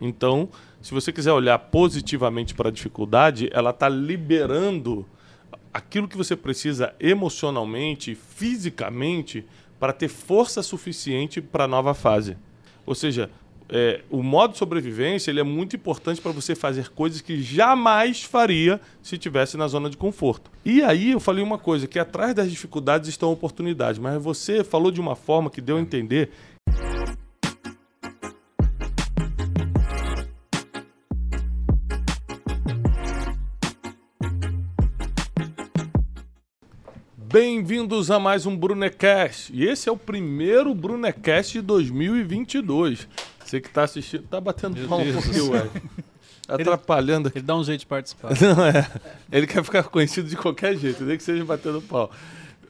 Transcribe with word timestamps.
Então, 0.00 0.48
se 0.80 0.94
você 0.94 1.12
quiser 1.12 1.32
olhar 1.32 1.58
positivamente 1.58 2.54
para 2.54 2.68
a 2.68 2.72
dificuldade, 2.72 3.50
ela 3.52 3.70
está 3.70 3.88
liberando 3.88 5.06
aquilo 5.72 6.08
que 6.08 6.16
você 6.16 6.34
precisa 6.34 6.94
emocionalmente, 6.98 8.14
fisicamente, 8.14 9.44
para 9.78 9.92
ter 9.92 10.08
força 10.08 10.62
suficiente 10.62 11.40
para 11.40 11.64
a 11.64 11.68
nova 11.68 11.94
fase. 11.94 12.36
Ou 12.86 12.94
seja, 12.94 13.30
é, 13.72 14.00
o 14.10 14.20
modo 14.20 14.52
de 14.52 14.58
sobrevivência 14.58 15.30
ele 15.30 15.38
é 15.38 15.44
muito 15.44 15.76
importante 15.76 16.20
para 16.20 16.32
você 16.32 16.56
fazer 16.56 16.88
coisas 16.88 17.20
que 17.20 17.40
jamais 17.40 18.22
faria 18.22 18.80
se 19.00 19.14
estivesse 19.14 19.56
na 19.56 19.68
zona 19.68 19.88
de 19.88 19.96
conforto. 19.96 20.50
E 20.64 20.82
aí 20.82 21.12
eu 21.12 21.20
falei 21.20 21.42
uma 21.42 21.56
coisa, 21.56 21.86
que 21.86 21.98
atrás 21.98 22.34
das 22.34 22.50
dificuldades 22.50 23.08
estão 23.08 23.30
oportunidades, 23.30 24.00
mas 24.00 24.20
você 24.20 24.64
falou 24.64 24.90
de 24.90 25.00
uma 25.00 25.14
forma 25.14 25.48
que 25.48 25.60
deu 25.60 25.76
a 25.76 25.80
entender 25.80 26.30
Bem-vindos 37.32 38.10
a 38.10 38.18
mais 38.18 38.44
um 38.44 38.56
Brunecast. 38.56 39.52
E 39.54 39.64
esse 39.64 39.88
é 39.88 39.92
o 39.92 39.96
primeiro 39.96 40.74
Brunecast 40.74 41.52
de 41.52 41.62
2022. 41.62 43.06
Você 43.44 43.60
que 43.60 43.68
está 43.68 43.84
assistindo, 43.84 44.24
tá 44.24 44.40
batendo 44.40 44.76
Meu 44.76 44.88
palma 44.88 45.04
um 45.04 45.12
pouquinho, 45.12 45.52
ué. 45.52 45.70
Atrapalhando 46.48 47.28
aqui. 47.28 47.38
Ele 47.38 47.46
dá 47.46 47.56
um 47.56 47.62
jeito 47.62 47.80
de 47.82 47.86
participar. 47.86 48.30
Não 48.42 48.66
é. 48.66 48.90
Ele 49.30 49.46
quer 49.46 49.62
ficar 49.62 49.84
conhecido 49.84 50.28
de 50.28 50.36
qualquer 50.36 50.76
jeito, 50.76 51.04
nem 51.04 51.16
que 51.16 51.22
seja 51.22 51.44
batendo 51.44 51.80
pau. 51.80 52.10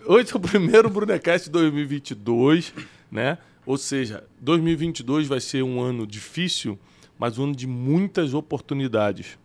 Hoje 0.04 0.30
é 0.30 0.37
o 0.37 0.41
primeiro 0.41 0.90
Brunecast 0.90 1.46
de 1.46 1.52
2022, 1.52 2.74
né? 3.10 3.38
Ou 3.65 3.79
seja, 3.79 4.24
2022 4.42 5.27
vai 5.27 5.40
ser 5.40 5.62
um 5.62 5.80
ano 5.80 6.06
difícil, 6.06 6.79
mas 7.18 7.38
um 7.38 7.45
ano 7.45 7.56
de 7.56 7.66
muitas 7.66 8.34
oportunidades. 8.34 9.38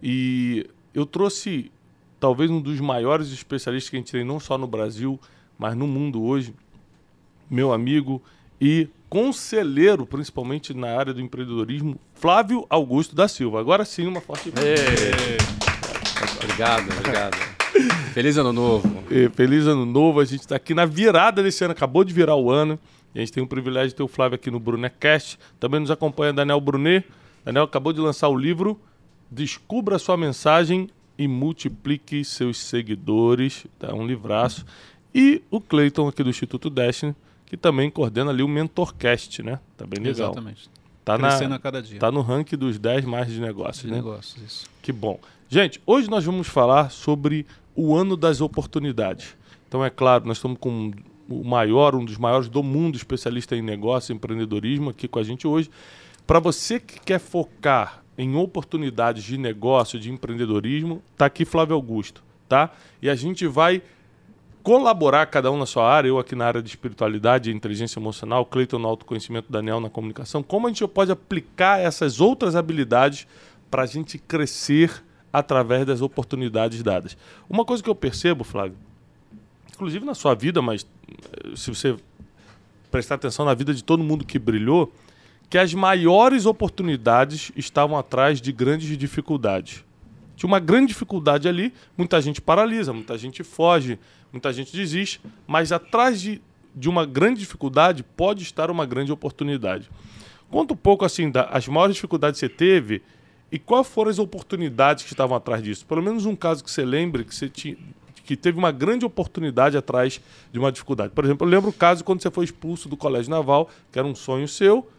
E 0.00 0.70
eu 0.94 1.04
trouxe 1.04 1.72
talvez 2.24 2.50
um 2.50 2.58
dos 2.58 2.80
maiores 2.80 3.30
especialistas 3.30 3.90
que 3.90 3.96
a 3.96 3.98
gente 3.98 4.10
tem 4.10 4.24
não 4.24 4.40
só 4.40 4.56
no 4.56 4.66
Brasil, 4.66 5.20
mas 5.58 5.76
no 5.76 5.86
mundo 5.86 6.24
hoje, 6.24 6.54
meu 7.50 7.70
amigo 7.70 8.22
e 8.58 8.88
conselheiro, 9.10 10.06
principalmente 10.06 10.72
na 10.72 10.88
área 10.96 11.12
do 11.12 11.20
empreendedorismo, 11.20 12.00
Flávio 12.14 12.64
Augusto 12.70 13.14
da 13.14 13.28
Silva. 13.28 13.60
Agora 13.60 13.84
sim, 13.84 14.06
uma 14.06 14.22
forte 14.22 14.50
Obrigado, 16.42 16.90
obrigado. 16.98 17.36
Feliz 18.14 18.38
ano 18.38 18.54
novo. 18.54 19.04
E 19.10 19.28
Feliz 19.28 19.66
ano 19.66 19.84
novo, 19.84 20.18
a 20.18 20.24
gente 20.24 20.40
está 20.40 20.56
aqui 20.56 20.72
na 20.72 20.86
virada 20.86 21.42
desse 21.42 21.62
ano, 21.62 21.72
acabou 21.72 22.04
de 22.04 22.14
virar 22.14 22.36
o 22.36 22.50
ano. 22.50 22.78
E 23.14 23.18
a 23.18 23.20
gente 23.20 23.34
tem 23.34 23.42
o 23.42 23.46
privilégio 23.46 23.90
de 23.90 23.96
ter 23.96 24.02
o 24.02 24.08
Flávio 24.08 24.36
aqui 24.36 24.50
no 24.50 24.58
Brunecast. 24.58 25.38
Também 25.60 25.78
nos 25.78 25.90
acompanha 25.90 26.32
Daniel 26.32 26.58
Brunet. 26.58 27.06
Daniel 27.44 27.64
acabou 27.64 27.92
de 27.92 28.00
lançar 28.00 28.30
o 28.30 28.36
livro 28.36 28.80
Descubra 29.30 29.98
sua 29.98 30.16
mensagem 30.16 30.88
e 31.18 31.28
multiplique 31.28 32.24
seus 32.24 32.58
seguidores. 32.58 33.66
Tá 33.78 33.94
um 33.94 34.06
livraço. 34.06 34.64
E 35.14 35.42
o 35.50 35.60
Cleiton 35.60 36.08
aqui 36.08 36.22
do 36.22 36.30
Instituto 36.30 36.68
Destiny, 36.68 37.14
que 37.46 37.56
também 37.56 37.90
coordena 37.90 38.30
ali 38.30 38.42
o 38.42 38.48
Mentorcast, 38.48 39.42
né? 39.42 39.60
Tá 39.76 39.86
bem 39.86 40.02
legal. 40.02 40.32
Exatamente. 40.32 40.68
Tá, 41.04 41.18
Crescendo 41.18 41.50
na, 41.50 41.56
a 41.56 41.58
cada 41.58 41.82
dia. 41.82 42.00
tá 42.00 42.10
no 42.10 42.22
ranking 42.22 42.56
dos 42.56 42.78
10 42.78 43.04
mais 43.04 43.28
de 43.28 43.38
negócios, 43.38 43.84
de 43.84 43.90
né? 43.90 43.96
negócios, 43.96 44.42
isso. 44.42 44.66
Que 44.82 44.90
bom. 44.90 45.20
Gente, 45.48 45.80
hoje 45.86 46.08
nós 46.08 46.24
vamos 46.24 46.48
falar 46.48 46.90
sobre 46.90 47.46
o 47.76 47.94
ano 47.94 48.16
das 48.16 48.40
oportunidades. 48.40 49.36
Então, 49.68 49.84
é 49.84 49.90
claro, 49.90 50.26
nós 50.26 50.38
estamos 50.38 50.58
com 50.58 50.92
o 51.28 51.44
maior, 51.44 51.94
um 51.94 52.04
dos 52.04 52.16
maiores 52.16 52.48
do 52.48 52.62
mundo, 52.62 52.96
especialista 52.96 53.56
em 53.56 53.62
negócio 53.62 54.12
e 54.12 54.16
empreendedorismo, 54.16 54.90
aqui 54.90 55.06
com 55.06 55.18
a 55.18 55.22
gente 55.22 55.46
hoje. 55.46 55.70
Para 56.26 56.38
você 56.38 56.80
que 56.80 56.98
quer 57.00 57.18
focar 57.18 58.03
em 58.16 58.36
oportunidades 58.36 59.24
de 59.24 59.36
negócio, 59.36 59.98
de 59.98 60.10
empreendedorismo, 60.10 61.02
tá 61.16 61.26
aqui 61.26 61.44
Flávio 61.44 61.74
Augusto, 61.74 62.22
tá? 62.48 62.70
E 63.02 63.10
a 63.10 63.14
gente 63.14 63.46
vai 63.46 63.82
colaborar 64.62 65.26
cada 65.26 65.50
um 65.52 65.58
na 65.58 65.66
sua 65.66 65.86
área, 65.86 66.08
eu 66.08 66.18
aqui 66.18 66.34
na 66.34 66.46
área 66.46 66.62
de 66.62 66.68
espiritualidade 66.68 67.50
e 67.50 67.54
inteligência 67.54 67.98
emocional, 67.98 68.46
Cleiton 68.46 68.78
no 68.78 68.88
autoconhecimento, 68.88 69.52
Daniel 69.52 69.78
na 69.78 69.90
comunicação, 69.90 70.42
como 70.42 70.66
a 70.66 70.70
gente 70.70 70.86
pode 70.88 71.12
aplicar 71.12 71.80
essas 71.80 72.20
outras 72.20 72.56
habilidades 72.56 73.26
para 73.70 73.82
a 73.82 73.86
gente 73.86 74.16
crescer 74.16 75.04
através 75.32 75.84
das 75.84 76.00
oportunidades 76.00 76.82
dadas. 76.82 77.16
Uma 77.50 77.64
coisa 77.64 77.82
que 77.82 77.90
eu 77.90 77.94
percebo, 77.94 78.42
Flávio, 78.42 78.78
inclusive 79.74 80.06
na 80.06 80.14
sua 80.14 80.34
vida, 80.34 80.62
mas 80.62 80.86
eh, 81.10 81.56
se 81.56 81.68
você 81.68 81.96
prestar 82.90 83.16
atenção 83.16 83.44
na 83.44 83.52
vida 83.52 83.74
de 83.74 83.82
todo 83.82 84.02
mundo 84.02 84.24
que 84.24 84.38
brilhou, 84.38 84.92
que 85.54 85.58
as 85.58 85.72
maiores 85.72 86.46
oportunidades 86.46 87.52
estavam 87.54 87.96
atrás 87.96 88.40
de 88.40 88.50
grandes 88.50 88.98
dificuldades. 88.98 89.84
Tinha 90.34 90.48
uma 90.48 90.58
grande 90.58 90.88
dificuldade 90.88 91.46
ali, 91.46 91.72
muita 91.96 92.20
gente 92.20 92.40
paralisa, 92.40 92.92
muita 92.92 93.16
gente 93.16 93.44
foge, 93.44 93.96
muita 94.32 94.52
gente 94.52 94.76
desiste, 94.76 95.20
mas 95.46 95.70
atrás 95.70 96.20
de, 96.20 96.42
de 96.74 96.88
uma 96.88 97.06
grande 97.06 97.38
dificuldade 97.38 98.02
pode 98.02 98.42
estar 98.42 98.68
uma 98.68 98.84
grande 98.84 99.12
oportunidade. 99.12 99.88
Conta 100.50 100.74
um 100.74 100.76
pouco 100.76 101.04
assim 101.04 101.30
das 101.30 101.68
maiores 101.68 101.94
dificuldades 101.94 102.40
que 102.40 102.48
você 102.48 102.52
teve 102.52 103.00
e 103.52 103.56
quais 103.56 103.86
foram 103.86 104.10
as 104.10 104.18
oportunidades 104.18 105.04
que 105.04 105.12
estavam 105.12 105.36
atrás 105.36 105.62
disso. 105.62 105.86
Pelo 105.86 106.02
menos 106.02 106.26
um 106.26 106.34
caso 106.34 106.64
que 106.64 106.70
você 106.72 106.84
lembre 106.84 107.22
que 107.22 107.32
você 107.32 107.48
tinha, 107.48 107.76
que 108.24 108.36
teve 108.36 108.58
uma 108.58 108.72
grande 108.72 109.04
oportunidade 109.04 109.76
atrás 109.76 110.20
de 110.52 110.58
uma 110.58 110.72
dificuldade. 110.72 111.12
Por 111.12 111.24
exemplo, 111.24 111.46
eu 111.46 111.50
lembro 111.52 111.70
o 111.70 111.72
caso 111.72 112.02
quando 112.02 112.20
você 112.20 112.30
foi 112.32 112.44
expulso 112.44 112.88
do 112.88 112.96
colégio 112.96 113.30
naval, 113.30 113.70
que 113.92 114.00
era 114.00 114.08
um 114.08 114.16
sonho 114.16 114.48
seu, 114.48 114.90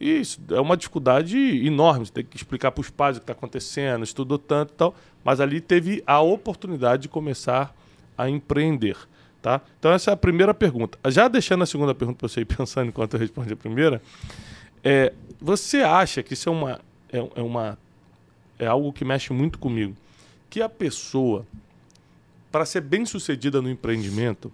e 0.00 0.20
isso 0.20 0.40
é 0.50 0.60
uma 0.60 0.76
dificuldade 0.76 1.36
enorme. 1.66 2.06
Você 2.06 2.12
tem 2.12 2.24
que 2.24 2.36
explicar 2.36 2.70
para 2.70 2.80
os 2.80 2.90
pais 2.90 3.16
o 3.16 3.20
que 3.20 3.24
está 3.24 3.32
acontecendo, 3.32 4.04
estudou 4.04 4.38
tanto 4.38 4.72
e 4.72 4.76
tal. 4.76 4.94
Mas 5.24 5.40
ali 5.40 5.60
teve 5.60 6.02
a 6.06 6.20
oportunidade 6.20 7.02
de 7.02 7.08
começar 7.08 7.74
a 8.16 8.30
empreender. 8.30 8.96
Tá? 9.42 9.60
Então, 9.78 9.92
essa 9.92 10.10
é 10.10 10.14
a 10.14 10.16
primeira 10.16 10.54
pergunta. 10.54 10.98
Já 11.10 11.26
deixando 11.26 11.62
a 11.62 11.66
segunda 11.66 11.94
pergunta 11.94 12.18
para 12.18 12.28
você 12.28 12.40
ir 12.40 12.44
pensando 12.56 12.88
enquanto 12.88 13.14
eu 13.14 13.20
respondo 13.20 13.52
a 13.52 13.56
primeira, 13.56 14.00
é, 14.84 15.12
você 15.40 15.78
acha 15.78 16.22
que 16.22 16.34
isso 16.34 16.48
é 16.48 16.52
uma, 16.52 16.80
é, 17.12 17.18
é 17.36 17.42
uma 17.42 17.78
é 18.58 18.66
algo 18.66 18.92
que 18.92 19.04
mexe 19.04 19.32
muito 19.32 19.58
comigo? 19.58 19.94
Que 20.50 20.60
a 20.60 20.68
pessoa, 20.68 21.46
para 22.50 22.64
ser 22.64 22.80
bem 22.80 23.04
sucedida 23.04 23.62
no 23.62 23.70
empreendimento, 23.70 24.52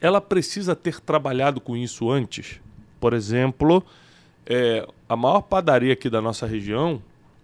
ela 0.00 0.20
precisa 0.20 0.76
ter 0.76 1.00
trabalhado 1.00 1.60
com 1.60 1.76
isso 1.76 2.10
antes? 2.10 2.60
Por 3.00 3.14
exemplo, 3.14 3.82
é, 4.48 4.88
a 5.06 5.14
maior 5.14 5.42
padaria 5.42 5.92
aqui 5.92 6.08
da 6.08 6.22
nossa 6.22 6.46
região, 6.46 7.02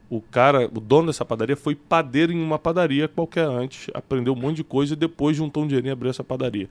o 0.08 0.22
cara, 0.22 0.64
o 0.66 0.80
dono 0.80 1.08
dessa 1.08 1.24
padaria 1.24 1.54
foi 1.54 1.74
padeiro 1.74 2.32
em 2.32 2.42
uma 2.42 2.58
padaria 2.58 3.06
qualquer 3.06 3.46
antes, 3.46 3.90
aprendeu 3.92 4.32
um 4.32 4.36
monte 4.36 4.56
de 4.56 4.64
coisa 4.64 4.94
e 4.94 4.96
depois 4.96 5.36
juntou 5.36 5.64
um 5.64 5.66
dinheirinho 5.66 5.90
e 5.90 5.92
abriu 5.92 6.10
essa 6.10 6.24
padaria. 6.24 6.68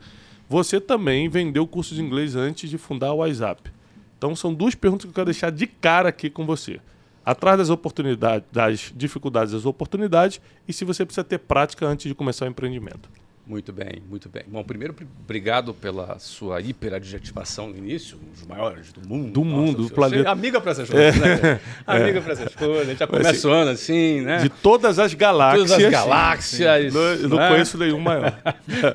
Você 0.49 0.81
também 0.81 1.29
vendeu 1.29 1.67
curso 1.67 1.93
de 1.93 2.01
inglês 2.01 2.35
antes 2.35 2.67
de 2.67 2.79
fundar 2.79 3.13
o 3.13 3.17
WhatsApp. 3.17 3.71
Então 4.17 4.35
são 4.35 4.53
duas 4.53 4.73
perguntas 4.73 5.05
que 5.05 5.09
eu 5.09 5.13
quero 5.13 5.25
deixar 5.25 5.51
de 5.51 5.67
cara 5.67 6.09
aqui 6.09 6.29
com 6.29 6.45
você. 6.45 6.79
Atrás 7.23 7.57
das 7.57 7.69
oportunidades, 7.69 8.47
das 8.51 8.91
dificuldades, 8.95 9.53
das 9.53 9.65
oportunidades 9.65 10.41
e 10.67 10.73
se 10.73 10.83
você 10.83 11.05
precisa 11.05 11.23
ter 11.23 11.37
prática 11.37 11.85
antes 11.85 12.07
de 12.07 12.15
começar 12.15 12.45
o 12.45 12.49
empreendimento. 12.49 13.07
Muito 13.45 13.73
bem, 13.73 14.01
muito 14.09 14.29
bem. 14.29 14.43
Bom, 14.47 14.63
primeiro, 14.63 14.95
obrigado 15.21 15.73
pela 15.73 16.17
sua 16.17 16.61
hiperadjetivação 16.61 17.67
no 17.67 17.77
início, 17.77 18.17
um 18.17 18.31
dos 18.31 18.45
maiores 18.47 18.93
do 18.93 19.05
mundo. 19.05 19.31
Do 19.31 19.43
mundo, 19.43 19.83
do 19.83 19.93
planeta. 19.93 20.29
é 20.29 20.31
amiga 20.31 20.61
para 20.61 20.71
essas 20.71 20.89
coisas, 20.89 21.19
né? 21.19 21.59
Amiga 21.85 22.21
para 22.21 22.33
essas 22.33 22.55
coisas. 22.55 22.81
A 22.81 22.85
gente 22.85 22.99
já 22.99 23.07
começa 23.07 23.47
o 23.47 23.51
ano 23.51 23.71
assim, 23.71 24.21
né? 24.21 24.37
De 24.37 24.47
todas 24.47 24.97
as 24.97 25.13
galáxias. 25.13 25.69
Todas 25.69 25.85
as 25.85 25.91
galáxias. 25.91 26.93
Não, 26.93 27.01
eu 27.01 27.29
não 27.29 27.37
né? 27.37 27.49
conheço 27.49 27.77
nenhum 27.77 27.99
maior. 27.99 28.33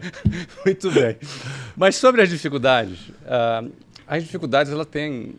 Muito 0.64 0.90
bem. 0.92 1.18
Mas 1.76 1.96
sobre 1.96 2.22
as 2.22 2.30
dificuldades, 2.30 3.00
ah, 3.26 3.62
as 4.06 4.22
dificuldades 4.22 4.72
elas 4.72 4.86
têm, 4.86 5.34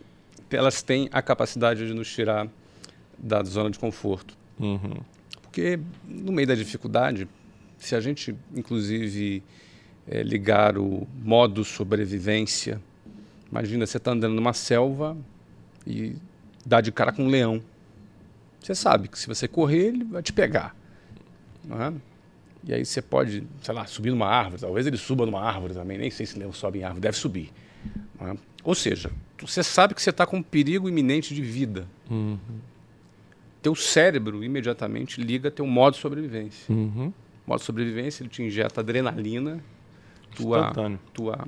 elas 0.52 0.84
têm 0.84 1.10
a 1.12 1.22
capacidade 1.24 1.88
de 1.88 1.96
nos 1.96 2.14
tirar 2.14 2.48
da 3.18 3.44
zona 3.44 3.72
de 3.72 3.80
conforto. 3.80 4.38
Uhum. 4.60 4.98
Porque 5.42 5.80
no 6.08 6.32
meio 6.32 6.48
da 6.48 6.54
dificuldade, 6.54 7.28
se 7.80 7.96
a 7.96 8.00
gente 8.00 8.36
inclusive 8.56 9.42
eh, 10.08 10.22
ligar 10.24 10.78
o 10.78 11.08
modo 11.24 11.64
sobrevivência, 11.64 12.82
imagina 13.50 13.86
você 13.86 13.98
está 13.98 14.12
andando 14.12 14.36
numa 14.36 14.54
selva 14.54 15.18
e 15.88 16.16
dá 16.66 16.82
de 16.82 16.92
cara 16.92 17.12
com 17.12 17.24
um 17.24 17.30
leão. 17.30 17.62
Você 18.62 18.76
sabe 18.76 19.08
que 19.08 19.18
se 19.18 19.28
você 19.28 19.48
correr, 19.48 19.88
ele 19.88 20.04
vai 20.04 20.22
te 20.22 20.34
pegar. 20.34 20.76
é? 21.72 21.94
E 22.68 22.74
aí 22.74 22.86
você 22.86 23.02
pode, 23.02 23.48
sei 23.62 23.74
lá, 23.74 23.86
subir 23.86 24.12
numa 24.12 24.28
árvore. 24.28 24.62
Talvez 24.62 24.86
ele 24.86 24.98
suba 24.98 25.26
numa 25.26 25.42
árvore 25.42 25.74
também. 25.74 25.98
Nem 25.98 26.12
sei 26.12 26.26
se 26.26 26.38
leão 26.38 26.52
sobe 26.52 26.80
em 26.80 26.84
árvore. 26.84 27.02
Deve 27.02 27.18
subir. 27.18 27.52
é? 28.20 28.36
Ou 28.64 28.76
seja, 28.76 29.10
você 29.40 29.64
sabe 29.64 29.96
que 29.96 30.02
você 30.02 30.10
está 30.10 30.26
com 30.26 30.38
um 30.38 30.44
perigo 30.44 30.90
iminente 30.90 31.34
de 31.34 31.42
vida. 31.42 31.88
Uhum. 32.10 32.38
Teu 33.62 33.76
cérebro 33.76 34.44
imediatamente 34.44 35.22
liga 35.22 35.50
teu 35.50 35.66
modo 35.66 35.94
de 35.94 36.02
sobrevivência. 36.02 36.74
Uhum. 36.74 37.14
Modo 37.50 37.62
sobrevivência, 37.64 38.24
ele 38.24 38.30
te 38.30 38.42
injeta 38.44 38.82
adrenalina. 38.82 39.60
Tua, 40.36 40.60
Instantâneo. 40.60 41.00
tua, 41.12 41.48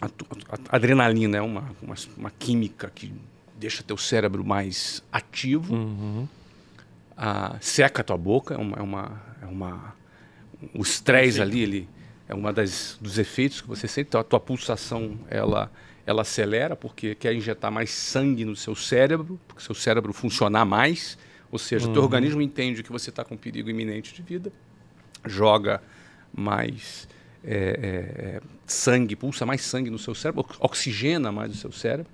a, 0.00 0.06
a- 0.06 0.58
a 0.70 0.76
adrenalina 0.76 1.36
é 1.36 1.42
uma, 1.42 1.64
uma, 1.82 1.94
uma 2.16 2.30
química 2.30 2.90
que 2.94 3.12
deixa 3.58 3.82
teu 3.82 3.96
cérebro 3.96 4.44
mais 4.44 5.02
ativo, 5.12 5.74
uhum. 5.74 6.26
ah, 7.16 7.56
seca 7.60 8.02
tua 8.02 8.16
boca, 8.16 8.54
é 8.54 8.58
uma, 8.58 8.76
é 8.78 8.82
uma, 8.82 9.22
é 9.42 9.46
uma 9.46 9.94
o 10.74 10.82
estresse 10.82 11.40
ali, 11.40 11.60
ele 11.60 11.88
é 12.28 12.34
uma 12.34 12.52
das 12.52 12.98
dos 13.00 13.18
efeitos 13.18 13.60
que 13.60 13.68
você 13.68 13.86
sente, 13.86 14.08
então, 14.08 14.20
a 14.20 14.24
tua 14.24 14.40
pulsação 14.40 15.18
ela 15.30 15.70
ela 16.06 16.22
acelera 16.22 16.76
porque 16.76 17.14
quer 17.16 17.34
injetar 17.34 17.70
mais 17.70 17.90
sangue 17.90 18.44
no 18.44 18.54
seu 18.54 18.74
cérebro, 18.76 19.38
porque 19.48 19.60
seu 19.62 19.74
cérebro 19.74 20.12
funcionar 20.12 20.64
mais, 20.64 21.18
ou 21.50 21.58
seja, 21.58 21.86
uhum. 21.86 21.92
teu 21.92 22.02
organismo 22.02 22.40
entende 22.40 22.82
que 22.82 22.92
você 22.92 23.10
está 23.10 23.24
com 23.24 23.36
perigo 23.36 23.68
iminente 23.68 24.14
de 24.14 24.22
vida, 24.22 24.52
joga 25.26 25.82
mais 26.32 27.08
é, 27.44 27.54
é, 27.54 28.26
é, 28.26 28.40
sangue, 28.66 29.14
pulsa 29.14 29.46
mais 29.46 29.62
sangue 29.62 29.88
no 29.90 29.98
seu 29.98 30.14
cérebro, 30.14 30.44
oxigena 30.58 31.30
mais 31.30 31.52
o 31.52 31.56
seu 31.56 31.70
cérebro. 31.70 32.10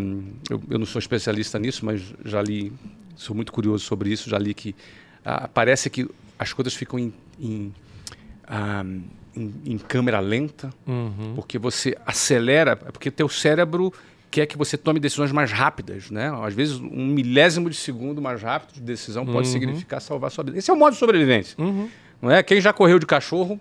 Um, 0.00 0.32
eu, 0.48 0.62
eu, 0.70 0.78
não 0.78 0.86
sou 0.86 0.98
especialista 0.98 1.58
nisso, 1.58 1.84
mas 1.84 2.14
já 2.24 2.40
li, 2.40 2.72
sou 3.16 3.34
muito 3.34 3.52
curioso 3.52 3.84
sobre 3.84 4.10
isso, 4.10 4.30
já 4.30 4.38
li 4.38 4.54
que 4.54 4.70
uh, 4.70 5.48
parece 5.52 5.90
que 5.90 6.08
as 6.38 6.52
coisas 6.52 6.74
ficam 6.74 6.98
em, 6.98 7.12
em, 7.38 7.74
um, 8.50 9.02
em, 9.34 9.54
em 9.66 9.78
câmera 9.78 10.20
lenta, 10.20 10.70
uhum. 10.86 11.34
porque 11.34 11.58
você 11.58 11.96
acelera, 12.06 12.76
porque 12.76 13.10
teu 13.10 13.28
cérebro 13.28 13.92
quer 14.30 14.46
que 14.46 14.56
você 14.56 14.76
tome 14.76 15.00
decisões 15.00 15.32
mais 15.32 15.50
rápidas, 15.50 16.10
né? 16.10 16.32
Às 16.42 16.54
vezes 16.54 16.78
um 16.78 17.06
milésimo 17.06 17.70
de 17.70 17.76
segundo 17.76 18.20
mais 18.20 18.42
rápido 18.42 18.74
de 18.74 18.80
decisão 18.80 19.24
pode 19.24 19.46
uhum. 19.48 19.52
significar 19.52 20.00
salvar 20.00 20.30
sua 20.30 20.44
vida. 20.44 20.58
Esse 20.58 20.70
é 20.70 20.74
o 20.74 20.76
modo 20.76 20.92
de 20.92 20.98
sobrevivência, 20.98 21.56
uhum. 21.58 21.88
não 22.20 22.30
é? 22.30 22.42
Quem 22.42 22.60
já 22.60 22.72
correu 22.72 22.98
de 22.98 23.06
cachorro 23.06 23.60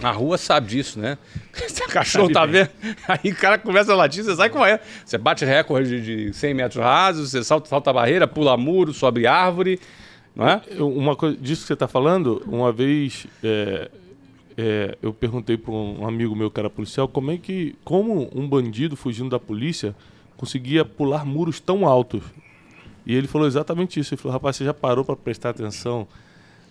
na 0.00 0.10
rua 0.10 0.36
sabe 0.36 0.68
disso, 0.68 0.98
né? 0.98 1.16
o 1.88 1.92
cachorro 1.92 2.32
sabe 2.32 2.34
tá 2.34 2.46
bem. 2.46 2.68
vendo, 2.84 2.96
aí 3.08 3.32
o 3.32 3.36
cara 3.36 3.58
começa 3.58 3.92
a 3.92 3.96
latir, 3.96 4.22
você 4.22 4.36
sai 4.36 4.50
correndo. 4.50 4.80
Você 5.04 5.18
bate 5.18 5.44
recorde 5.44 6.00
de 6.00 6.32
100 6.32 6.54
metros 6.54 6.82
rasos, 6.82 7.30
você 7.30 7.42
salta, 7.42 7.68
salta 7.68 7.90
a 7.90 7.92
barreira, 7.92 8.28
pula 8.28 8.56
muro, 8.56 8.92
sobe 8.92 9.26
árvore, 9.26 9.80
não 10.34 10.48
é? 10.48 10.60
Uma 10.78 11.16
coisa 11.16 11.36
disso 11.36 11.62
que 11.62 11.68
você 11.68 11.72
está 11.74 11.88
falando, 11.88 12.42
uma 12.46 12.72
vez 12.72 13.26
é, 13.42 13.90
é, 14.56 14.96
eu 15.02 15.12
perguntei 15.12 15.56
para 15.56 15.72
um 15.72 16.06
amigo 16.06 16.34
meu 16.34 16.50
que 16.50 16.60
era 16.60 16.70
policial 16.70 17.08
como 17.08 17.30
é 17.30 17.38
que, 17.38 17.74
como 17.84 18.30
um 18.34 18.48
bandido 18.48 18.96
fugindo 18.96 19.30
da 19.30 19.38
polícia 19.38 19.94
conseguia 20.36 20.84
pular 20.84 21.24
muros 21.24 21.60
tão 21.60 21.86
altos. 21.86 22.22
E 23.06 23.14
ele 23.14 23.26
falou 23.26 23.46
exatamente 23.46 23.98
isso. 23.98 24.14
Ele 24.14 24.20
falou, 24.20 24.32
rapaz, 24.32 24.56
você 24.56 24.64
já 24.64 24.74
parou 24.74 25.04
para 25.04 25.16
prestar 25.16 25.50
atenção 25.50 26.06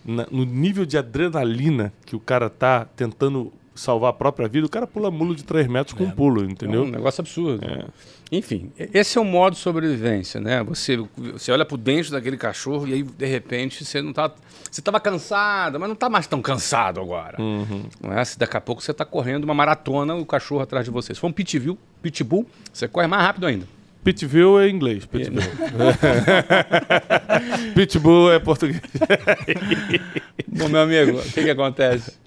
na, 0.04 0.26
no 0.30 0.44
nível 0.44 0.84
de 0.84 0.98
adrenalina 0.98 1.92
que 2.04 2.16
o 2.16 2.20
cara 2.20 2.50
tá 2.50 2.84
tentando 2.84 3.52
salvar 3.74 4.10
a 4.10 4.12
própria 4.12 4.48
vida, 4.48 4.66
o 4.66 4.70
cara 4.70 4.86
pula 4.86 5.10
mulo 5.10 5.34
de 5.34 5.44
3 5.44 5.66
metros 5.66 5.96
com 5.96 6.04
é, 6.04 6.06
um 6.06 6.10
pulo, 6.10 6.44
entendeu? 6.44 6.82
É 6.82 6.86
um 6.86 6.90
negócio 6.90 7.20
absurdo. 7.20 7.64
É. 7.64 7.84
Enfim, 8.30 8.70
esse 8.76 9.18
é 9.18 9.20
o 9.20 9.24
modo 9.24 9.54
de 9.54 9.58
sobrevivência, 9.58 10.40
né? 10.40 10.62
Você, 10.62 10.96
você 11.16 11.52
olha 11.52 11.66
por 11.66 11.76
dentro 11.76 12.12
daquele 12.12 12.38
cachorro 12.38 12.88
e 12.88 12.94
aí, 12.94 13.02
de 13.02 13.26
repente, 13.26 13.84
você 13.84 14.00
não 14.00 14.12
tá. 14.12 14.30
Você 14.70 14.80
estava 14.80 14.98
cansado, 14.98 15.78
mas 15.78 15.86
não 15.86 15.94
está 15.94 16.08
mais 16.08 16.26
tão 16.26 16.40
cansado 16.40 16.98
agora. 16.98 17.40
Uhum. 17.40 17.84
Não 18.00 18.12
é? 18.12 18.24
Se 18.24 18.38
daqui 18.38 18.56
a 18.56 18.60
pouco 18.60 18.82
você 18.82 18.90
está 18.90 19.04
correndo 19.04 19.44
uma 19.44 19.52
maratona, 19.52 20.14
o 20.14 20.24
cachorro 20.24 20.62
atrás 20.62 20.84
de 20.84 20.90
você. 20.90 21.14
Se 21.14 21.20
for 21.20 21.26
um 21.26 21.32
pitbull, 21.32 21.76
pitbull, 22.00 22.46
você 22.72 22.88
corre 22.88 23.06
mais 23.06 23.22
rápido 23.22 23.46
ainda. 23.46 23.66
Pitbull 24.02 24.60
é 24.60 24.68
inglês. 24.68 25.04
Pitbull, 25.04 25.42
pitbull 27.76 28.32
é 28.32 28.38
português. 28.38 28.80
Bom, 30.48 30.68
meu 30.68 30.80
amigo, 30.80 31.18
o 31.18 31.22
que, 31.22 31.44
que 31.44 31.50
acontece? 31.50 32.22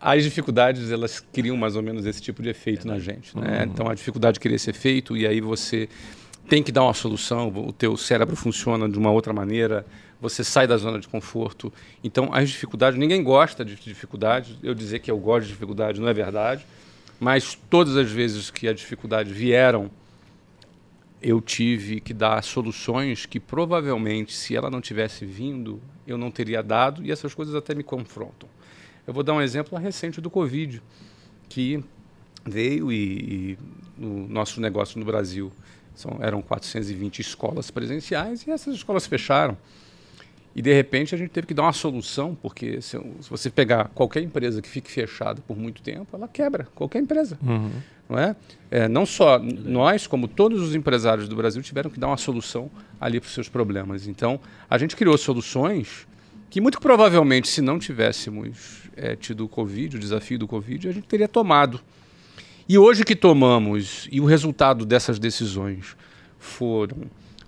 As 0.00 0.24
dificuldades, 0.24 0.90
elas 0.90 1.20
criam 1.20 1.56
mais 1.56 1.76
ou 1.76 1.82
menos 1.82 2.06
esse 2.06 2.22
tipo 2.22 2.42
de 2.42 2.48
efeito 2.48 2.86
na 2.86 2.98
gente. 2.98 3.36
Né? 3.36 3.58
Uhum. 3.58 3.70
Então, 3.70 3.88
a 3.88 3.94
dificuldade 3.94 4.40
cria 4.40 4.56
esse 4.56 4.70
efeito 4.70 5.16
e 5.16 5.26
aí 5.26 5.40
você 5.40 5.88
tem 6.48 6.62
que 6.62 6.72
dar 6.72 6.82
uma 6.82 6.94
solução, 6.94 7.48
o 7.48 7.72
teu 7.72 7.96
cérebro 7.96 8.34
funciona 8.34 8.88
de 8.88 8.98
uma 8.98 9.10
outra 9.10 9.32
maneira, 9.32 9.86
você 10.20 10.42
sai 10.42 10.66
da 10.66 10.76
zona 10.76 10.98
de 10.98 11.06
conforto. 11.06 11.72
Então, 12.02 12.30
as 12.32 12.48
dificuldades, 12.48 12.98
ninguém 12.98 13.22
gosta 13.22 13.64
de 13.64 13.76
dificuldades. 13.76 14.56
Eu 14.62 14.74
dizer 14.74 15.00
que 15.00 15.10
eu 15.10 15.18
gosto 15.18 15.46
de 15.46 15.52
dificuldade 15.52 16.00
não 16.00 16.08
é 16.08 16.14
verdade, 16.14 16.66
mas 17.20 17.58
todas 17.68 17.96
as 17.96 18.10
vezes 18.10 18.50
que 18.50 18.66
a 18.66 18.72
dificuldade 18.72 19.32
vieram 19.32 19.90
eu 21.22 21.40
tive 21.40 22.00
que 22.00 22.14
dar 22.14 22.42
soluções 22.42 23.26
que 23.26 23.38
provavelmente, 23.38 24.32
se 24.32 24.56
ela 24.56 24.70
não 24.70 24.80
tivesse 24.80 25.26
vindo, 25.26 25.80
eu 26.06 26.16
não 26.16 26.30
teria 26.30 26.62
dado, 26.62 27.04
e 27.04 27.10
essas 27.10 27.34
coisas 27.34 27.54
até 27.54 27.74
me 27.74 27.82
confrontam. 27.82 28.48
Eu 29.10 29.14
vou 29.14 29.24
dar 29.24 29.32
um 29.32 29.42
exemplo 29.42 29.76
recente 29.76 30.20
do 30.20 30.30
Covid, 30.30 30.80
que 31.48 31.82
veio 32.46 32.92
e, 32.92 33.56
e 33.56 33.58
no 33.98 34.28
nosso 34.28 34.60
negócio 34.60 35.00
no 35.00 35.04
Brasil 35.04 35.50
são, 35.96 36.18
eram 36.20 36.40
420 36.40 37.18
escolas 37.18 37.72
presenciais 37.72 38.46
e 38.46 38.52
essas 38.52 38.76
escolas 38.76 39.08
fecharam. 39.08 39.58
E 40.54 40.62
de 40.62 40.72
repente 40.72 41.12
a 41.12 41.18
gente 41.18 41.30
teve 41.30 41.48
que 41.48 41.54
dar 41.54 41.62
uma 41.62 41.72
solução, 41.72 42.36
porque 42.40 42.80
se, 42.80 42.96
se 43.20 43.28
você 43.28 43.50
pegar 43.50 43.90
qualquer 43.96 44.22
empresa 44.22 44.62
que 44.62 44.68
fique 44.68 44.88
fechada 44.88 45.42
por 45.44 45.58
muito 45.58 45.82
tempo, 45.82 46.16
ela 46.16 46.28
quebra, 46.28 46.68
qualquer 46.76 47.02
empresa. 47.02 47.36
Uhum. 47.42 47.72
Não, 48.08 48.16
é? 48.16 48.36
é? 48.70 48.86
não 48.86 49.04
só 49.04 49.40
nós, 49.40 50.06
como 50.06 50.28
todos 50.28 50.62
os 50.62 50.72
empresários 50.72 51.28
do 51.28 51.34
Brasil 51.34 51.60
tiveram 51.64 51.90
que 51.90 51.98
dar 51.98 52.06
uma 52.06 52.16
solução 52.16 52.70
ali 53.00 53.18
para 53.18 53.26
os 53.26 53.34
seus 53.34 53.48
problemas. 53.48 54.06
Então, 54.06 54.38
a 54.70 54.78
gente 54.78 54.94
criou 54.94 55.18
soluções 55.18 56.06
que 56.50 56.60
muito 56.60 56.80
provavelmente, 56.80 57.48
se 57.48 57.62
não 57.62 57.78
tivéssemos 57.78 58.89
é, 59.00 59.16
tido 59.16 59.44
o 59.44 59.48
Covid, 59.48 59.96
o 59.96 60.00
desafio 60.00 60.38
do 60.38 60.46
Covid, 60.46 60.88
a 60.88 60.92
gente 60.92 61.06
teria 61.06 61.26
tomado. 61.26 61.80
E 62.68 62.76
hoje 62.76 63.02
que 63.02 63.16
tomamos, 63.16 64.06
e 64.12 64.20
o 64.20 64.24
resultado 64.26 64.84
dessas 64.84 65.18
decisões 65.18 65.96
foram 66.38 66.98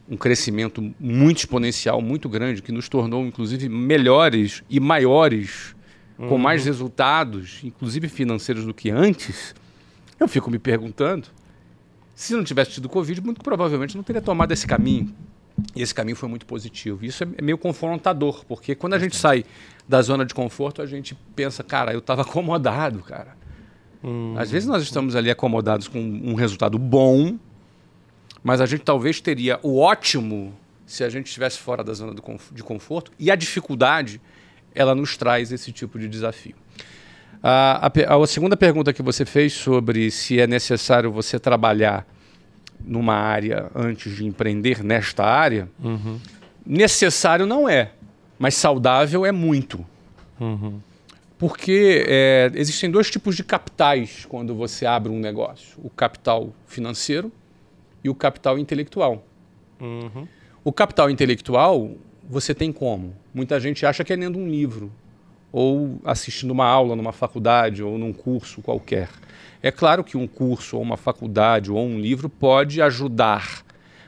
um 0.08 0.16
crescimento 0.16 0.92
muito 0.98 1.38
exponencial, 1.38 2.00
muito 2.00 2.28
grande, 2.28 2.62
que 2.62 2.72
nos 2.72 2.88
tornou, 2.88 3.24
inclusive, 3.24 3.68
melhores 3.68 4.62
e 4.68 4.80
maiores, 4.80 5.76
uhum. 6.18 6.28
com 6.28 6.38
mais 6.38 6.64
resultados, 6.64 7.60
inclusive 7.62 8.08
financeiros, 8.08 8.64
do 8.64 8.74
que 8.74 8.90
antes, 8.90 9.54
eu 10.18 10.26
fico 10.26 10.50
me 10.50 10.58
perguntando, 10.58 11.28
se 12.14 12.34
não 12.34 12.42
tivesse 12.42 12.72
tido 12.72 12.88
Covid, 12.88 13.20
muito 13.20 13.42
provavelmente 13.42 13.96
não 13.96 14.02
teria 14.02 14.22
tomado 14.22 14.52
esse 14.52 14.66
caminho. 14.66 15.14
E 15.74 15.82
esse 15.82 15.94
caminho 15.94 16.16
foi 16.16 16.28
muito 16.28 16.46
positivo. 16.46 17.04
Isso 17.04 17.24
é 17.24 17.42
meio 17.42 17.58
confrontador, 17.58 18.44
porque 18.46 18.74
quando 18.74 18.94
a 18.94 18.98
gente 18.98 19.16
sai 19.16 19.44
da 19.88 20.00
zona 20.00 20.24
de 20.24 20.34
conforto, 20.34 20.82
a 20.82 20.86
gente 20.86 21.16
pensa, 21.36 21.62
cara, 21.62 21.92
eu 21.92 21.98
estava 21.98 22.22
acomodado, 22.22 23.00
cara. 23.00 23.36
Hum. 24.02 24.34
Às 24.36 24.50
vezes 24.50 24.68
nós 24.68 24.82
estamos 24.82 25.14
ali 25.14 25.30
acomodados 25.30 25.88
com 25.88 26.00
um 26.00 26.34
resultado 26.34 26.78
bom, 26.78 27.38
mas 28.42 28.60
a 28.60 28.66
gente 28.66 28.82
talvez 28.82 29.20
teria 29.20 29.60
o 29.62 29.78
ótimo 29.78 30.52
se 30.84 31.04
a 31.04 31.08
gente 31.08 31.26
estivesse 31.26 31.58
fora 31.58 31.84
da 31.84 31.92
zona 31.94 32.14
de 32.52 32.62
conforto. 32.62 33.12
E 33.18 33.30
a 33.30 33.36
dificuldade, 33.36 34.20
ela 34.74 34.94
nos 34.94 35.16
traz 35.16 35.52
esse 35.52 35.70
tipo 35.72 35.98
de 35.98 36.08
desafio. 36.08 36.54
A, 37.42 37.88
a, 37.88 38.22
a, 38.22 38.26
segunda 38.26 38.56
pergunta 38.56 38.92
que 38.92 39.02
você 39.02 39.24
fez 39.24 39.52
sobre 39.52 40.10
se 40.10 40.40
é 40.40 40.46
necessário 40.46 41.10
você 41.10 41.38
trabalhar 41.40 42.06
numa 42.84 43.14
área 43.14 43.70
antes 43.74 44.14
de 44.16 44.24
empreender 44.24 44.82
nesta 44.82 45.24
área, 45.24 45.68
uhum. 45.82 46.18
necessário 46.64 47.46
não 47.46 47.68
é, 47.68 47.92
mas 48.38 48.54
saudável 48.54 49.24
é 49.24 49.32
muito. 49.32 49.84
Uhum. 50.40 50.80
Porque 51.38 52.04
é, 52.06 52.50
existem 52.54 52.90
dois 52.90 53.10
tipos 53.10 53.34
de 53.34 53.42
capitais 53.42 54.24
quando 54.28 54.54
você 54.54 54.86
abre 54.86 55.10
um 55.10 55.18
negócio: 55.18 55.78
o 55.82 55.90
capital 55.90 56.52
financeiro 56.66 57.32
e 58.02 58.08
o 58.08 58.14
capital 58.14 58.58
intelectual. 58.58 59.24
Uhum. 59.80 60.26
O 60.64 60.72
capital 60.72 61.10
intelectual 61.10 61.90
você 62.28 62.54
tem 62.54 62.72
como? 62.72 63.14
Muita 63.34 63.58
gente 63.58 63.84
acha 63.84 64.04
que 64.04 64.12
é 64.12 64.16
lendo 64.16 64.38
um 64.38 64.48
livro 64.48 64.92
ou 65.50 66.00
assistindo 66.04 66.50
uma 66.50 66.64
aula 66.64 66.96
numa 66.96 67.12
faculdade 67.12 67.82
ou 67.82 67.98
num 67.98 68.12
curso 68.12 68.62
qualquer. 68.62 69.08
É 69.62 69.70
claro 69.70 70.02
que 70.02 70.16
um 70.16 70.26
curso 70.26 70.76
ou 70.76 70.82
uma 70.82 70.96
faculdade 70.96 71.70
ou 71.70 71.86
um 71.86 72.00
livro 72.00 72.28
pode 72.28 72.82
ajudar, 72.82 73.62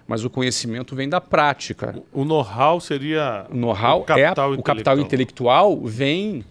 mas 0.07 0.25
o 0.25 0.31
conhecimento 0.31 0.97
vem 0.97 1.09
da 1.09 1.21
prática. 1.21 1.95
O 2.13 2.25
know-how 2.25 2.81
seria 2.81 3.47
o 3.51 3.57
know-how 3.57 4.01
o 4.01 4.05
capital, 4.05 4.55
é, 4.55 4.57
o 4.57 4.63
capital 4.63 4.99
intelectual 4.99 5.81
vem 5.85 6.45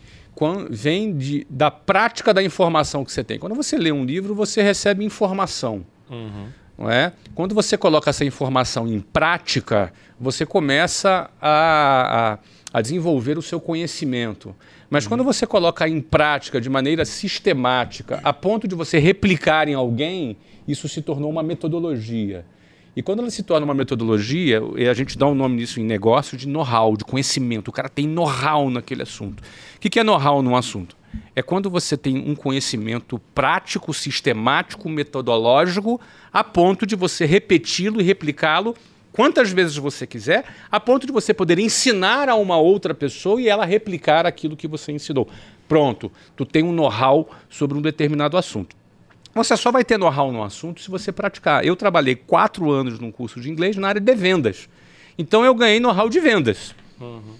vem 0.69 1.15
de, 1.15 1.45
da 1.49 1.69
prática 1.69 2.33
da 2.33 2.41
informação 2.41 3.05
que 3.05 3.11
você 3.11 3.23
tem. 3.23 3.37
Quando 3.37 3.55
você 3.55 3.77
lê 3.77 3.91
um 3.91 4.03
livro, 4.03 4.33
você 4.33 4.61
recebe 4.61 5.05
informação. 5.05 5.85
Uhum. 6.09 6.47
Não 6.77 6.89
é? 6.89 7.13
Quando 7.35 7.53
você 7.53 7.77
coloca 7.77 8.09
essa 8.09 8.25
informação 8.25 8.87
em 8.87 8.99
prática, 8.99 9.93
você 10.19 10.45
começa 10.45 11.29
a, 11.39 12.39
a, 12.73 12.77
a 12.77 12.81
desenvolver 12.81 13.37
o 13.37 13.41
seu 13.41 13.59
conhecimento. 13.59 14.55
Mas 14.93 15.07
quando 15.07 15.23
você 15.23 15.47
coloca 15.47 15.89
em 15.89 15.99
prática 15.99 16.61
de 16.61 16.69
maneira 16.69 17.03
sistemática, 17.03 18.19
a 18.23 18.31
ponto 18.31 18.67
de 18.67 18.75
você 18.75 18.99
replicar 18.99 19.67
em 19.67 19.73
alguém, 19.73 20.37
isso 20.67 20.87
se 20.87 21.01
tornou 21.01 21.31
uma 21.31 21.41
metodologia. 21.41 22.45
E 22.95 23.01
quando 23.01 23.21
ela 23.21 23.31
se 23.31 23.41
torna 23.41 23.65
uma 23.65 23.73
metodologia, 23.73 24.61
a 24.87 24.93
gente 24.93 25.17
dá 25.17 25.25
um 25.25 25.33
nome 25.33 25.55
nisso 25.55 25.79
em 25.79 25.83
negócio 25.83 26.37
de 26.37 26.47
know-how, 26.47 26.95
de 26.95 27.03
conhecimento. 27.03 27.69
O 27.69 27.71
cara 27.71 27.89
tem 27.89 28.07
know-how 28.07 28.69
naquele 28.69 29.01
assunto. 29.01 29.41
O 29.77 29.79
que 29.79 29.99
é 29.99 30.03
know-how 30.03 30.43
num 30.43 30.55
assunto? 30.55 30.95
É 31.35 31.41
quando 31.41 31.71
você 31.71 31.97
tem 31.97 32.29
um 32.29 32.35
conhecimento 32.35 33.19
prático, 33.33 33.91
sistemático, 33.95 34.87
metodológico, 34.87 35.99
a 36.31 36.43
ponto 36.43 36.85
de 36.85 36.95
você 36.95 37.25
repeti-lo 37.25 37.99
e 37.99 38.03
replicá-lo 38.03 38.75
quantas 39.13 39.51
vezes 39.51 39.77
você 39.77 40.05
quiser, 40.05 40.43
a 40.69 40.79
ponto 40.79 41.07
de 41.07 41.13
você 41.13 41.33
poder 41.33 41.59
ensinar 41.59 42.27
a 42.27 42.35
uma 42.35 42.57
outra 42.57 42.93
pessoa 42.93 43.39
e 43.39 43.47
ela 43.47 43.63
replicar 43.63 44.25
aquilo 44.25 44.57
que 44.57 44.67
você 44.67 44.91
ensinou. 44.91 45.29
Pronto, 45.69 46.11
tu 46.35 46.45
tem 46.45 46.63
um 46.63 46.73
know-how 46.73 47.29
sobre 47.49 47.77
um 47.77 47.81
determinado 47.81 48.35
assunto. 48.35 48.75
Você 49.33 49.55
só 49.55 49.71
vai 49.71 49.83
ter 49.83 49.97
know-how 49.97 50.31
no 50.31 50.43
assunto 50.43 50.81
se 50.81 50.91
você 50.91 51.11
praticar. 51.11 51.65
Eu 51.65 51.75
trabalhei 51.75 52.15
quatro 52.15 52.69
anos 52.69 52.99
num 52.99 53.11
curso 53.11 53.39
de 53.39 53.49
inglês 53.49 53.77
na 53.77 53.87
área 53.87 54.01
de 54.01 54.15
vendas. 54.15 54.67
Então 55.17 55.45
eu 55.45 55.55
ganhei 55.55 55.79
know-how 55.79 56.09
de 56.09 56.19
vendas. 56.19 56.75
Uhum. 56.99 57.35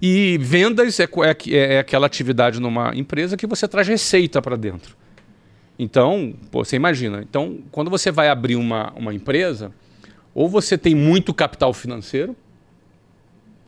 E 0.00 0.38
vendas 0.38 0.98
é, 1.00 1.04
é, 1.04 1.56
é, 1.74 1.78
aquela 1.78 2.06
atividade 2.06 2.60
numa 2.60 2.94
empresa 2.94 3.36
que 3.36 3.46
você 3.46 3.66
traz 3.68 3.86
receita 3.86 4.40
para 4.42 4.56
dentro. 4.56 4.96
Então, 5.78 6.34
pô, 6.50 6.64
você 6.64 6.76
imagina. 6.76 7.22
Então, 7.22 7.58
quando 7.70 7.90
você 7.90 8.10
vai 8.10 8.28
abrir 8.28 8.56
uma, 8.56 8.92
uma 8.96 9.12
empresa, 9.12 9.72
ou 10.34 10.48
você 10.48 10.76
tem 10.76 10.94
muito 10.94 11.32
capital 11.32 11.72
financeiro, 11.72 12.36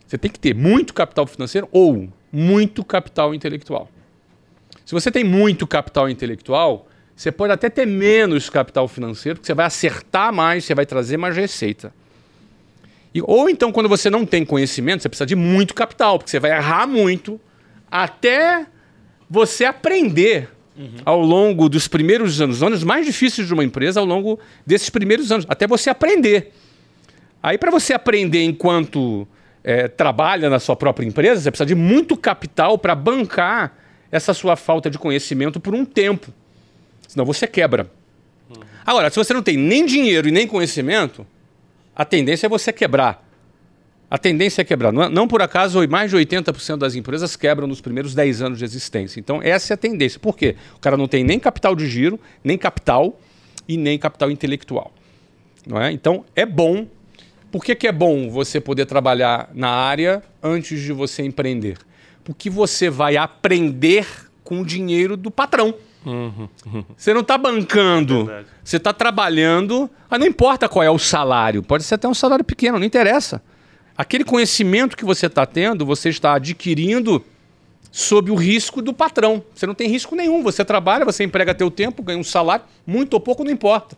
você 0.06 0.18
tem 0.18 0.30
que 0.30 0.38
ter 0.38 0.54
muito 0.54 0.92
capital 0.92 1.26
financeiro 1.26 1.68
ou 1.70 2.08
muito 2.32 2.84
capital 2.84 3.34
intelectual. 3.34 3.88
Se 4.84 4.92
você 4.92 5.10
tem 5.10 5.24
muito 5.24 5.66
capital 5.66 6.08
intelectual, 6.08 6.88
você 7.14 7.32
pode 7.32 7.52
até 7.52 7.70
ter 7.70 7.86
menos 7.86 8.50
capital 8.50 8.86
financeiro, 8.86 9.38
porque 9.38 9.46
você 9.46 9.54
vai 9.54 9.66
acertar 9.66 10.32
mais, 10.32 10.64
você 10.64 10.74
vai 10.74 10.86
trazer 10.86 11.16
mais 11.16 11.36
receita. 11.36 11.92
E, 13.14 13.22
ou 13.22 13.48
então, 13.48 13.72
quando 13.72 13.88
você 13.88 14.10
não 14.10 14.26
tem 14.26 14.44
conhecimento, 14.44 15.02
você 15.02 15.08
precisa 15.08 15.26
de 15.26 15.34
muito 15.34 15.74
capital, 15.74 16.18
porque 16.18 16.30
você 16.30 16.38
vai 16.38 16.50
errar 16.50 16.86
muito 16.86 17.40
até 17.90 18.66
você 19.28 19.64
aprender 19.64 20.50
uhum. 20.78 20.96
ao 21.04 21.20
longo 21.20 21.68
dos 21.68 21.88
primeiros 21.88 22.40
anos, 22.40 22.56
os 22.56 22.62
anos 22.62 22.84
mais 22.84 23.06
difíceis 23.06 23.46
de 23.46 23.54
uma 23.54 23.64
empresa, 23.64 24.00
ao 24.00 24.06
longo 24.06 24.38
desses 24.64 24.90
primeiros 24.90 25.32
anos, 25.32 25.46
até 25.48 25.66
você 25.66 25.90
aprender. 25.90 26.52
Aí, 27.42 27.58
para 27.58 27.70
você 27.70 27.92
aprender 27.92 28.42
enquanto 28.42 29.26
é, 29.62 29.88
trabalha 29.88 30.48
na 30.48 30.58
sua 30.58 30.76
própria 30.76 31.06
empresa, 31.06 31.40
você 31.40 31.50
precisa 31.50 31.66
de 31.66 31.74
muito 31.74 32.16
capital 32.16 32.78
para 32.78 32.94
bancar 32.94 33.76
essa 34.10 34.32
sua 34.32 34.56
falta 34.56 34.88
de 34.88 34.98
conhecimento 34.98 35.58
por 35.58 35.74
um 35.74 35.84
tempo. 35.84 36.32
Senão 37.08 37.24
você 37.24 37.46
quebra. 37.46 37.90
Uhum. 38.48 38.62
Agora, 38.84 39.10
se 39.10 39.16
você 39.16 39.34
não 39.34 39.42
tem 39.42 39.56
nem 39.56 39.84
dinheiro 39.84 40.28
e 40.28 40.30
nem 40.30 40.46
conhecimento, 40.46 41.26
a 41.94 42.04
tendência 42.04 42.46
é 42.46 42.48
você 42.48 42.72
quebrar. 42.72 43.25
A 44.08 44.16
tendência 44.18 44.62
é 44.62 44.64
quebrar. 44.64 44.92
Não, 44.92 45.08
não 45.08 45.28
por 45.28 45.42
acaso, 45.42 45.86
mais 45.88 46.10
de 46.10 46.16
80% 46.16 46.76
das 46.78 46.94
empresas 46.94 47.34
quebram 47.34 47.66
nos 47.66 47.80
primeiros 47.80 48.14
10 48.14 48.42
anos 48.42 48.58
de 48.58 48.64
existência. 48.64 49.18
Então, 49.18 49.40
essa 49.42 49.72
é 49.72 49.74
a 49.74 49.76
tendência. 49.76 50.20
Por 50.20 50.36
quê? 50.36 50.54
O 50.76 50.78
cara 50.78 50.96
não 50.96 51.08
tem 51.08 51.24
nem 51.24 51.40
capital 51.40 51.74
de 51.74 51.88
giro, 51.88 52.18
nem 52.44 52.56
capital 52.56 53.18
e 53.66 53.76
nem 53.76 53.98
capital 53.98 54.30
intelectual. 54.30 54.92
Não 55.66 55.80
é? 55.80 55.90
Então, 55.90 56.24
é 56.36 56.46
bom. 56.46 56.86
Por 57.50 57.64
que, 57.64 57.74
que 57.74 57.88
é 57.88 57.92
bom 57.92 58.30
você 58.30 58.60
poder 58.60 58.86
trabalhar 58.86 59.50
na 59.52 59.70
área 59.70 60.22
antes 60.42 60.80
de 60.80 60.92
você 60.92 61.22
empreender? 61.22 61.78
Porque 62.22 62.48
você 62.48 62.88
vai 62.88 63.16
aprender 63.16 64.06
com 64.44 64.60
o 64.60 64.64
dinheiro 64.64 65.16
do 65.16 65.30
patrão. 65.30 65.74
Uhum, 66.04 66.48
Você 66.96 67.12
não 67.12 67.22
está 67.22 67.36
bancando, 67.36 68.30
é 68.30 68.44
você 68.62 68.76
está 68.76 68.92
trabalhando. 68.92 69.90
Ah, 70.08 70.16
não 70.16 70.26
importa 70.26 70.68
qual 70.68 70.84
é 70.84 70.90
o 70.90 71.00
salário, 71.00 71.64
pode 71.64 71.82
ser 71.82 71.96
até 71.96 72.06
um 72.06 72.14
salário 72.14 72.44
pequeno, 72.44 72.78
não 72.78 72.86
interessa. 72.86 73.42
Aquele 73.96 74.24
conhecimento 74.24 74.96
que 74.96 75.04
você 75.04 75.26
está 75.26 75.46
tendo, 75.46 75.86
você 75.86 76.08
está 76.08 76.34
adquirindo 76.34 77.24
sob 77.90 78.30
o 78.30 78.34
risco 78.34 78.82
do 78.82 78.92
patrão. 78.92 79.42
Você 79.54 79.66
não 79.66 79.74
tem 79.74 79.88
risco 79.88 80.14
nenhum. 80.14 80.42
Você 80.42 80.64
trabalha, 80.64 81.04
você 81.04 81.24
emprega 81.24 81.54
teu 81.54 81.70
tempo, 81.70 82.02
ganha 82.02 82.18
um 82.18 82.24
salário, 82.24 82.64
muito 82.86 83.14
ou 83.14 83.20
pouco, 83.20 83.42
não 83.42 83.50
importa. 83.50 83.96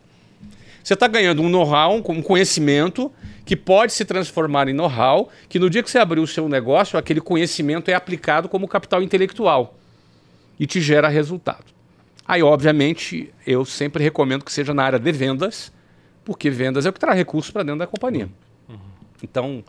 Você 0.85 0.95
está 0.95 1.09
ganhando 1.09 1.43
um 1.43 1.49
know-how, 1.49 1.97
um 1.97 2.23
conhecimento 2.23 3.12
que 3.45 3.57
pode 3.57 3.93
se 3.93 4.05
transformar 4.05 4.69
em 4.69 4.73
know-how, 4.73 5.28
que 5.49 5.59
no 5.59 5.69
dia 5.69 5.83
que 5.83 5.90
você 5.90 5.99
abrir 5.99 6.21
o 6.21 6.26
seu 6.26 6.49
negócio, 6.49 6.99
aquele 6.99 7.21
conhecimento 7.21 7.90
é 7.90 7.95
aplicado 7.95 8.49
como 8.49 8.69
capital 8.69 9.02
intelectual 9.02 9.76
e 10.61 10.67
te 10.67 10.81
gera 10.81 11.09
resultado. 11.09 11.64
Aí, 12.26 12.43
obviamente, 12.43 13.33
eu 13.47 13.64
sempre 13.64 14.05
recomendo 14.05 14.45
que 14.45 14.52
seja 14.52 14.73
na 14.73 14.85
área 14.85 14.99
de 14.99 15.11
vendas, 15.11 15.73
porque 16.25 16.50
vendas 16.50 16.87
é 16.87 16.90
o 16.90 16.93
que 16.93 17.00
traz 17.00 17.17
recursos 17.17 17.50
para 17.50 17.62
dentro 17.62 17.81
da 17.81 17.87
companhia. 17.87 18.28
Uhum. 18.69 18.78
Então, 19.23 19.64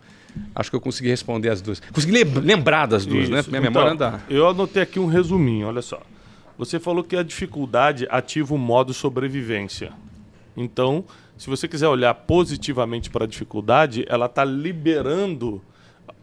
acho 0.55 0.69
que 0.69 0.75
eu 0.75 0.81
consegui 0.81 1.09
responder 1.09 1.49
as 1.49 1.61
duas. 1.61 1.79
Consegui 1.79 2.23
lembrar 2.23 2.85
das 2.85 3.05
duas, 3.05 3.29
né? 3.29 3.39
Isso. 3.39 3.51
né? 3.51 3.59
Minha 3.59 3.69
então, 3.69 3.83
memória 3.83 3.91
anda. 3.93 4.23
Eu 4.29 4.47
anotei 4.47 4.83
aqui 4.83 4.99
um 4.99 5.05
resuminho, 5.05 5.67
olha 5.67 5.81
só. 5.81 6.01
Você 6.57 6.79
falou 6.79 7.03
que 7.03 7.15
a 7.15 7.23
dificuldade 7.23 8.05
ativa 8.09 8.53
o 8.53 8.57
modo 8.57 8.93
sobrevivência. 8.93 9.93
Então, 10.57 11.05
se 11.37 11.49
você 11.49 11.67
quiser 11.69 11.87
olhar 11.87 12.13
positivamente 12.13 13.09
para 13.09 13.23
a 13.23 13.27
dificuldade, 13.27 14.05
ela 14.09 14.25
está 14.25 14.43
liberando 14.43 15.61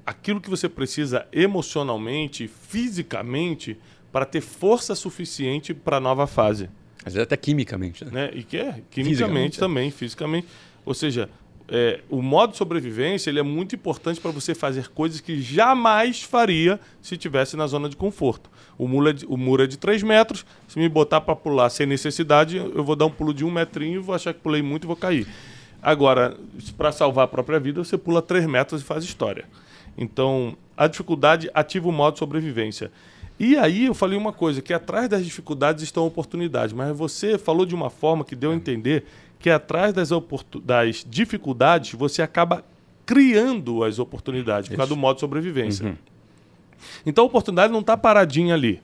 aquilo 0.04 0.40
que 0.40 0.50
você 0.50 0.68
precisa 0.68 1.26
emocionalmente, 1.32 2.46
fisicamente, 2.46 3.78
para 4.12 4.24
ter 4.24 4.40
força 4.40 4.94
suficiente 4.94 5.72
para 5.72 5.96
a 5.96 6.00
nova 6.00 6.26
fase. 6.26 6.68
Às 7.04 7.14
vezes 7.14 7.22
até 7.22 7.36
quimicamente. 7.36 8.04
Né? 8.04 8.10
né? 8.12 8.30
E 8.34 8.42
que 8.42 8.56
é, 8.56 8.82
quimicamente 8.90 9.58
também, 9.58 9.90
fisicamente. 9.90 10.46
Ou 10.84 10.92
seja, 10.92 11.28
é, 11.68 12.00
o 12.08 12.22
modo 12.22 12.52
de 12.52 12.58
sobrevivência 12.58 13.28
ele 13.28 13.40
é 13.40 13.42
muito 13.42 13.74
importante 13.74 14.20
para 14.20 14.30
você 14.30 14.54
fazer 14.54 14.88
coisas 14.88 15.20
que 15.20 15.40
jamais 15.40 16.22
faria 16.22 16.78
se 17.02 17.16
tivesse 17.16 17.56
na 17.56 17.66
zona 17.66 17.88
de 17.88 17.96
conforto. 17.96 18.48
O 18.78 18.86
muro 18.86 19.10
é 19.10 19.12
de, 19.12 19.26
o 19.26 19.36
muro 19.36 19.64
é 19.64 19.66
de 19.66 19.76
3 19.76 20.02
metros, 20.02 20.46
se 20.68 20.78
me 20.78 20.88
botar 20.88 21.20
para 21.20 21.34
pular 21.34 21.68
sem 21.70 21.86
necessidade, 21.86 22.56
eu 22.56 22.84
vou 22.84 22.94
dar 22.94 23.06
um 23.06 23.10
pulo 23.10 23.34
de 23.34 23.44
um 23.44 23.50
metrinho, 23.50 24.02
vou 24.02 24.14
achar 24.14 24.32
que 24.32 24.40
pulei 24.40 24.62
muito 24.62 24.84
e 24.84 24.86
vou 24.86 24.96
cair. 24.96 25.26
Agora, 25.82 26.36
para 26.76 26.92
salvar 26.92 27.24
a 27.24 27.28
própria 27.28 27.58
vida, 27.58 27.82
você 27.82 27.98
pula 27.98 28.22
3 28.22 28.46
metros 28.46 28.82
e 28.82 28.84
faz 28.84 29.04
história. 29.04 29.44
Então, 29.98 30.56
a 30.76 30.86
dificuldade 30.86 31.50
ativa 31.54 31.88
o 31.88 31.92
modo 31.92 32.14
de 32.14 32.18
sobrevivência. 32.18 32.92
E 33.38 33.56
aí 33.56 33.86
eu 33.86 33.94
falei 33.94 34.16
uma 34.16 34.32
coisa, 34.32 34.62
que 34.62 34.72
atrás 34.72 35.08
das 35.08 35.24
dificuldades 35.24 35.82
estão 35.82 36.06
oportunidades, 36.06 36.72
mas 36.72 36.96
você 36.96 37.36
falou 37.36 37.66
de 37.66 37.74
uma 37.74 37.90
forma 37.90 38.24
que 38.24 38.34
deu 38.34 38.50
a 38.50 38.54
entender 38.54 39.04
que 39.46 39.50
atrás 39.50 39.92
das, 39.92 40.08
das 40.64 41.06
dificuldades 41.08 41.92
você 41.92 42.20
acaba 42.20 42.64
criando 43.06 43.84
as 43.84 44.00
oportunidades, 44.00 44.68
por 44.68 44.76
causa 44.76 44.88
do 44.88 44.96
modo 44.96 45.14
de 45.14 45.20
sobrevivência. 45.20 45.86
Uhum. 45.86 45.96
Então 47.06 47.22
a 47.22 47.26
oportunidade 47.28 47.72
não 47.72 47.78
está 47.78 47.96
paradinha 47.96 48.54
ali. 48.54 48.82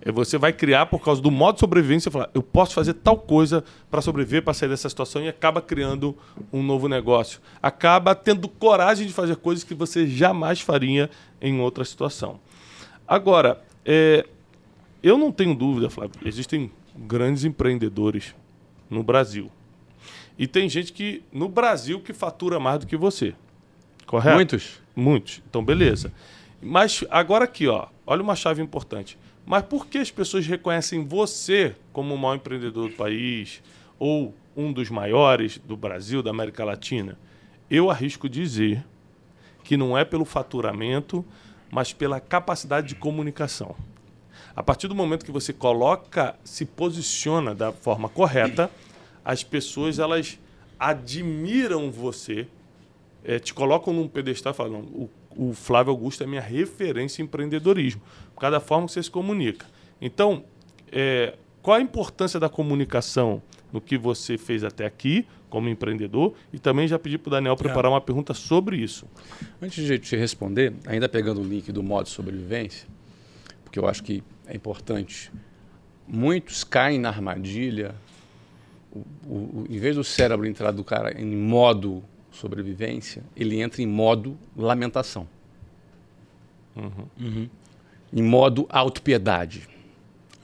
É, 0.00 0.12
você 0.12 0.38
vai 0.38 0.52
criar 0.52 0.86
por 0.86 1.00
causa 1.00 1.20
do 1.20 1.32
modo 1.32 1.54
de 1.54 1.60
sobrevivência, 1.62 2.12
falar, 2.12 2.30
eu 2.32 2.44
posso 2.44 2.74
fazer 2.74 2.94
tal 2.94 3.18
coisa 3.18 3.64
para 3.90 4.00
sobreviver, 4.00 4.44
para 4.44 4.54
sair 4.54 4.68
dessa 4.68 4.88
situação 4.88 5.20
e 5.20 5.26
acaba 5.26 5.60
criando 5.60 6.16
um 6.52 6.62
novo 6.62 6.86
negócio. 6.86 7.40
Acaba 7.60 8.14
tendo 8.14 8.48
coragem 8.48 9.04
de 9.04 9.12
fazer 9.12 9.34
coisas 9.34 9.64
que 9.64 9.74
você 9.74 10.06
jamais 10.06 10.60
faria 10.60 11.10
em 11.42 11.58
outra 11.58 11.84
situação. 11.84 12.38
Agora, 13.04 13.60
é, 13.84 14.24
eu 15.02 15.18
não 15.18 15.32
tenho 15.32 15.56
dúvida, 15.56 15.90
Flávio, 15.90 16.20
existem 16.24 16.70
grandes 16.96 17.42
empreendedores 17.42 18.32
no 18.88 19.02
Brasil. 19.02 19.50
E 20.38 20.46
tem 20.46 20.68
gente 20.68 20.92
que 20.92 21.22
no 21.32 21.48
Brasil 21.48 22.00
que 22.00 22.12
fatura 22.12 22.60
mais 22.60 22.78
do 22.78 22.86
que 22.86 22.96
você. 22.96 23.34
Correto? 24.06 24.36
Muitos. 24.36 24.80
Muitos. 24.94 25.42
Então, 25.48 25.64
beleza. 25.64 26.12
Mas 26.62 27.04
agora 27.10 27.44
aqui, 27.44 27.66
ó, 27.66 27.88
olha 28.06 28.22
uma 28.22 28.36
chave 28.36 28.62
importante. 28.62 29.18
Mas 29.44 29.62
por 29.62 29.86
que 29.86 29.98
as 29.98 30.10
pessoas 30.10 30.46
reconhecem 30.46 31.04
você 31.04 31.74
como 31.92 32.14
o 32.14 32.18
maior 32.18 32.36
empreendedor 32.36 32.88
do 32.88 32.94
país 32.94 33.62
ou 33.98 34.34
um 34.56 34.72
dos 34.72 34.90
maiores 34.90 35.58
do 35.58 35.76
Brasil, 35.76 36.22
da 36.22 36.30
América 36.30 36.64
Latina? 36.64 37.18
Eu 37.70 37.90
arrisco 37.90 38.28
dizer 38.28 38.84
que 39.64 39.76
não 39.76 39.98
é 39.98 40.04
pelo 40.04 40.24
faturamento, 40.24 41.24
mas 41.70 41.92
pela 41.92 42.20
capacidade 42.20 42.88
de 42.88 42.94
comunicação. 42.94 43.74
A 44.54 44.62
partir 44.62 44.88
do 44.88 44.94
momento 44.94 45.24
que 45.24 45.30
você 45.30 45.52
coloca, 45.52 46.34
se 46.42 46.64
posiciona 46.64 47.54
da 47.54 47.72
forma 47.72 48.08
correta, 48.08 48.70
as 49.24 49.42
pessoas 49.44 49.98
elas 49.98 50.38
admiram 50.78 51.90
você, 51.90 52.46
é, 53.24 53.38
te 53.38 53.52
colocam 53.52 53.92
num 53.92 54.08
pedestal 54.08 54.54
falam: 54.54 54.80
o, 54.80 55.10
o 55.36 55.52
Flávio 55.52 55.90
Augusto 55.92 56.22
é 56.22 56.26
minha 56.26 56.40
referência 56.40 57.22
em 57.22 57.24
empreendedorismo, 57.24 58.00
por 58.34 58.40
causa 58.40 58.58
da 58.58 58.60
forma 58.60 58.86
que 58.86 58.92
você 58.92 59.02
se 59.02 59.10
comunica. 59.10 59.66
Então, 60.00 60.44
é, 60.92 61.34
qual 61.62 61.76
a 61.76 61.80
importância 61.80 62.38
da 62.38 62.48
comunicação 62.48 63.42
no 63.72 63.80
que 63.80 63.98
você 63.98 64.38
fez 64.38 64.64
até 64.64 64.86
aqui 64.86 65.26
como 65.48 65.68
empreendedor 65.68 66.34
e 66.52 66.58
também 66.58 66.86
já 66.86 66.98
pedi 66.98 67.18
para 67.18 67.28
o 67.28 67.30
Daniel 67.30 67.56
preparar 67.56 67.90
uma 67.90 68.00
pergunta 68.00 68.34
sobre 68.34 68.76
isso. 68.76 69.06
Antes 69.60 69.84
de 69.84 69.98
te 69.98 70.16
responder, 70.16 70.74
ainda 70.86 71.08
pegando 71.08 71.40
o 71.40 71.44
link 71.44 71.72
do 71.72 71.82
modo 71.82 72.08
sobrevivência, 72.08 72.86
porque 73.64 73.78
eu 73.78 73.88
acho 73.88 74.02
que 74.02 74.22
é 74.46 74.54
importante, 74.54 75.30
muitos 76.06 76.64
caem 76.64 76.98
na 76.98 77.08
armadilha 77.08 77.94
o, 78.92 78.98
o, 79.26 79.66
em 79.68 79.78
vez 79.78 79.96
do 79.96 80.04
cérebro 80.04 80.46
entrar 80.46 80.70
do 80.70 80.84
cara 80.84 81.20
em 81.20 81.36
modo 81.36 82.02
sobrevivência, 82.30 83.22
ele 83.36 83.60
entra 83.60 83.82
em 83.82 83.86
modo 83.86 84.38
lamentação. 84.56 85.28
Uhum. 86.76 87.48
Em 88.12 88.22
modo 88.22 88.66
autopiedade. 88.68 89.68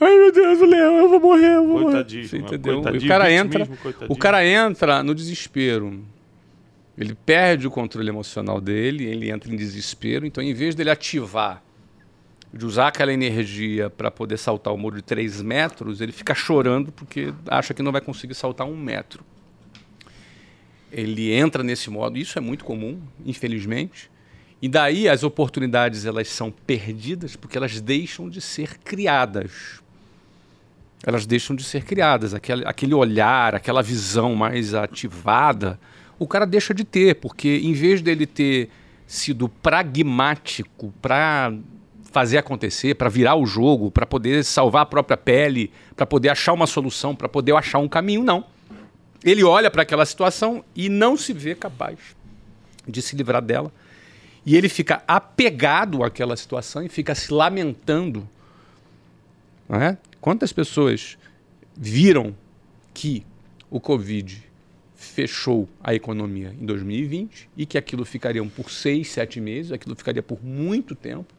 Ai 0.00 0.18
meu 0.18 0.32
Deus, 0.32 0.60
o 0.60 0.64
leão, 0.64 0.96
eu 0.96 1.08
vou 1.08 1.20
morrer, 1.20 1.54
eu 1.54 1.66
vou 1.66 1.80
morrer. 1.80 2.04
Você 2.04 2.38
entendeu? 2.38 2.80
o 2.80 3.08
cara 3.08 3.32
entra, 3.32 3.68
o 4.08 4.16
cara 4.16 4.46
entra 4.46 5.02
no 5.02 5.14
desespero. 5.14 6.04
Ele 6.96 7.14
perde 7.14 7.66
o 7.66 7.70
controle 7.70 8.08
emocional 8.08 8.60
dele, 8.60 9.04
ele 9.04 9.30
entra 9.30 9.52
em 9.52 9.56
desespero. 9.56 10.26
Então, 10.26 10.42
em 10.42 10.52
vez 10.52 10.74
dele 10.74 10.90
ativar, 10.90 11.63
de 12.56 12.64
usar 12.64 12.88
aquela 12.88 13.12
energia 13.12 13.90
para 13.90 14.10
poder 14.10 14.38
saltar 14.38 14.72
o 14.72 14.78
muro 14.78 14.96
de 14.96 15.02
3 15.02 15.42
metros, 15.42 16.00
ele 16.00 16.12
fica 16.12 16.34
chorando 16.34 16.92
porque 16.92 17.34
acha 17.48 17.74
que 17.74 17.82
não 17.82 17.90
vai 17.90 18.00
conseguir 18.00 18.34
saltar 18.34 18.66
um 18.66 18.76
metro. 18.76 19.24
Ele 20.92 21.32
entra 21.32 21.64
nesse 21.64 21.90
modo, 21.90 22.16
isso 22.16 22.38
é 22.38 22.40
muito 22.40 22.64
comum, 22.64 23.00
infelizmente. 23.26 24.08
E 24.62 24.68
daí 24.68 25.08
as 25.08 25.24
oportunidades 25.24 26.06
elas 26.06 26.28
são 26.28 26.50
perdidas 26.50 27.34
porque 27.34 27.58
elas 27.58 27.80
deixam 27.80 28.30
de 28.30 28.40
ser 28.40 28.78
criadas. 28.78 29.82
Elas 31.04 31.26
deixam 31.26 31.56
de 31.56 31.64
ser 31.64 31.84
criadas. 31.84 32.32
Aquele, 32.32 32.64
aquele 32.64 32.94
olhar, 32.94 33.56
aquela 33.56 33.82
visão 33.82 34.36
mais 34.36 34.72
ativada, 34.74 35.78
o 36.20 36.26
cara 36.28 36.46
deixa 36.46 36.72
de 36.72 36.84
ter, 36.84 37.16
porque 37.16 37.60
em 37.64 37.72
vez 37.72 38.00
dele 38.00 38.26
ter 38.26 38.70
sido 39.06 39.48
pragmático 39.48 40.94
para 41.02 41.52
fazer 42.14 42.38
acontecer, 42.38 42.94
para 42.94 43.08
virar 43.08 43.34
o 43.34 43.44
jogo, 43.44 43.90
para 43.90 44.06
poder 44.06 44.44
salvar 44.44 44.82
a 44.82 44.86
própria 44.86 45.16
pele, 45.16 45.72
para 45.96 46.06
poder 46.06 46.28
achar 46.28 46.52
uma 46.52 46.64
solução, 46.64 47.12
para 47.12 47.28
poder 47.28 47.52
achar 47.56 47.80
um 47.80 47.88
caminho, 47.88 48.22
não. 48.22 48.44
Ele 49.24 49.42
olha 49.42 49.68
para 49.68 49.82
aquela 49.82 50.06
situação 50.06 50.64
e 50.76 50.88
não 50.88 51.16
se 51.16 51.32
vê 51.32 51.56
capaz 51.56 51.98
de 52.86 53.02
se 53.02 53.16
livrar 53.16 53.42
dela. 53.42 53.72
E 54.46 54.54
ele 54.54 54.68
fica 54.68 55.02
apegado 55.08 56.04
àquela 56.04 56.36
situação 56.36 56.84
e 56.84 56.88
fica 56.88 57.16
se 57.16 57.32
lamentando. 57.32 58.28
É? 59.68 59.96
Quantas 60.20 60.52
pessoas 60.52 61.18
viram 61.76 62.32
que 62.92 63.26
o 63.68 63.80
Covid 63.80 64.40
fechou 64.94 65.68
a 65.82 65.92
economia 65.92 66.54
em 66.60 66.64
2020 66.64 67.48
e 67.56 67.66
que 67.66 67.76
aquilo 67.76 68.04
ficaria 68.04 68.44
por 68.44 68.70
seis, 68.70 69.10
sete 69.10 69.40
meses, 69.40 69.72
aquilo 69.72 69.96
ficaria 69.96 70.22
por 70.22 70.44
muito 70.44 70.94
tempo. 70.94 71.34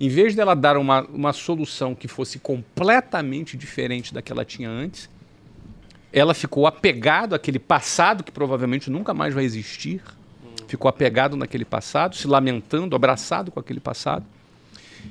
Em 0.00 0.08
vez 0.08 0.34
dela 0.34 0.54
dar 0.54 0.76
uma, 0.76 1.02
uma 1.02 1.32
solução 1.32 1.94
que 1.94 2.06
fosse 2.06 2.38
completamente 2.38 3.56
diferente 3.56 4.14
da 4.14 4.22
que 4.22 4.30
ela 4.30 4.44
tinha 4.44 4.70
antes, 4.70 5.10
ela 6.12 6.34
ficou 6.34 6.66
apegado 6.66 7.34
àquele 7.34 7.58
passado 7.58 8.22
que 8.22 8.30
provavelmente 8.30 8.90
nunca 8.90 9.12
mais 9.12 9.34
vai 9.34 9.44
existir, 9.44 10.00
ficou 10.66 10.88
apegado 10.88 11.36
naquele 11.36 11.64
passado, 11.64 12.14
se 12.14 12.26
lamentando, 12.26 12.94
abraçado 12.94 13.50
com 13.50 13.58
aquele 13.58 13.80
passado 13.80 14.24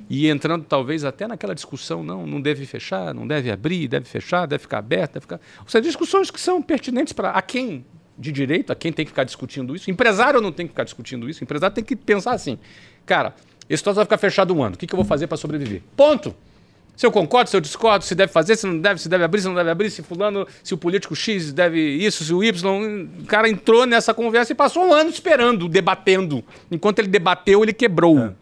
e 0.10 0.29
entrando 0.29 0.63
talvez 0.63 1.03
até 1.03 1.27
naquela 1.27 1.53
discussão, 1.53 2.03
não, 2.03 2.25
não 2.25 2.39
deve 2.39 2.65
fechar, 2.65 3.13
não 3.13 3.27
deve 3.27 3.51
abrir, 3.51 3.88
deve 3.88 4.06
fechar, 4.06 4.46
deve 4.46 4.62
ficar 4.62 4.79
aberto, 4.79 5.13
deve 5.13 5.24
ficar. 5.24 5.39
Ou 5.60 5.67
seja, 5.67 5.82
discussões 5.82 6.32
que 6.32 6.39
são 6.39 6.62
pertinentes 6.62 7.13
para 7.13 7.32
a 7.32 7.41
quem 7.41 7.86
de 8.17 8.32
direito, 8.32 8.72
a 8.72 8.75
quem 8.75 8.91
tem 8.91 9.06
que 9.06 9.12
ficar 9.12 9.25
discutindo 9.25 9.75
isso. 9.75 9.91
Empresário 9.91 10.41
não 10.41 10.51
tem 10.51 10.65
que 10.65 10.72
ficar 10.72 10.86
discutindo 10.86 11.29
isso. 11.29 11.44
Empresário 11.44 11.75
tem 11.75 11.84
que 11.84 11.96
pensar 11.96 12.32
assim, 12.32 12.58
cara, 13.06 13.36
esse 13.69 13.83
troço 13.83 13.95
vai 13.95 14.05
ficar 14.05 14.17
fechado 14.17 14.53
um 14.53 14.63
ano. 14.63 14.75
O 14.75 14.77
que, 14.77 14.88
que 14.88 14.93
eu 14.93 14.97
vou 14.97 15.05
fazer 15.05 15.27
para 15.27 15.38
sobreviver? 15.38 15.81
Ponto. 15.95 16.36
Se 16.95 17.05
eu 17.05 17.12
concordo, 17.12 17.47
se 17.47 17.55
eu 17.55 17.62
discordo, 17.62 18.03
se 18.03 18.15
deve 18.15 18.31
fazer, 18.31 18.55
se 18.55 18.65
não 18.65 18.79
deve, 18.79 19.00
se 19.00 19.07
deve 19.07 19.24
abrir, 19.24 19.41
se 19.41 19.47
não 19.47 19.53
deve 19.53 19.69
abrir, 19.69 19.91
se 19.91 20.01
fulano, 20.01 20.47
se 20.63 20.74
o 20.74 20.77
político 20.77 21.15
X 21.15 21.53
deve 21.53 21.79
isso, 21.79 22.25
se 22.25 22.33
o 22.33 22.43
Y. 22.43 23.07
O 23.21 23.25
cara 23.25 23.47
entrou 23.47 23.86
nessa 23.86 24.15
conversa 24.15 24.51
e 24.51 24.55
passou 24.55 24.83
um 24.83 24.93
ano 24.93 25.12
esperando, 25.12 25.69
debatendo. 25.69 26.43
Enquanto 26.71 26.97
ele 26.97 27.07
debateu, 27.07 27.62
ele 27.62 27.74
quebrou. 27.74 28.17
É. 28.17 28.33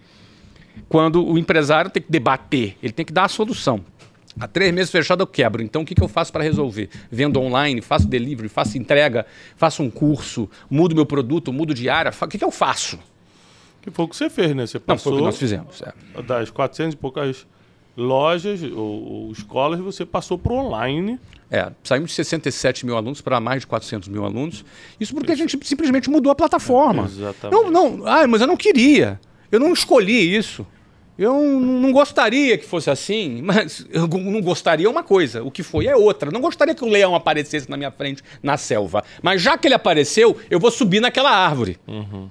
Quando 0.88 1.26
o 1.26 1.38
empresário 1.38 1.92
tem 1.92 2.02
que 2.02 2.10
debater, 2.10 2.78
ele 2.82 2.94
tem 2.94 3.06
que 3.06 3.12
dar 3.12 3.26
a 3.26 3.28
solução. 3.28 3.84
Há 4.40 4.48
três 4.48 4.74
meses 4.74 4.90
fechado 4.90 5.22
eu 5.22 5.28
quebro. 5.28 5.62
Então 5.62 5.82
o 5.82 5.86
que, 5.86 5.94
que 5.94 6.02
eu 6.02 6.08
faço 6.08 6.32
para 6.32 6.44
resolver? 6.44 6.90
Vendo 7.12 7.40
online, 7.42 7.82
faço 7.82 8.08
delivery, 8.08 8.48
faço 8.48 8.78
entrega, 8.78 9.26
faço 9.58 9.84
um 9.84 9.90
curso, 9.90 10.50
mudo 10.70 10.96
meu 10.96 11.06
produto, 11.06 11.52
mudo 11.52 11.74
de 11.74 11.90
área. 11.90 12.12
O 12.22 12.28
que, 12.28 12.38
que 12.38 12.44
eu 12.44 12.52
faço? 12.52 13.00
Que 13.86 13.92
foi 13.92 14.06
o 14.06 14.08
que 14.08 14.16
você 14.16 14.32
fez, 14.32 14.56
né? 14.56 14.66
Você 14.66 14.80
passou 14.80 15.12
Não, 15.12 15.20
foi 15.20 15.28
o 15.28 15.32
que 15.32 15.32
nós 15.32 15.38
fizemos. 15.38 15.82
É. 15.84 16.22
Das 16.24 16.50
400 16.50 16.96
e 16.96 16.98
poucas 16.98 17.46
lojas 17.96 18.64
ou, 18.64 18.78
ou 18.78 19.32
escolas, 19.32 19.80
você 19.80 20.04
passou 20.04 20.40
para 20.40 20.52
o 20.52 20.56
online. 20.56 21.20
É, 21.52 21.72
saímos 21.84 22.10
de 22.10 22.16
67 22.16 22.84
mil 22.84 22.98
alunos 22.98 23.22
para 23.22 23.40
mais 23.40 23.62
de 23.62 23.68
400 23.68 24.10
mil 24.10 24.26
alunos. 24.26 24.66
Isso 25.00 25.14
porque 25.14 25.32
Isso. 25.34 25.44
a 25.44 25.48
gente 25.48 25.68
simplesmente 25.68 26.10
mudou 26.10 26.32
a 26.32 26.36
plataforma. 26.36 27.04
É, 27.04 27.06
exatamente. 27.06 27.62
Não, 27.62 27.70
não, 27.70 28.08
ah, 28.08 28.28
mas 28.28 28.42
eu 28.42 28.48
não 28.48 28.58
queria. 28.58 29.20
Eu 29.52 29.60
não 29.60 29.72
escolhi 29.72 30.36
isso. 30.36 30.66
Eu 31.18 31.40
não 31.40 31.92
gostaria 31.92 32.58
que 32.58 32.66
fosse 32.66 32.90
assim, 32.90 33.40
mas 33.46 33.86
eu 33.92 34.08
não 34.08 34.42
gostaria 34.42 34.90
uma 34.90 35.04
coisa, 35.04 35.44
o 35.44 35.52
que 35.52 35.62
foi 35.62 35.86
é 35.86 35.96
outra. 35.96 36.32
Não 36.32 36.42
gostaria 36.42 36.74
que 36.74 36.84
o 36.84 36.90
leão 36.90 37.14
aparecesse 37.14 37.70
na 37.70 37.78
minha 37.78 37.92
frente 37.92 38.24
na 38.42 38.58
selva. 38.58 39.04
Mas 39.22 39.44
já 39.44 39.58
que 39.58 39.68
ele 39.68 39.76
apareceu, 39.76 40.36
eu 40.50 40.60
vou 40.60 40.72
subir 40.72 41.00
naquela 41.00 41.30
árvore. 41.30 41.78
Uhum. 41.88 42.30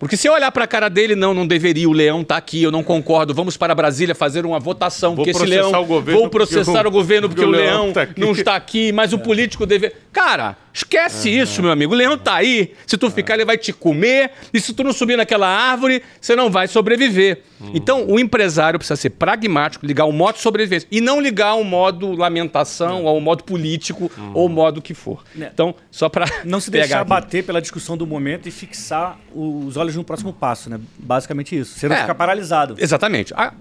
Porque 0.00 0.16
se 0.16 0.26
eu 0.26 0.32
olhar 0.32 0.50
para 0.50 0.64
a 0.64 0.66
cara 0.66 0.88
dele, 0.88 1.14
não, 1.14 1.34
não 1.34 1.46
deveria, 1.46 1.86
o 1.86 1.92
leão 1.92 2.22
está 2.22 2.38
aqui, 2.38 2.62
eu 2.62 2.72
não 2.72 2.82
concordo, 2.82 3.34
vamos 3.34 3.58
para 3.58 3.74
Brasília 3.74 4.14
fazer 4.14 4.46
uma 4.46 4.58
votação, 4.58 5.14
vou 5.14 5.26
porque 5.26 5.36
esse 5.36 5.44
leão. 5.44 5.70
O 5.70 6.00
vou 6.00 6.30
processar 6.30 6.86
o 6.86 6.90
governo 6.90 7.28
porque, 7.28 7.42
porque 7.42 7.56
o 7.56 7.60
leão, 7.60 7.92
tá 7.92 8.08
não 8.16 8.32
está 8.32 8.56
aqui, 8.56 8.92
mas 8.92 9.12
é. 9.12 9.16
o 9.16 9.18
político 9.18 9.66
deve. 9.66 9.92
Cara, 10.10 10.56
esquece 10.72 11.28
uhum. 11.28 11.42
isso, 11.42 11.62
meu 11.62 11.70
amigo. 11.70 11.92
O 11.92 11.96
leão 11.96 12.14
está 12.14 12.36
aí. 12.36 12.74
Se 12.86 12.96
tu 12.96 13.10
ficar, 13.10 13.34
ele 13.34 13.44
vai 13.44 13.58
te 13.58 13.72
comer. 13.72 14.32
E 14.52 14.60
se 14.60 14.72
tu 14.72 14.82
não 14.84 14.92
subir 14.92 15.16
naquela 15.16 15.48
árvore, 15.48 16.02
você 16.20 16.36
não 16.36 16.50
vai 16.50 16.68
sobreviver. 16.68 17.42
Uhum. 17.60 17.72
Então, 17.74 18.06
o 18.06 18.18
empresário 18.18 18.78
precisa 18.78 18.96
ser 18.96 19.10
pragmático, 19.10 19.84
ligar 19.84 20.04
o 20.04 20.12
modo 20.12 20.38
sobrevivência. 20.38 20.88
E 20.90 21.00
não 21.00 21.20
ligar 21.20 21.54
o 21.54 21.64
modo 21.64 22.12
lamentação, 22.12 23.00
uhum. 23.00 23.06
ou 23.06 23.18
o 23.18 23.20
modo 23.20 23.44
político, 23.44 24.10
ou 24.34 24.46
o 24.46 24.48
modo 24.48 24.80
que 24.80 24.94
for. 24.94 25.22
Né. 25.34 25.50
Então, 25.52 25.74
só 25.90 26.08
para. 26.08 26.26
Não 26.44 26.60
se 26.60 26.70
deixar 26.70 27.00
aqui. 27.00 27.08
bater 27.08 27.44
pela 27.44 27.60
discussão 27.60 27.96
do 27.96 28.06
momento 28.06 28.48
e 28.48 28.50
fixar 28.50 29.18
os 29.34 29.76
olhos 29.76 29.96
no 29.96 30.04
próximo 30.04 30.32
passo, 30.32 30.70
né? 30.70 30.80
Basicamente 30.98 31.58
isso. 31.58 31.78
Você 31.78 31.88
não 31.88 31.96
é, 31.96 32.00
ficar 32.00 32.14
paralisado. 32.14 32.74
Exatamente. 32.78 33.34
A, 33.34 33.52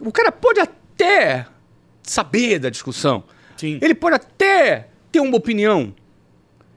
o 0.00 0.12
cara 0.12 0.30
pode 0.32 0.60
até 0.60 1.46
saber 2.02 2.58
da 2.58 2.70
discussão. 2.70 3.24
Sim. 3.56 3.78
Ele 3.80 3.94
pode 3.94 4.16
até 4.16 4.88
ter 5.12 5.20
uma 5.20 5.36
opinião. 5.36 5.94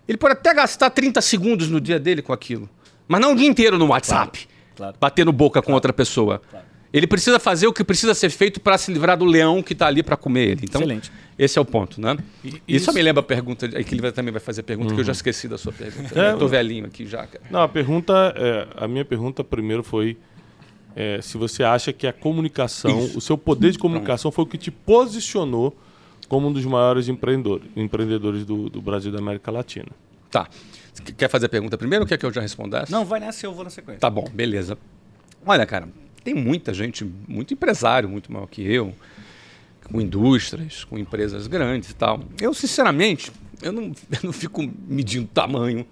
Ele 0.07 0.17
pode 0.17 0.33
até 0.33 0.53
gastar 0.53 0.89
30 0.89 1.21
segundos 1.21 1.69
no 1.69 1.79
dia 1.79 1.99
dele 1.99 2.21
com 2.21 2.33
aquilo. 2.33 2.69
Mas 3.07 3.21
não 3.21 3.33
o 3.33 3.35
dia 3.35 3.47
inteiro 3.47 3.77
no 3.77 3.87
WhatsApp. 3.87 4.39
Claro, 4.39 4.49
claro. 4.75 4.97
Batendo 4.99 5.31
boca 5.31 5.53
claro, 5.53 5.65
com 5.67 5.73
outra 5.73 5.93
pessoa. 5.93 6.41
Ele 6.91 7.07
precisa 7.07 7.39
fazer 7.39 7.65
o 7.65 7.73
que 7.73 7.83
precisa 7.83 8.13
ser 8.13 8.29
feito 8.29 8.59
para 8.59 8.77
se 8.77 8.91
livrar 8.93 9.17
do 9.17 9.25
leão 9.25 9.63
que 9.63 9.73
está 9.73 9.87
ali 9.87 10.03
para 10.03 10.15
comer 10.15 10.49
ele. 10.49 10.61
Então, 10.63 10.79
Excelente. 10.81 11.11
esse 11.39 11.57
é 11.57 11.61
o 11.61 11.65
ponto, 11.65 11.99
né? 11.99 12.17
E, 12.43 12.49
isso, 12.49 12.59
isso 12.67 12.93
me 12.93 13.01
lembra 13.01 13.21
a 13.21 13.25
pergunta, 13.25 13.67
que 13.67 13.95
ele 13.95 14.11
também 14.11 14.31
vai 14.31 14.39
fazer 14.39 14.61
a 14.61 14.63
pergunta, 14.63 14.89
uhum. 14.89 14.95
que 14.95 15.01
eu 15.01 15.05
já 15.05 15.09
uhum. 15.09 15.15
esqueci 15.15 15.47
da 15.47 15.57
sua 15.57 15.73
pergunta. 15.73 16.19
É, 16.19 16.33
Estou 16.33 16.47
velhinho 16.47 16.85
aqui 16.85 17.07
já. 17.07 17.25
Cara. 17.25 17.43
Não, 17.49 17.63
a 17.63 17.67
pergunta, 17.67 18.33
é, 18.37 18.67
a 18.75 18.87
minha 18.87 19.03
pergunta 19.03 19.43
primeiro 19.43 19.81
foi 19.81 20.17
é, 20.95 21.19
se 21.21 21.37
você 21.37 21.63
acha 21.63 21.91
que 21.91 22.05
a 22.05 22.13
comunicação, 22.13 23.05
isso. 23.05 23.17
o 23.17 23.21
seu 23.21 23.37
poder 23.37 23.71
de 23.71 23.79
comunicação 23.79 24.31
foi 24.31 24.43
o 24.43 24.47
que 24.47 24.57
te 24.57 24.69
posicionou 24.69 25.75
como 26.33 26.47
um 26.47 26.51
dos 26.51 26.65
maiores 26.65 27.07
empreendedores, 27.09 27.69
empreendedores 27.75 28.43
do, 28.43 28.67
do 28.67 28.81
Brasil 28.81 29.11
e 29.11 29.13
da 29.13 29.19
América 29.19 29.51
Latina. 29.51 29.89
Tá. 30.31 30.47
Quer 31.15 31.29
fazer 31.29 31.45
a 31.45 31.49
pergunta 31.49 31.77
primeiro 31.77 32.05
ou 32.05 32.07
quer 32.07 32.17
que 32.17 32.25
eu 32.25 32.33
já 32.33 32.41
respondesse? 32.41 32.91
Não, 32.91 33.05
vai 33.05 33.19
nessa, 33.19 33.45
eu 33.45 33.53
vou 33.53 33.63
na 33.63 33.69
sequência. 33.69 33.99
Tá 33.99 34.09
bom, 34.09 34.27
beleza. 34.33 34.75
Olha, 35.45 35.63
cara, 35.63 35.87
tem 36.23 36.33
muita 36.33 36.73
gente, 36.73 37.05
muito 37.27 37.53
empresário, 37.53 38.09
muito 38.09 38.33
maior 38.33 38.47
que 38.47 38.63
eu, 38.63 38.95
com 39.91 40.01
indústrias, 40.01 40.83
com 40.83 40.97
empresas 40.97 41.45
grandes 41.45 41.91
e 41.91 41.95
tal. 41.95 42.23
Eu, 42.41 42.51
sinceramente, 42.55 43.31
eu 43.61 43.71
não, 43.71 43.83
eu 44.09 44.19
não 44.23 44.33
fico 44.33 44.67
medindo 44.87 45.27
tamanho 45.27 45.85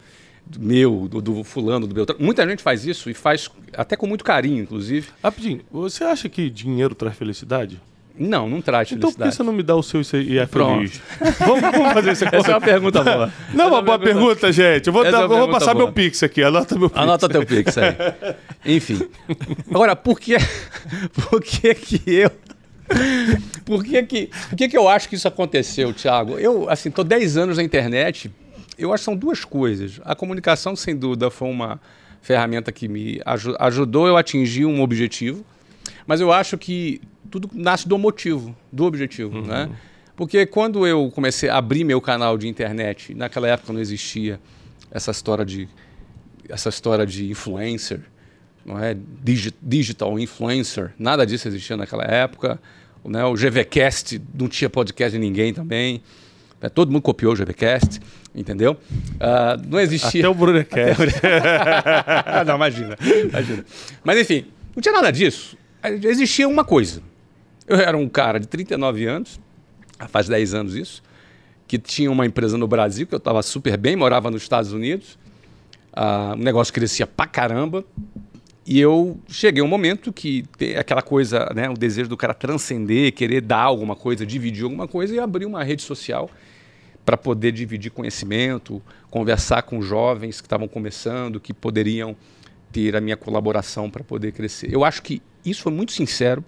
do 0.44 0.60
meu, 0.60 1.08
do, 1.08 1.22
do 1.22 1.44
fulano, 1.44 1.86
do 1.86 1.94
Beltrano. 1.94 2.20
Muita 2.20 2.50
gente 2.50 2.64
faz 2.64 2.84
isso 2.84 3.12
e 3.12 3.14
faz 3.14 3.48
até 3.78 3.96
com 3.96 4.08
muito 4.08 4.24
carinho, 4.24 4.64
inclusive. 4.64 5.08
Rapidinho, 5.22 5.62
você 5.72 6.04
acha 6.04 6.28
que 6.28 6.50
dinheiro 6.50 6.96
traz 6.96 7.16
felicidade? 7.16 7.80
Não, 8.18 8.50
não 8.50 8.62
traz 8.62 8.92
então, 8.92 9.10
felicidade. 9.10 9.14
Então 9.14 9.26
por 9.26 9.32
que 9.32 9.36
você 9.38 9.44
não 9.44 9.54
me 9.54 9.64
dá 9.64 9.76
o 9.76 9.84
seu 9.84 10.02
e 10.22 10.38
é 10.38 10.46
feliz? 10.46 11.02
vamos, 11.40 11.62
vamos, 11.62 11.94
fazer 11.94 12.12
isso 12.12 12.26
aqui. 12.26 12.36
Essa 12.38 12.52
é 12.52 12.54
uma 12.56 12.62
pergunta 12.62 13.04
boa. 13.04 13.34
Não, 13.54 13.68
uma 13.70 13.82
boa 13.82 14.00
pergunta, 14.00 14.26
pergunta, 14.26 14.52
gente. 14.52 14.88
Eu 14.88 14.94
vou, 14.94 15.04
dar, 15.04 15.24
é 15.24 15.28
vou 15.28 15.50
passar 15.50 15.74
boa. 15.74 15.86
meu 15.86 15.94
Pix 15.94 16.24
aqui. 16.24 16.44
Anota 16.44 16.78
meu 16.78 16.90
Pix. 16.90 17.02
Anota 17.02 17.30
teu 17.30 17.46
Pix 17.46 17.78
aí. 17.78 17.96
Enfim. 18.66 19.08
Agora, 19.70 19.96
por 19.96 20.20
que, 20.20 20.38
por 21.30 21.42
que 21.42 21.74
que 21.74 22.02
eu... 22.06 22.32
Por 23.64 23.84
que 23.84 24.04
que, 24.04 24.30
por 24.50 24.56
que 24.58 24.68
que 24.68 24.78
eu 24.78 24.90
acho 24.90 25.08
que 25.08 25.16
isso 25.16 25.28
aconteceu, 25.28 25.94
Thiago? 25.94 26.38
Eu, 26.38 26.70
assim, 26.70 26.90
estou 26.90 27.06
10 27.06 27.38
anos 27.38 27.58
na 27.58 27.64
internet. 27.64 28.30
Eu 28.78 28.94
acho 28.94 29.02
que 29.02 29.06
são 29.06 29.16
duas 29.16 29.46
coisas. 29.46 30.02
A 30.04 30.14
comunicação, 30.14 30.76
sem 30.76 30.96
dúvida, 30.96 31.30
foi 31.30 31.50
uma 31.50 31.80
ferramenta 32.22 32.72
que 32.72 32.88
me 32.88 33.22
ajudou 33.60 34.08
eu 34.08 34.18
a 34.18 34.20
atingir 34.20 34.66
um 34.66 34.82
objetivo. 34.82 35.46
Mas 36.06 36.22
eu 36.22 36.32
acho 36.32 36.58
que 36.58 37.02
tudo 37.30 37.50
nasce 37.54 37.88
do 37.88 37.98
motivo, 37.98 38.56
do 38.72 38.86
objetivo, 38.86 39.38
uhum. 39.38 39.46
né? 39.46 39.70
Porque 40.16 40.46
quando 40.46 40.86
eu 40.86 41.10
comecei 41.14 41.50
a 41.50 41.58
abrir 41.58 41.84
meu 41.84 42.00
canal 42.00 42.38
de 42.38 42.48
internet, 42.48 43.14
naquela 43.16 43.48
época 43.48 43.74
não 43.74 43.80
existia 43.80 44.40
essa 44.92 45.12
história 45.12 45.46
de 45.46 45.68
essa 46.50 46.70
história 46.70 47.06
de 47.06 47.30
influencer, 47.30 48.02
não 48.66 48.78
é 48.78 48.96
digital 49.62 50.20
influencer, 50.20 50.94
nada 51.00 51.26
disso 51.26 51.48
existia 51.48 51.78
naquela 51.78 52.04
época. 52.04 52.60
Né? 53.06 53.24
O 53.24 53.34
GVcast 53.34 54.22
não 54.38 54.48
tinha 54.48 54.70
podcast 54.70 55.18
de 55.18 55.20
ninguém 55.20 55.54
também. 55.54 56.04
É, 56.62 56.70
todo 56.70 56.92
mundo 56.92 57.02
copiou 57.02 57.34
o 57.34 57.36
GVcast, 57.36 58.00
entendeu? 58.36 58.74
Uh, 58.74 59.68
não 59.68 59.80
existia. 59.80 60.22
Até 60.22 60.30
o 60.30 60.36
Brunecast. 60.36 61.02
não, 62.46 62.56
imagina, 62.56 62.96
imagina. 63.02 63.66
Mas 64.04 64.20
enfim, 64.20 64.46
não 64.76 64.82
tinha 64.82 64.94
nada 64.94 65.10
disso. 65.10 65.58
Existia 65.84 66.48
uma 66.48 66.64
coisa. 66.64 67.02
Eu 67.68 67.78
era 67.78 67.98
um 67.98 68.08
cara 68.08 68.40
de 68.40 68.48
39 68.48 69.06
anos, 69.06 69.40
faz 70.10 70.28
10 70.28 70.54
anos 70.54 70.76
isso, 70.76 71.02
que 71.68 71.78
tinha 71.78 72.12
uma 72.12 72.26
empresa 72.26 72.58
no 72.58 72.68
Brasil, 72.68 73.08
que 73.08 73.16
eu 73.16 73.18
estava 73.18 73.42
super 73.42 73.78
bem, 73.78 73.96
morava 73.96 74.30
nos 74.30 74.42
Estados 74.42 74.74
Unidos. 74.74 75.18
Uh, 75.94 76.34
o 76.34 76.38
negócio 76.38 76.74
crescia 76.74 77.08
pra 77.08 77.26
caramba. 77.26 77.84
E 78.66 78.80
eu 78.80 79.20
cheguei 79.28 79.62
um 79.62 79.68
momento 79.68 80.14
que 80.14 80.46
tem 80.58 80.76
aquela 80.76 81.02
coisa, 81.02 81.52
né, 81.56 81.70
o 81.70 81.74
desejo 81.74 82.10
do 82.10 82.16
cara 82.16 82.34
transcender, 82.34 83.12
querer 83.12 83.42
dar 83.42 83.62
alguma 83.62 83.96
coisa, 83.96 84.26
dividir 84.26 84.64
alguma 84.64 84.88
coisa, 84.88 85.16
e 85.16 85.20
abrir 85.20 85.46
uma 85.46 85.64
rede 85.64 85.82
social 85.82 86.30
para 87.04 87.18
poder 87.18 87.52
dividir 87.52 87.90
conhecimento, 87.90 88.82
conversar 89.10 89.64
com 89.64 89.82
jovens 89.82 90.40
que 90.40 90.46
estavam 90.46 90.68
começando, 90.68 91.40
que 91.40 91.54
poderiam 91.54 92.16
ter 92.72 92.96
a 92.96 93.02
minha 93.02 93.18
colaboração 93.18 93.90
para 93.90 94.04
poder 94.04 94.32
crescer. 94.32 94.74
Eu 94.74 94.84
acho 94.84 95.02
que 95.02 95.22
isso 95.46 95.62
foi 95.64 95.72
muito 95.72 95.92
sincero. 95.92 96.44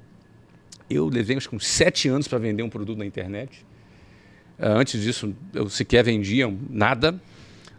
Eu 0.90 1.08
levei 1.08 1.38
acho 1.38 1.50
que 1.50 1.56
uns 1.56 1.68
sete 1.68 2.08
anos 2.08 2.28
para 2.28 2.38
vender 2.38 2.64
um 2.64 2.70
produto 2.70 2.98
na 2.98 3.06
internet. 3.06 3.66
Uh, 4.60 4.78
antes 4.78 5.02
disso, 5.02 5.36
eu 5.54 5.68
sequer 5.70 6.04
vendia 6.04 6.54
nada, 6.70 7.20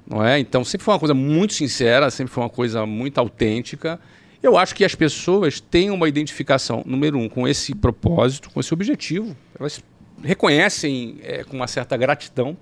não 0.06 0.24
é? 0.24 0.38
Então 0.38 0.64
sempre 0.64 0.84
foi 0.84 0.94
uma 0.94 1.00
coisa 1.00 1.14
muito 1.14 1.54
sincera, 1.54 2.10
sempre 2.10 2.32
foi 2.32 2.42
uma 2.42 2.50
coisa 2.50 2.84
muito 2.84 3.18
autêntica. 3.18 4.00
Eu 4.42 4.58
acho 4.58 4.74
que 4.74 4.84
as 4.84 4.94
pessoas 4.94 5.60
têm 5.60 5.90
uma 5.90 6.08
identificação, 6.08 6.82
número 6.84 7.18
um, 7.18 7.28
com 7.28 7.48
esse 7.48 7.74
propósito, 7.74 8.50
com 8.50 8.60
esse 8.60 8.74
objetivo. 8.74 9.34
Elas 9.58 9.82
reconhecem 10.22 11.18
é, 11.22 11.44
com 11.44 11.56
uma 11.56 11.66
certa 11.66 11.96
gratidão 11.96 12.56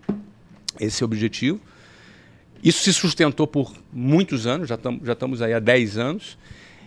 esse 0.79 1.03
objetivo. 1.03 1.61
Isso 2.63 2.83
se 2.83 2.93
sustentou 2.93 3.47
por 3.47 3.73
muitos 3.93 4.47
anos, 4.47 4.69
já, 4.69 4.77
tam, 4.77 5.01
já 5.03 5.15
estamos 5.15 5.43
aí 5.43 5.53
há 5.53 5.59
10 5.59 5.99
anos. 5.99 6.39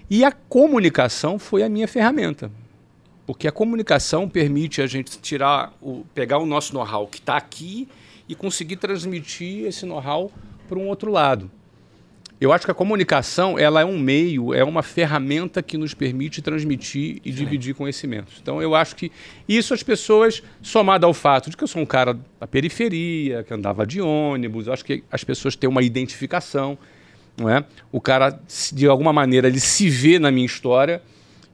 E 0.09 0.23
a 0.23 0.31
comunicação 0.31 1.37
foi 1.37 1.63
a 1.63 1.69
minha 1.69 1.87
ferramenta. 1.87 2.51
Porque 3.25 3.47
a 3.47 3.51
comunicação 3.51 4.29
permite 4.29 4.81
a 4.81 4.87
gente 4.87 5.19
tirar, 5.19 5.73
o, 5.81 6.05
pegar 6.13 6.37
o 6.37 6.45
nosso 6.45 6.73
know-how 6.73 7.07
que 7.07 7.17
está 7.17 7.35
aqui 7.35 7.87
e 8.29 8.35
conseguir 8.35 8.77
transmitir 8.77 9.65
esse 9.65 9.85
know-how 9.85 10.31
para 10.69 10.77
um 10.77 10.87
outro 10.87 11.11
lado. 11.11 11.49
Eu 12.39 12.51
acho 12.51 12.65
que 12.65 12.71
a 12.71 12.73
comunicação 12.73 13.57
ela 13.57 13.79
é 13.79 13.85
um 13.85 13.97
meio, 13.97 14.53
é 14.53 14.63
uma 14.63 14.83
ferramenta 14.83 15.63
que 15.63 15.77
nos 15.77 15.93
permite 15.93 16.41
transmitir 16.41 17.21
e 17.23 17.31
Sim. 17.31 17.37
dividir 17.37 17.73
conhecimentos. 17.73 18.39
Então 18.41 18.61
eu 18.61 18.75
acho 18.75 18.95
que 18.95 19.09
isso 19.47 19.73
as 19.73 19.81
pessoas, 19.81 20.43
somado 20.61 21.05
ao 21.05 21.13
fato 21.13 21.49
de 21.49 21.55
que 21.55 21.63
eu 21.63 21.67
sou 21.67 21.81
um 21.81 21.85
cara 21.85 22.17
da 22.39 22.45
periferia, 22.45 23.43
que 23.43 23.53
andava 23.53 23.87
de 23.87 24.01
ônibus, 24.01 24.67
eu 24.67 24.73
acho 24.73 24.83
que 24.83 25.03
as 25.09 25.23
pessoas 25.23 25.55
têm 25.55 25.69
uma 25.69 25.81
identificação, 25.81 26.77
não 27.37 27.49
é? 27.49 27.63
O 27.89 28.01
cara 28.01 28.37
de 28.73 28.85
alguma 28.85 29.13
maneira 29.13 29.47
ele 29.47 29.59
se 29.61 29.89
vê 29.89 30.19
na 30.19 30.29
minha 30.29 30.45
história 30.45 31.01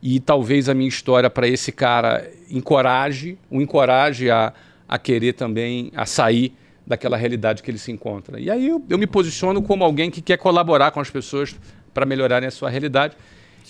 e 0.01 0.19
talvez 0.19 0.67
a 0.67 0.73
minha 0.73 0.89
história 0.89 1.29
para 1.29 1.47
esse 1.47 1.71
cara 1.71 2.27
encoraje, 2.49 3.37
o 3.51 3.61
encoraje 3.61 4.31
a, 4.31 4.51
a 4.89 4.97
querer 4.97 5.33
também 5.33 5.91
a 5.95 6.07
sair 6.07 6.55
daquela 6.91 7.15
realidade 7.15 7.63
que 7.63 7.71
ele 7.71 7.77
se 7.77 7.91
encontra. 7.91 8.39
E 8.39 8.51
aí 8.51 8.67
eu, 8.67 8.83
eu 8.89 8.97
me 8.97 9.07
posiciono 9.07 9.61
como 9.61 9.83
alguém 9.83 10.11
que 10.11 10.21
quer 10.21 10.37
colaborar 10.37 10.91
com 10.91 10.99
as 10.99 11.09
pessoas 11.09 11.55
para 11.93 12.05
melhorarem 12.05 12.47
a 12.47 12.51
sua 12.51 12.69
realidade. 12.69 13.15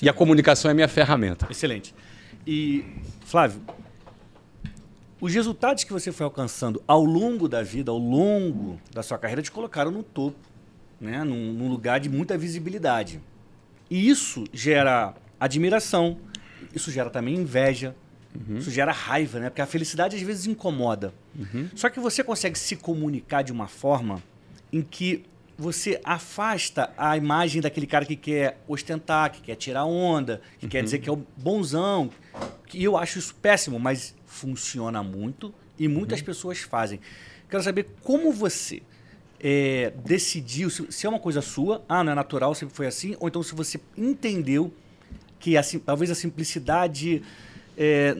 E 0.01 0.09
a 0.09 0.13
comunicação 0.13 0.71
é 0.71 0.73
minha 0.73 0.87
ferramenta. 0.87 1.47
Excelente. 1.49 1.93
E, 2.45 2.83
Flávio, 3.23 3.61
os 5.19 5.31
resultados 5.31 5.83
que 5.83 5.93
você 5.93 6.11
foi 6.11 6.23
alcançando 6.23 6.81
ao 6.87 7.05
longo 7.05 7.47
da 7.47 7.61
vida, 7.61 7.91
ao 7.91 7.97
longo 7.99 8.81
da 8.91 9.03
sua 9.03 9.19
carreira, 9.19 9.43
te 9.43 9.51
colocaram 9.51 9.91
no 9.91 10.01
topo, 10.01 10.39
né? 10.99 11.23
num, 11.23 11.53
num 11.53 11.69
lugar 11.69 11.99
de 11.99 12.09
muita 12.09 12.35
visibilidade. 12.35 13.21
E 13.87 14.09
isso 14.09 14.45
gera 14.51 15.13
admiração, 15.39 16.17
isso 16.73 16.89
gera 16.89 17.11
também 17.11 17.35
inveja, 17.35 17.95
Uhum. 18.35 18.57
Isso 18.57 18.71
gera 18.71 18.91
raiva, 18.91 19.39
né? 19.39 19.49
Porque 19.49 19.61
a 19.61 19.65
felicidade 19.65 20.15
às 20.15 20.21
vezes 20.21 20.45
incomoda. 20.45 21.13
Uhum. 21.37 21.69
Só 21.75 21.89
que 21.89 21.99
você 21.99 22.23
consegue 22.23 22.57
se 22.57 22.75
comunicar 22.75 23.41
de 23.41 23.51
uma 23.51 23.67
forma 23.67 24.21
em 24.71 24.81
que 24.81 25.23
você 25.57 25.99
afasta 26.03 26.91
a 26.97 27.15
imagem 27.15 27.61
daquele 27.61 27.85
cara 27.85 28.05
que 28.05 28.15
quer 28.15 28.59
ostentar, 28.67 29.31
que 29.31 29.41
quer 29.41 29.55
tirar 29.55 29.85
onda, 29.85 30.41
que 30.57 30.65
uhum. 30.65 30.69
quer 30.69 30.83
dizer 30.83 30.99
que 30.99 31.09
é 31.09 31.11
o 31.11 31.23
bonzão. 31.37 32.09
Que 32.65 32.81
eu 32.81 32.97
acho 32.97 33.19
isso 33.19 33.35
péssimo, 33.35 33.79
mas 33.79 34.15
funciona 34.25 35.03
muito 35.03 35.53
e 35.77 35.87
muitas 35.87 36.19
uhum. 36.19 36.25
pessoas 36.25 36.59
fazem. 36.59 36.99
Quero 37.49 37.61
saber 37.61 37.89
como 38.01 38.31
você 38.31 38.81
é, 39.39 39.91
decidiu, 40.05 40.69
se, 40.69 40.89
se, 40.91 41.05
é 41.05 41.09
uma 41.09 41.19
coisa 41.19 41.41
sua, 41.41 41.83
ah, 41.89 42.03
não 42.03 42.11
é 42.11 42.15
natural, 42.15 42.55
sempre 42.55 42.75
foi 42.75 42.87
assim, 42.87 43.15
ou 43.19 43.27
então 43.27 43.43
se 43.43 43.53
você 43.53 43.79
entendeu 43.97 44.73
que 45.39 45.57
assim, 45.57 45.79
talvez 45.79 46.11
a 46.11 46.15
simplicidade 46.15 47.23
é, 47.77 48.15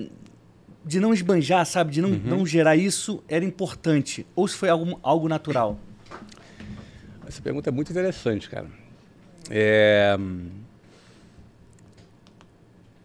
de 0.83 0.99
não 0.99 1.13
esbanjar, 1.13 1.65
sabe? 1.65 1.91
De 1.91 2.01
não, 2.01 2.09
uhum. 2.09 2.21
não 2.23 2.45
gerar 2.45 2.75
isso 2.75 3.23
era 3.27 3.45
importante? 3.45 4.25
Ou 4.35 4.47
se 4.47 4.55
foi 4.55 4.69
algo, 4.69 4.99
algo 5.03 5.27
natural? 5.27 5.79
Essa 7.27 7.41
pergunta 7.41 7.69
é 7.69 7.71
muito 7.71 7.91
interessante, 7.91 8.49
cara. 8.49 8.67
É... 9.49 10.17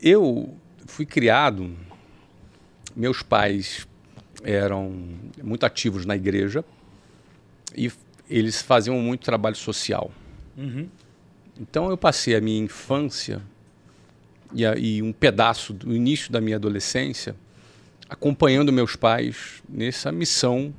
Eu 0.00 0.54
fui 0.86 1.06
criado, 1.06 1.74
meus 2.94 3.22
pais 3.22 3.86
eram 4.42 4.92
muito 5.42 5.66
ativos 5.66 6.06
na 6.06 6.14
igreja 6.14 6.64
e 7.76 7.90
eles 8.28 8.62
faziam 8.62 8.98
muito 8.98 9.24
trabalho 9.24 9.56
social. 9.56 10.10
Uhum. 10.56 10.88
Então 11.58 11.90
eu 11.90 11.96
passei 11.96 12.34
a 12.36 12.40
minha 12.40 12.62
infância 12.62 13.42
e, 14.52 14.64
a, 14.64 14.76
e 14.76 15.02
um 15.02 15.12
pedaço 15.12 15.72
do 15.72 15.94
início 15.94 16.30
da 16.30 16.40
minha 16.40 16.56
adolescência 16.56 17.34
acompanhando 18.08 18.72
meus 18.72 18.94
pais 18.94 19.62
nessa 19.68 20.12
missão 20.12 20.72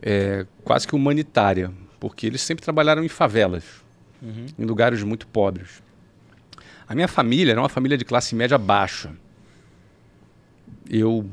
é, 0.00 0.46
quase 0.62 0.86
que 0.86 0.94
humanitária, 0.94 1.70
porque 1.98 2.26
eles 2.26 2.42
sempre 2.42 2.62
trabalharam 2.62 3.02
em 3.02 3.08
favelas, 3.08 3.64
uhum. 4.20 4.46
em 4.58 4.64
lugares 4.64 5.02
muito 5.02 5.26
pobres. 5.26 5.82
A 6.86 6.94
minha 6.94 7.08
família 7.08 7.52
era 7.52 7.60
uma 7.60 7.68
família 7.68 7.96
de 7.96 8.04
classe 8.04 8.34
média 8.34 8.58
baixa. 8.58 9.10
Eu 10.90 11.28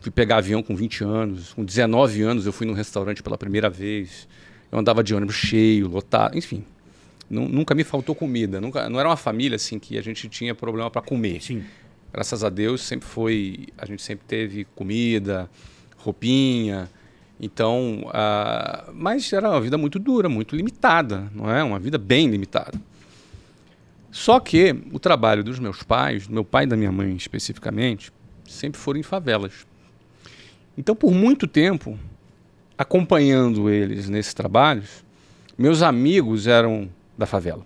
fui 0.00 0.10
pegar 0.10 0.38
avião 0.38 0.62
com 0.62 0.74
20 0.74 1.04
anos, 1.04 1.52
com 1.52 1.64
19 1.64 2.22
anos 2.22 2.46
eu 2.46 2.52
fui 2.52 2.66
num 2.66 2.72
restaurante 2.72 3.22
pela 3.22 3.38
primeira 3.38 3.70
vez. 3.70 4.26
Eu 4.72 4.78
andava 4.78 5.04
de 5.04 5.14
ônibus 5.14 5.36
cheio, 5.36 5.86
lotado, 5.88 6.36
enfim 6.36 6.64
nunca 7.28 7.74
me 7.74 7.84
faltou 7.84 8.14
comida. 8.14 8.60
Nunca, 8.60 8.88
não 8.88 8.98
era 8.98 9.08
uma 9.08 9.16
família 9.16 9.56
assim 9.56 9.78
que 9.78 9.98
a 9.98 10.02
gente 10.02 10.28
tinha 10.28 10.54
problema 10.54 10.90
para 10.90 11.02
comer. 11.02 11.42
Sim. 11.42 11.64
Graças 12.12 12.44
a 12.44 12.48
Deus 12.48 12.82
sempre 12.82 13.06
foi, 13.06 13.66
a 13.76 13.84
gente 13.84 14.02
sempre 14.02 14.24
teve 14.26 14.64
comida, 14.74 15.50
roupinha. 15.98 16.88
Então, 17.38 18.04
uh, 18.06 18.92
mas 18.94 19.30
era 19.32 19.50
uma 19.50 19.60
vida 19.60 19.76
muito 19.76 19.98
dura, 19.98 20.28
muito 20.28 20.56
limitada, 20.56 21.30
não 21.34 21.50
é? 21.50 21.62
Uma 21.62 21.78
vida 21.78 21.98
bem 21.98 22.28
limitada. 22.28 22.80
Só 24.10 24.40
que 24.40 24.74
o 24.92 24.98
trabalho 24.98 25.44
dos 25.44 25.58
meus 25.58 25.82
pais, 25.82 26.26
do 26.26 26.32
meu 26.32 26.44
pai 26.44 26.64
e 26.64 26.66
da 26.66 26.76
minha 26.76 26.90
mãe 26.90 27.14
especificamente, 27.14 28.10
sempre 28.48 28.80
foram 28.80 28.98
em 28.98 29.02
favelas. 29.02 29.66
Então, 30.78 30.96
por 30.96 31.12
muito 31.12 31.46
tempo, 31.46 31.98
acompanhando 32.78 33.68
eles 33.68 34.08
nesses 34.08 34.32
trabalhos, 34.32 35.04
meus 35.58 35.82
amigos 35.82 36.46
eram 36.46 36.88
da 37.16 37.26
favela. 37.26 37.64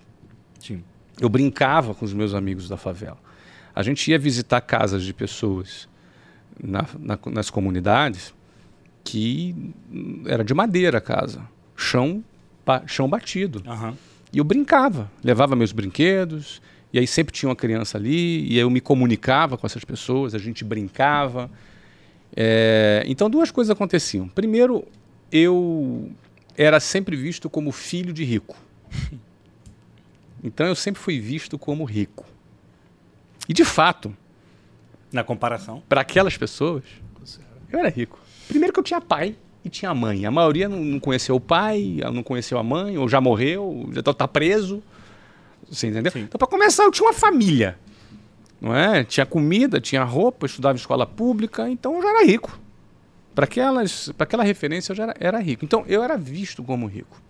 Sim. 0.59 0.83
Eu 1.19 1.29
brincava 1.29 1.93
com 1.93 2.05
os 2.05 2.13
meus 2.13 2.33
amigos 2.33 2.67
da 2.67 2.77
favela. 2.77 3.17
A 3.73 3.83
gente 3.83 4.09
ia 4.09 4.19
visitar 4.19 4.61
casas 4.61 5.03
de 5.03 5.13
pessoas 5.13 5.87
na, 6.61 6.85
na, 6.99 7.19
nas 7.31 7.49
comunidades 7.49 8.33
que 9.03 9.73
era 10.25 10.43
de 10.43 10.53
madeira 10.53 10.99
a 10.99 11.01
casa, 11.01 11.41
chão, 11.75 12.23
ba, 12.65 12.83
chão 12.85 13.09
batido. 13.09 13.63
Uhum. 13.65 13.95
E 14.31 14.37
eu 14.37 14.43
brincava, 14.43 15.11
levava 15.23 15.55
meus 15.55 15.71
brinquedos, 15.71 16.61
e 16.93 16.99
aí 16.99 17.07
sempre 17.07 17.33
tinha 17.33 17.49
uma 17.49 17.55
criança 17.55 17.97
ali, 17.97 18.47
e 18.47 18.57
eu 18.57 18.69
me 18.69 18.79
comunicava 18.79 19.57
com 19.57 19.65
essas 19.65 19.83
pessoas, 19.83 20.35
a 20.35 20.37
gente 20.37 20.63
brincava. 20.63 21.49
É, 22.35 23.03
então 23.07 23.29
duas 23.29 23.51
coisas 23.51 23.71
aconteciam. 23.71 24.27
Primeiro, 24.27 24.87
eu 25.31 26.11
era 26.57 26.79
sempre 26.79 27.15
visto 27.15 27.49
como 27.49 27.71
filho 27.71 28.13
de 28.13 28.23
rico. 28.23 28.55
Então 30.43 30.65
eu 30.65 30.75
sempre 30.75 31.01
fui 31.01 31.19
visto 31.19 31.57
como 31.57 31.83
rico. 31.83 32.25
E 33.47 33.53
de 33.53 33.65
fato, 33.65 34.15
na 35.11 35.23
comparação, 35.23 35.83
para 35.87 36.01
aquelas 36.01 36.37
pessoas, 36.37 36.83
Eu 37.71 37.79
era 37.79 37.89
rico. 37.89 38.19
Primeiro 38.47 38.73
que 38.73 38.79
eu 38.79 38.83
tinha 38.83 38.99
pai 38.99 39.35
e 39.63 39.69
tinha 39.69 39.93
mãe. 39.93 40.25
A 40.25 40.31
maioria 40.31 40.67
não, 40.67 40.99
conheceu 40.99 41.35
o 41.35 41.39
pai, 41.39 41.99
não 42.13 42.21
conheceu 42.21 42.57
a 42.57 42.63
mãe, 42.63 42.97
ou 42.97 43.07
já 43.07 43.21
morreu, 43.21 43.89
já 43.93 44.01
está 44.01 44.27
preso. 44.27 44.83
Você 45.69 45.87
entendeu? 45.87 46.11
Sim. 46.11 46.21
Então, 46.21 46.37
para 46.37 46.47
começar, 46.47 46.83
eu 46.83 46.91
tinha 46.91 47.07
uma 47.07 47.13
família. 47.13 47.77
Não 48.59 48.75
é? 48.75 49.03
Tinha 49.03 49.25
comida, 49.25 49.79
tinha 49.79 50.03
roupa, 50.03 50.45
estudava 50.45 50.75
em 50.75 50.79
escola 50.79 51.05
pública, 51.05 51.69
então 51.69 51.95
eu 51.95 52.01
já 52.01 52.09
era 52.09 52.25
rico. 52.25 52.59
Para 53.33 53.45
aquela 53.45 54.43
referência 54.43 54.91
eu 54.91 54.95
já 54.95 55.03
era, 55.03 55.15
era 55.19 55.39
rico. 55.39 55.63
Então 55.63 55.85
eu 55.87 56.03
era 56.03 56.17
visto 56.17 56.61
como 56.61 56.87
rico. 56.87 57.21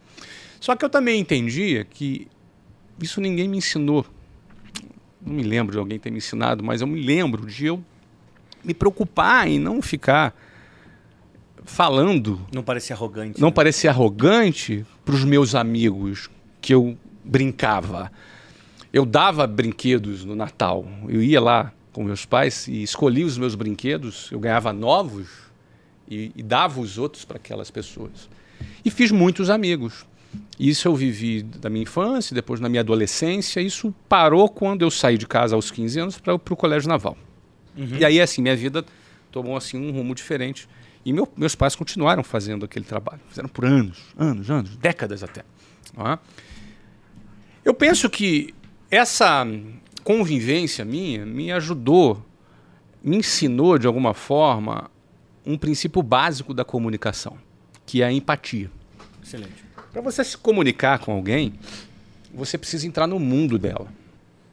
Só 0.60 0.76
que 0.76 0.84
eu 0.84 0.89
também 0.89 1.19
entendia 1.19 1.86
que 1.86 2.28
isso 3.01 3.19
ninguém 3.21 3.47
me 3.47 3.57
ensinou. 3.57 4.05
Não 5.23 5.33
me 5.33 5.43
lembro 5.43 5.73
de 5.73 5.79
alguém 5.79 5.99
ter 5.99 6.11
me 6.11 6.17
ensinado, 6.17 6.63
mas 6.63 6.81
eu 6.81 6.87
me 6.87 7.01
lembro 7.01 7.45
de 7.45 7.67
eu 7.67 7.83
me 8.63 8.73
preocupar 8.73 9.47
em 9.47 9.59
não 9.59 9.81
ficar 9.81 10.35
falando. 11.63 12.39
Não 12.53 12.63
parecer 12.63 12.93
arrogante. 12.93 13.39
Não 13.39 13.49
né? 13.49 13.53
parecer 13.53 13.87
arrogante 13.87 14.85
para 15.05 15.15
os 15.15 15.23
meus 15.23 15.55
amigos 15.55 16.29
que 16.59 16.73
eu 16.73 16.97
brincava. 17.23 18.11
Eu 18.91 19.05
dava 19.05 19.47
brinquedos 19.47 20.25
no 20.25 20.35
Natal. 20.35 20.85
Eu 21.07 21.21
ia 21.21 21.39
lá 21.39 21.71
com 21.93 22.03
meus 22.03 22.25
pais 22.25 22.67
e 22.67 22.83
escolhia 22.83 23.25
os 23.25 23.37
meus 23.37 23.55
brinquedos. 23.55 24.29
Eu 24.31 24.39
ganhava 24.39 24.73
novos 24.73 25.27
e, 26.09 26.31
e 26.35 26.43
dava 26.43 26.79
os 26.79 26.97
outros 26.97 27.23
para 27.23 27.37
aquelas 27.37 27.71
pessoas. 27.71 28.29
E 28.83 28.91
fiz 28.91 29.11
muitos 29.11 29.49
amigos. 29.49 30.05
Isso 30.60 30.88
eu 30.88 30.96
vivi 30.96 31.41
da 31.41 31.70
minha 31.70 31.84
infância, 31.84 32.36
depois 32.36 32.60
na 32.60 32.70
minha 32.70 32.82
adolescência. 32.82 33.60
Isso 33.60 33.94
parou 34.08 34.48
quando 34.48 34.84
eu 34.84 34.91
saí 34.91 35.17
de 35.17 35.28
casa 35.28 35.56
aos 35.56 35.72
15 35.72 36.00
anos 36.00 36.17
para 36.20 36.36
o 36.36 36.56
colégio 36.56 36.88
naval. 36.88 37.17
Uhum. 37.76 37.98
E 37.98 38.06
aí, 38.06 38.22
assim, 38.22 38.41
minha 38.41 38.56
vida 38.56 38.86
tomou 39.32 39.58
assim 39.58 39.78
um 39.78 39.91
rumo 39.91 40.13
diferente. 40.13 40.67
E 41.04 41.12
meu, 41.12 41.28
meus 41.36 41.56
pais 41.56 41.76
continuaram 41.76 42.24
fazendo 42.24 42.65
aquele 42.65 42.86
trabalho. 42.86 43.20
Fizeram 43.28 43.50
por 43.50 43.65
anos, 43.65 44.13
anos, 44.17 44.52
anos, 44.52 44.78
décadas 44.78 45.24
até. 45.24 45.41
É? 45.98 46.20
Eu 47.65 47.74
penso 47.74 48.10
que 48.10 48.54
essa 48.89 49.46
convivência 50.04 50.86
minha 50.86 51.26
me 51.26 51.52
ajudou, 51.52 52.24
me 53.04 53.17
ensinou 53.17 53.78
de 53.78 53.88
alguma 53.88 54.13
forma 54.13 54.89
um 55.46 55.58
princípio 55.58 56.04
básico 56.04 56.54
da 56.54 56.63
comunicação, 56.63 57.38
que 57.86 58.02
é 58.02 58.06
a 58.06 58.12
empatia. 58.12 58.70
Excelente. 59.24 59.70
Para 59.91 60.01
você 60.01 60.23
se 60.23 60.38
comunicar 60.38 60.99
com 60.99 61.12
alguém, 61.12 61.54
você 62.34 62.58
precisa 62.58 62.88
entrar 62.88 63.08
no 63.08 63.19
mundo 63.19 63.60
dela. 63.60 63.88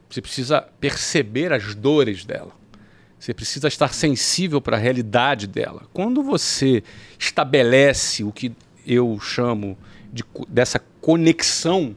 Você 0.09 0.21
precisa 0.21 0.61
perceber 0.79 1.53
as 1.53 1.73
dores 1.73 2.25
dela. 2.25 2.51
Você 3.17 3.33
precisa 3.33 3.67
estar 3.67 3.93
sensível 3.93 4.59
para 4.59 4.77
a 4.77 4.79
realidade 4.79 5.47
dela. 5.47 5.83
Quando 5.93 6.23
você 6.23 6.83
estabelece 7.17 8.23
o 8.23 8.31
que 8.31 8.51
eu 8.85 9.19
chamo 9.19 9.77
de, 10.11 10.23
dessa 10.47 10.79
conexão, 10.99 11.95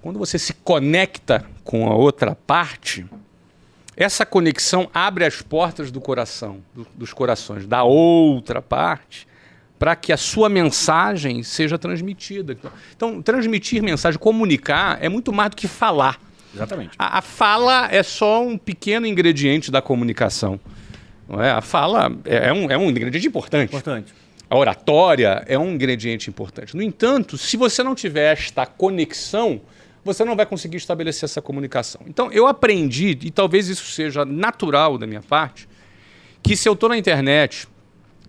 quando 0.00 0.18
você 0.18 0.38
se 0.38 0.54
conecta 0.54 1.44
com 1.64 1.88
a 1.88 1.94
outra 1.94 2.34
parte, 2.34 3.06
essa 3.96 4.26
conexão 4.26 4.88
abre 4.92 5.24
as 5.24 5.42
portas 5.42 5.90
do 5.90 6.00
coração, 6.00 6.62
do, 6.74 6.86
dos 6.94 7.12
corações 7.12 7.66
da 7.66 7.82
outra 7.82 8.62
parte, 8.62 9.26
para 9.78 9.94
que 9.94 10.12
a 10.12 10.16
sua 10.16 10.48
mensagem 10.48 11.42
seja 11.42 11.78
transmitida. 11.78 12.56
Então, 12.96 13.20
transmitir 13.20 13.82
mensagem, 13.82 14.18
comunicar, 14.18 14.98
é 15.02 15.08
muito 15.08 15.32
mais 15.32 15.50
do 15.50 15.56
que 15.56 15.68
falar. 15.68 16.18
Exatamente. 16.54 16.92
A, 16.98 17.18
a 17.18 17.22
fala 17.22 17.88
é 17.90 18.02
só 18.02 18.42
um 18.42 18.56
pequeno 18.56 19.06
ingrediente 19.06 19.70
da 19.70 19.82
comunicação. 19.82 20.58
Não 21.28 21.42
é? 21.42 21.50
A 21.50 21.60
fala 21.60 22.10
é, 22.24 22.48
é 22.48 22.52
um, 22.52 22.70
é 22.70 22.78
um 22.78 22.88
ingrediente 22.88 23.26
importante. 23.26 23.68
Importante. 23.68 24.14
A 24.48 24.56
oratória 24.56 25.44
é 25.46 25.58
um 25.58 25.72
ingrediente 25.72 26.30
importante. 26.30 26.74
No 26.74 26.82
entanto, 26.82 27.36
se 27.36 27.56
você 27.56 27.82
não 27.82 27.94
tiver 27.94 28.32
esta 28.32 28.64
conexão, 28.64 29.60
você 30.04 30.24
não 30.24 30.36
vai 30.36 30.46
conseguir 30.46 30.76
estabelecer 30.76 31.24
essa 31.24 31.42
comunicação. 31.42 32.00
Então, 32.06 32.30
eu 32.30 32.46
aprendi, 32.46 33.18
e 33.22 33.30
talvez 33.30 33.68
isso 33.68 33.90
seja 33.90 34.24
natural 34.24 34.96
da 34.96 35.06
minha 35.06 35.20
parte, 35.20 35.68
que 36.42 36.56
se 36.56 36.68
eu 36.68 36.74
estou 36.74 36.88
na 36.88 36.96
internet 36.96 37.66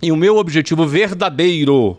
e 0.01 0.11
o 0.11 0.15
meu 0.15 0.37
objetivo 0.37 0.85
verdadeiro, 0.85 1.97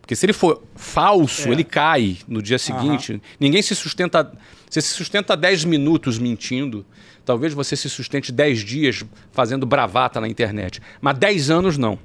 porque 0.00 0.16
se 0.16 0.26
ele 0.26 0.32
for 0.32 0.62
falso, 0.74 1.48
é. 1.48 1.52
ele 1.52 1.64
cai 1.64 2.18
no 2.26 2.42
dia 2.42 2.58
seguinte, 2.58 3.12
uhum. 3.12 3.20
ninguém 3.38 3.62
se 3.62 3.74
sustenta. 3.74 4.32
Você 4.68 4.80
se 4.80 4.88
sustenta 4.88 5.36
10 5.36 5.64
minutos 5.64 6.18
mentindo, 6.18 6.84
talvez 7.24 7.54
você 7.54 7.76
se 7.76 7.88
sustente 7.88 8.32
10 8.32 8.60
dias 8.60 9.04
fazendo 9.30 9.64
bravata 9.64 10.20
na 10.20 10.26
internet, 10.26 10.80
mas 11.00 11.16
10 11.18 11.50
anos 11.50 11.78
não. 11.78 11.98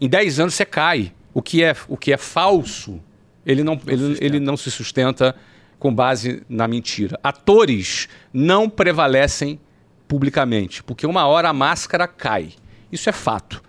Em 0.00 0.08
10 0.08 0.40
anos 0.40 0.54
você 0.54 0.64
cai. 0.64 1.12
O 1.34 1.40
que 1.40 1.62
é, 1.64 1.74
o 1.88 1.96
que 1.96 2.12
é 2.12 2.18
falso, 2.18 3.00
ele 3.46 3.64
não, 3.64 3.80
ele, 3.86 4.18
ele 4.20 4.38
não 4.38 4.54
se 4.54 4.70
sustenta 4.70 5.34
com 5.78 5.92
base 5.92 6.42
na 6.46 6.68
mentira. 6.68 7.18
Atores 7.22 8.06
não 8.32 8.68
prevalecem 8.68 9.58
publicamente, 10.06 10.82
porque 10.82 11.06
uma 11.06 11.26
hora 11.26 11.48
a 11.48 11.52
máscara 11.54 12.06
cai. 12.06 12.52
Isso 12.92 13.08
é 13.08 13.12
fato. 13.12 13.62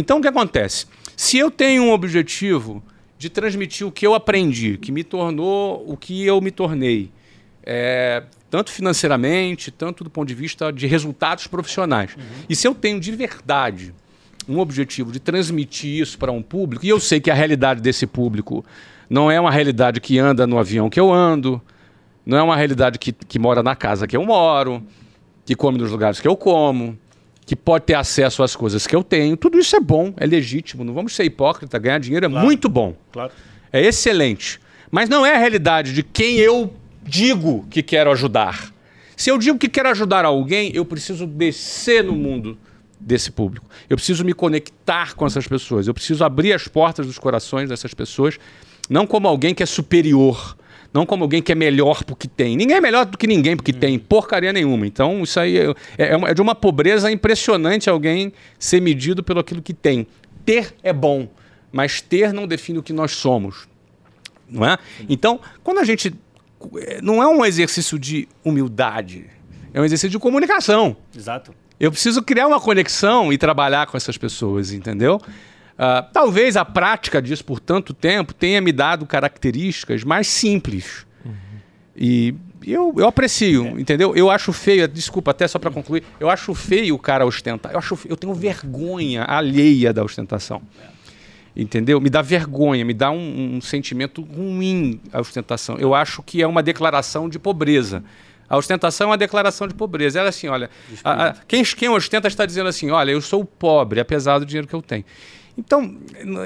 Então 0.00 0.18
o 0.18 0.22
que 0.22 0.28
acontece? 0.28 0.86
Se 1.16 1.38
eu 1.38 1.50
tenho 1.50 1.84
um 1.84 1.92
objetivo 1.92 2.82
de 3.18 3.28
transmitir 3.28 3.86
o 3.86 3.92
que 3.92 4.06
eu 4.06 4.14
aprendi, 4.14 4.78
que 4.78 4.90
me 4.90 5.04
tornou 5.04 5.84
o 5.86 5.94
que 5.94 6.24
eu 6.24 6.40
me 6.40 6.50
tornei, 6.50 7.10
é, 7.62 8.22
tanto 8.48 8.70
financeiramente, 8.70 9.70
tanto 9.70 10.02
do 10.02 10.08
ponto 10.08 10.26
de 10.26 10.34
vista 10.34 10.72
de 10.72 10.86
resultados 10.86 11.46
profissionais. 11.46 12.16
Uhum. 12.16 12.22
E 12.48 12.56
se 12.56 12.66
eu 12.66 12.74
tenho 12.74 12.98
de 12.98 13.12
verdade 13.12 13.94
um 14.48 14.58
objetivo 14.58 15.12
de 15.12 15.20
transmitir 15.20 16.00
isso 16.00 16.18
para 16.18 16.32
um 16.32 16.42
público, 16.42 16.84
e 16.84 16.88
eu 16.88 16.98
sei 16.98 17.20
que 17.20 17.30
a 17.30 17.34
realidade 17.34 17.82
desse 17.82 18.06
público 18.06 18.64
não 19.08 19.30
é 19.30 19.38
uma 19.38 19.50
realidade 19.50 20.00
que 20.00 20.18
anda 20.18 20.46
no 20.46 20.58
avião 20.58 20.88
que 20.88 20.98
eu 20.98 21.12
ando, 21.12 21.60
não 22.24 22.38
é 22.38 22.42
uma 22.42 22.56
realidade 22.56 22.98
que, 22.98 23.12
que 23.12 23.38
mora 23.38 23.62
na 23.62 23.76
casa 23.76 24.06
que 24.06 24.16
eu 24.16 24.24
moro, 24.24 24.82
que 25.44 25.54
come 25.54 25.76
nos 25.76 25.90
lugares 25.90 26.20
que 26.20 26.26
eu 26.26 26.36
como, 26.36 26.98
que 27.50 27.56
pode 27.56 27.86
ter 27.86 27.94
acesso 27.94 28.44
às 28.44 28.54
coisas 28.54 28.86
que 28.86 28.94
eu 28.94 29.02
tenho. 29.02 29.36
Tudo 29.36 29.58
isso 29.58 29.74
é 29.74 29.80
bom, 29.80 30.14
é 30.16 30.24
legítimo. 30.24 30.84
Não 30.84 30.94
vamos 30.94 31.16
ser 31.16 31.24
hipócrita. 31.24 31.76
Ganhar 31.80 31.98
dinheiro 31.98 32.26
é 32.26 32.28
claro. 32.28 32.46
muito 32.46 32.68
bom. 32.68 32.94
Claro. 33.10 33.32
É 33.72 33.84
excelente. 33.84 34.60
Mas 34.88 35.08
não 35.08 35.26
é 35.26 35.34
a 35.34 35.36
realidade 35.36 35.92
de 35.92 36.04
quem 36.04 36.36
eu 36.36 36.72
digo 37.02 37.66
que 37.68 37.82
quero 37.82 38.08
ajudar. 38.12 38.72
Se 39.16 39.32
eu 39.32 39.36
digo 39.36 39.58
que 39.58 39.68
quero 39.68 39.88
ajudar 39.88 40.24
alguém, 40.24 40.70
eu 40.76 40.84
preciso 40.84 41.26
descer 41.26 42.04
no 42.04 42.12
mundo 42.12 42.56
desse 43.00 43.32
público. 43.32 43.66
Eu 43.88 43.96
preciso 43.96 44.24
me 44.24 44.32
conectar 44.32 45.16
com 45.16 45.26
essas 45.26 45.48
pessoas. 45.48 45.88
Eu 45.88 45.94
preciso 45.94 46.22
abrir 46.22 46.52
as 46.52 46.68
portas 46.68 47.04
dos 47.04 47.18
corações 47.18 47.68
dessas 47.68 47.92
pessoas 47.92 48.38
não 48.88 49.08
como 49.08 49.26
alguém 49.26 49.56
que 49.56 49.64
é 49.64 49.66
superior. 49.66 50.56
Não 50.92 51.06
como 51.06 51.22
alguém 51.22 51.40
que 51.40 51.52
é 51.52 51.54
melhor 51.54 52.02
porque 52.04 52.26
tem. 52.26 52.56
Ninguém 52.56 52.76
é 52.76 52.80
melhor 52.80 53.06
do 53.06 53.16
que 53.16 53.26
ninguém 53.26 53.56
porque 53.56 53.72
tem. 53.72 53.98
Porcaria 53.98 54.52
nenhuma. 54.52 54.86
Então, 54.86 55.22
isso 55.22 55.38
aí 55.38 55.56
é, 55.56 55.74
é, 55.96 56.14
é 56.14 56.34
de 56.34 56.42
uma 56.42 56.54
pobreza 56.54 57.10
impressionante 57.10 57.88
alguém 57.88 58.32
ser 58.58 58.80
medido 58.80 59.22
pelo 59.22 59.38
aquilo 59.40 59.62
que 59.62 59.72
tem. 59.72 60.06
Ter 60.44 60.74
é 60.82 60.92
bom, 60.92 61.28
mas 61.70 62.00
ter 62.00 62.32
não 62.32 62.46
define 62.46 62.78
o 62.78 62.82
que 62.82 62.92
nós 62.92 63.12
somos. 63.12 63.68
Não 64.48 64.66
é? 64.66 64.76
Então, 65.08 65.40
quando 65.62 65.78
a 65.78 65.84
gente. 65.84 66.12
Não 67.02 67.22
é 67.22 67.26
um 67.26 67.42
exercício 67.42 67.98
de 67.98 68.28
humildade, 68.44 69.24
é 69.72 69.80
um 69.80 69.84
exercício 69.84 70.10
de 70.10 70.18
comunicação. 70.18 70.94
Exato. 71.16 71.54
Eu 71.78 71.90
preciso 71.90 72.22
criar 72.22 72.46
uma 72.46 72.60
conexão 72.60 73.32
e 73.32 73.38
trabalhar 73.38 73.86
com 73.86 73.96
essas 73.96 74.18
pessoas, 74.18 74.70
entendeu? 74.70 75.18
Uh, 75.80 76.04
talvez 76.12 76.58
a 76.58 76.64
prática 76.64 77.22
disso 77.22 77.42
por 77.42 77.58
tanto 77.58 77.94
tempo 77.94 78.34
tenha 78.34 78.60
me 78.60 78.70
dado 78.70 79.06
características 79.06 80.04
mais 80.04 80.26
simples. 80.26 81.06
Uhum. 81.24 81.32
E 81.96 82.34
eu, 82.66 82.92
eu 82.98 83.08
aprecio, 83.08 83.66
é. 83.66 83.80
entendeu? 83.80 84.14
Eu 84.14 84.30
acho 84.30 84.52
feio, 84.52 84.86
desculpa, 84.86 85.30
até 85.30 85.48
só 85.48 85.58
para 85.58 85.70
concluir, 85.70 86.04
eu 86.20 86.28
acho 86.28 86.54
feio 86.54 86.94
o 86.94 86.98
cara 86.98 87.24
ostentar. 87.24 87.72
Eu, 87.72 87.78
acho, 87.78 87.98
eu 88.04 88.14
tenho 88.14 88.34
vergonha 88.34 89.24
alheia 89.24 89.90
da 89.90 90.04
ostentação. 90.04 90.60
Entendeu? 91.56 91.98
Me 91.98 92.10
dá 92.10 92.20
vergonha, 92.20 92.84
me 92.84 92.92
dá 92.92 93.10
um, 93.10 93.56
um 93.56 93.60
sentimento 93.62 94.20
ruim 94.20 95.00
a 95.10 95.18
ostentação. 95.18 95.78
Eu 95.78 95.94
acho 95.94 96.22
que 96.22 96.42
é 96.42 96.46
uma 96.46 96.62
declaração 96.62 97.26
de 97.26 97.38
pobreza. 97.38 98.04
A 98.50 98.58
ostentação 98.58 99.06
é 99.06 99.10
uma 99.12 99.18
declaração 99.18 99.66
de 99.66 99.72
pobreza. 99.72 100.18
Ela 100.18 100.28
é 100.28 100.30
assim, 100.30 100.48
olha, 100.48 100.68
a, 101.02 101.28
a, 101.28 101.32
quem, 101.48 101.64
quem 101.64 101.88
ostenta 101.88 102.28
está 102.28 102.44
dizendo 102.44 102.68
assim, 102.68 102.90
olha, 102.90 103.12
eu 103.12 103.20
sou 103.22 103.46
pobre, 103.46 103.98
apesar 103.98 104.38
do 104.38 104.44
dinheiro 104.44 104.68
que 104.68 104.74
eu 104.74 104.82
tenho. 104.82 105.04
Então, 105.60 105.94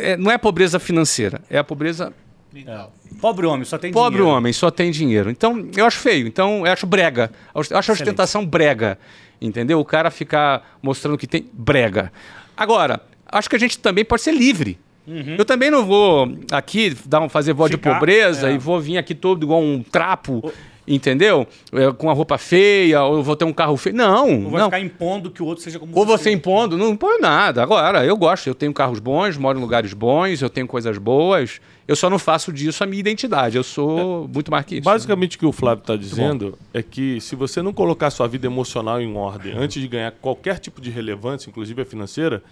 é, 0.00 0.16
não 0.16 0.30
é 0.30 0.36
pobreza 0.36 0.80
financeira, 0.80 1.40
é 1.48 1.56
a 1.56 1.64
pobreza. 1.64 2.12
É. 2.54 2.86
Pobre 3.20 3.46
homem, 3.46 3.64
só 3.64 3.78
tem 3.78 3.92
Pobre 3.92 4.10
dinheiro. 4.10 4.24
Pobre 4.24 4.38
homem, 4.38 4.52
só 4.52 4.70
tem 4.70 4.90
dinheiro. 4.90 5.30
Então, 5.30 5.68
eu 5.76 5.86
acho 5.86 5.98
feio. 5.98 6.26
Então, 6.26 6.66
eu 6.66 6.72
acho 6.72 6.86
brega. 6.86 7.30
Eu 7.54 7.60
acho 7.78 7.90
a 7.90 7.94
ostentação 7.94 8.44
brega. 8.44 8.98
Entendeu? 9.40 9.80
O 9.80 9.84
cara 9.84 10.10
ficar 10.10 10.78
mostrando 10.82 11.16
que 11.16 11.26
tem 11.26 11.48
brega. 11.52 12.12
Agora, 12.56 13.00
acho 13.26 13.48
que 13.48 13.56
a 13.56 13.58
gente 13.58 13.78
também 13.78 14.04
pode 14.04 14.22
ser 14.22 14.32
livre. 14.32 14.78
Uhum. 15.06 15.36
Eu 15.38 15.44
também 15.44 15.70
não 15.70 15.84
vou 15.84 16.36
aqui 16.50 16.96
dar 17.06 17.20
um, 17.20 17.28
fazer 17.28 17.52
voz 17.52 17.70
de 17.70 17.76
pobreza 17.76 18.50
é. 18.50 18.54
e 18.54 18.58
vou 18.58 18.80
vir 18.80 18.98
aqui 18.98 19.14
todo 19.14 19.44
igual 19.44 19.60
um 19.60 19.82
trapo. 19.82 20.52
Entendeu? 20.86 21.46
É, 21.72 21.92
com 21.92 22.10
a 22.10 22.12
roupa 22.12 22.36
feia, 22.38 23.02
ou 23.02 23.16
eu 23.16 23.22
vou 23.22 23.36
ter 23.36 23.44
um 23.44 23.52
carro 23.52 23.76
feio. 23.76 23.96
Não, 23.96 24.44
Ou 24.44 24.50
vai 24.50 24.60
não. 24.60 24.66
ficar 24.66 24.80
impondo 24.80 25.30
que 25.30 25.42
o 25.42 25.46
outro 25.46 25.62
seja 25.64 25.78
como 25.78 25.96
Ou 25.96 26.04
você 26.04 26.30
impondo, 26.30 26.76
não 26.76 26.90
impõe 26.90 27.18
nada. 27.20 27.62
Agora, 27.62 28.04
eu 28.04 28.16
gosto, 28.16 28.46
eu 28.46 28.54
tenho 28.54 28.72
carros 28.72 28.98
bons, 28.98 29.36
moro 29.36 29.58
em 29.58 29.62
lugares 29.62 29.92
bons, 29.92 30.42
eu 30.42 30.50
tenho 30.50 30.66
coisas 30.66 30.98
boas. 30.98 31.60
Eu 31.86 31.96
só 31.96 32.08
não 32.08 32.18
faço 32.18 32.52
disso 32.52 32.82
a 32.82 32.86
minha 32.86 33.00
identidade. 33.00 33.56
Eu 33.56 33.62
sou 33.64 34.28
muito 34.32 34.50
mais 34.50 34.64
que 34.64 34.76
isso. 34.76 34.84
Basicamente 34.84 35.36
o 35.36 35.38
que 35.38 35.46
o 35.46 35.52
Flávio 35.52 35.82
está 35.82 35.96
dizendo 35.96 36.58
é 36.72 36.82
que 36.82 37.20
se 37.20 37.36
você 37.36 37.60
não 37.60 37.72
colocar 37.72 38.10
sua 38.10 38.26
vida 38.26 38.46
emocional 38.46 39.00
em 39.00 39.14
ordem 39.16 39.52
antes 39.56 39.80
de 39.80 39.88
ganhar 39.88 40.12
qualquer 40.12 40.58
tipo 40.58 40.80
de 40.80 40.90
relevância, 40.90 41.50
inclusive 41.50 41.82
a 41.82 41.84
financeira, 41.84 42.42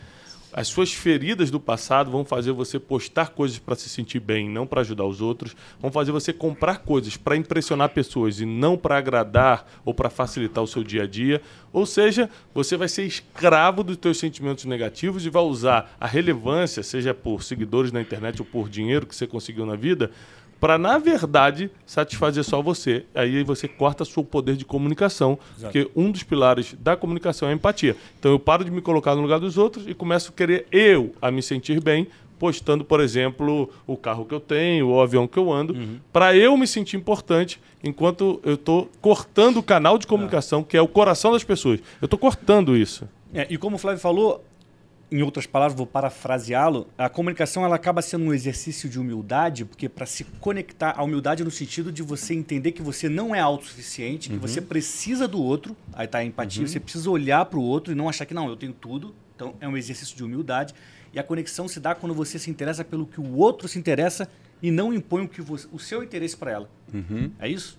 as 0.52 0.68
suas 0.68 0.92
feridas 0.92 1.50
do 1.50 1.58
passado 1.58 2.10
vão 2.10 2.24
fazer 2.24 2.52
você 2.52 2.78
postar 2.78 3.30
coisas 3.30 3.58
para 3.58 3.74
se 3.74 3.88
sentir 3.88 4.20
bem, 4.20 4.48
não 4.48 4.66
para 4.66 4.82
ajudar 4.82 5.04
os 5.04 5.20
outros. 5.20 5.56
Vão 5.80 5.90
fazer 5.90 6.12
você 6.12 6.32
comprar 6.32 6.78
coisas 6.78 7.16
para 7.16 7.36
impressionar 7.36 7.88
pessoas 7.88 8.40
e 8.40 8.44
não 8.44 8.76
para 8.76 8.98
agradar 8.98 9.66
ou 9.84 9.94
para 9.94 10.10
facilitar 10.10 10.62
o 10.62 10.66
seu 10.66 10.84
dia 10.84 11.04
a 11.04 11.06
dia. 11.06 11.40
Ou 11.72 11.86
seja, 11.86 12.28
você 12.52 12.76
vai 12.76 12.88
ser 12.88 13.04
escravo 13.04 13.82
dos 13.82 13.98
seus 14.00 14.18
sentimentos 14.18 14.66
negativos 14.66 15.24
e 15.24 15.30
vai 15.30 15.42
usar 15.42 15.96
a 15.98 16.06
relevância, 16.06 16.82
seja 16.82 17.14
por 17.14 17.42
seguidores 17.42 17.90
na 17.90 18.02
internet 18.02 18.40
ou 18.40 18.46
por 18.46 18.68
dinheiro 18.68 19.06
que 19.06 19.16
você 19.16 19.26
conseguiu 19.26 19.64
na 19.64 19.74
vida, 19.74 20.10
para, 20.62 20.78
na 20.78 20.96
verdade, 20.96 21.72
satisfazer 21.84 22.44
só 22.44 22.62
você. 22.62 23.04
Aí 23.16 23.42
você 23.42 23.66
corta 23.66 24.04
seu 24.04 24.22
poder 24.22 24.54
de 24.54 24.64
comunicação, 24.64 25.36
porque 25.60 25.90
um 25.96 26.08
dos 26.08 26.22
pilares 26.22 26.76
da 26.78 26.94
comunicação 26.94 27.48
é 27.48 27.50
a 27.50 27.54
empatia. 27.56 27.96
Então 28.16 28.30
eu 28.30 28.38
paro 28.38 28.64
de 28.64 28.70
me 28.70 28.80
colocar 28.80 29.16
no 29.16 29.22
lugar 29.22 29.40
dos 29.40 29.58
outros 29.58 29.88
e 29.88 29.92
começo 29.92 30.30
a 30.30 30.32
querer 30.32 30.68
eu 30.70 31.16
a 31.20 31.32
me 31.32 31.42
sentir 31.42 31.82
bem, 31.82 32.06
postando, 32.38 32.84
por 32.84 33.00
exemplo, 33.00 33.70
o 33.88 33.96
carro 33.96 34.24
que 34.24 34.34
eu 34.34 34.38
tenho, 34.38 34.90
o 34.90 35.00
avião 35.00 35.26
que 35.26 35.36
eu 35.36 35.52
ando, 35.52 35.74
para 36.12 36.36
eu 36.36 36.56
me 36.56 36.68
sentir 36.68 36.96
importante, 36.96 37.60
enquanto 37.82 38.40
eu 38.44 38.54
estou 38.54 38.88
cortando 39.00 39.56
o 39.56 39.64
canal 39.64 39.98
de 39.98 40.06
comunicação, 40.06 40.62
que 40.62 40.76
é 40.76 40.80
o 40.80 40.86
coração 40.86 41.32
das 41.32 41.42
pessoas. 41.42 41.80
Eu 42.00 42.06
estou 42.06 42.16
cortando 42.16 42.76
isso. 42.76 43.08
É, 43.34 43.48
e 43.50 43.58
como 43.58 43.74
o 43.74 43.78
Flávio 43.80 44.00
falou, 44.00 44.44
em 45.12 45.22
outras 45.22 45.46
palavras, 45.46 45.76
vou 45.76 45.86
parafraseá-lo, 45.86 46.88
a 46.96 47.08
comunicação 47.08 47.64
ela 47.64 47.76
acaba 47.76 48.00
sendo 48.00 48.24
um 48.24 48.32
exercício 48.32 48.88
de 48.88 48.98
humildade, 48.98 49.64
porque 49.64 49.88
para 49.88 50.06
se 50.06 50.24
conectar, 50.40 50.94
a 50.96 51.02
humildade 51.02 51.44
no 51.44 51.50
sentido 51.50 51.92
de 51.92 52.02
você 52.02 52.32
entender 52.34 52.72
que 52.72 52.80
você 52.82 53.08
não 53.08 53.34
é 53.34 53.40
autossuficiente, 53.40 54.30
que 54.30 54.36
você 54.36 54.60
precisa 54.60 55.28
do 55.28 55.40
outro, 55.42 55.76
aí 55.92 56.06
tá 56.08 56.18
a 56.18 56.24
empatia, 56.24 56.66
você 56.66 56.80
precisa 56.80 57.10
olhar 57.10 57.44
para 57.44 57.58
o 57.58 57.62
outro 57.62 57.92
e 57.92 57.96
não 57.96 58.08
achar 58.08 58.24
que 58.24 58.32
não, 58.34 58.48
eu 58.48 58.56
tenho 58.56 58.72
tudo. 58.72 59.14
Então 59.36 59.54
é 59.60 59.68
um 59.68 59.76
exercício 59.76 60.16
de 60.16 60.24
humildade. 60.24 60.74
E 61.12 61.18
a 61.18 61.22
conexão 61.22 61.68
se 61.68 61.78
dá 61.78 61.94
quando 61.94 62.14
você 62.14 62.38
se 62.38 62.50
interessa 62.50 62.82
pelo 62.84 63.06
que 63.06 63.20
o 63.20 63.36
outro 63.36 63.68
se 63.68 63.78
interessa 63.78 64.28
e 64.62 64.70
não 64.70 64.94
impõe 64.94 65.24
o, 65.24 65.28
que 65.28 65.42
você- 65.42 65.68
o 65.72 65.78
seu 65.78 66.02
interesse 66.02 66.36
para 66.36 66.50
ela. 66.52 66.70
É 67.38 67.48
isso? 67.48 67.78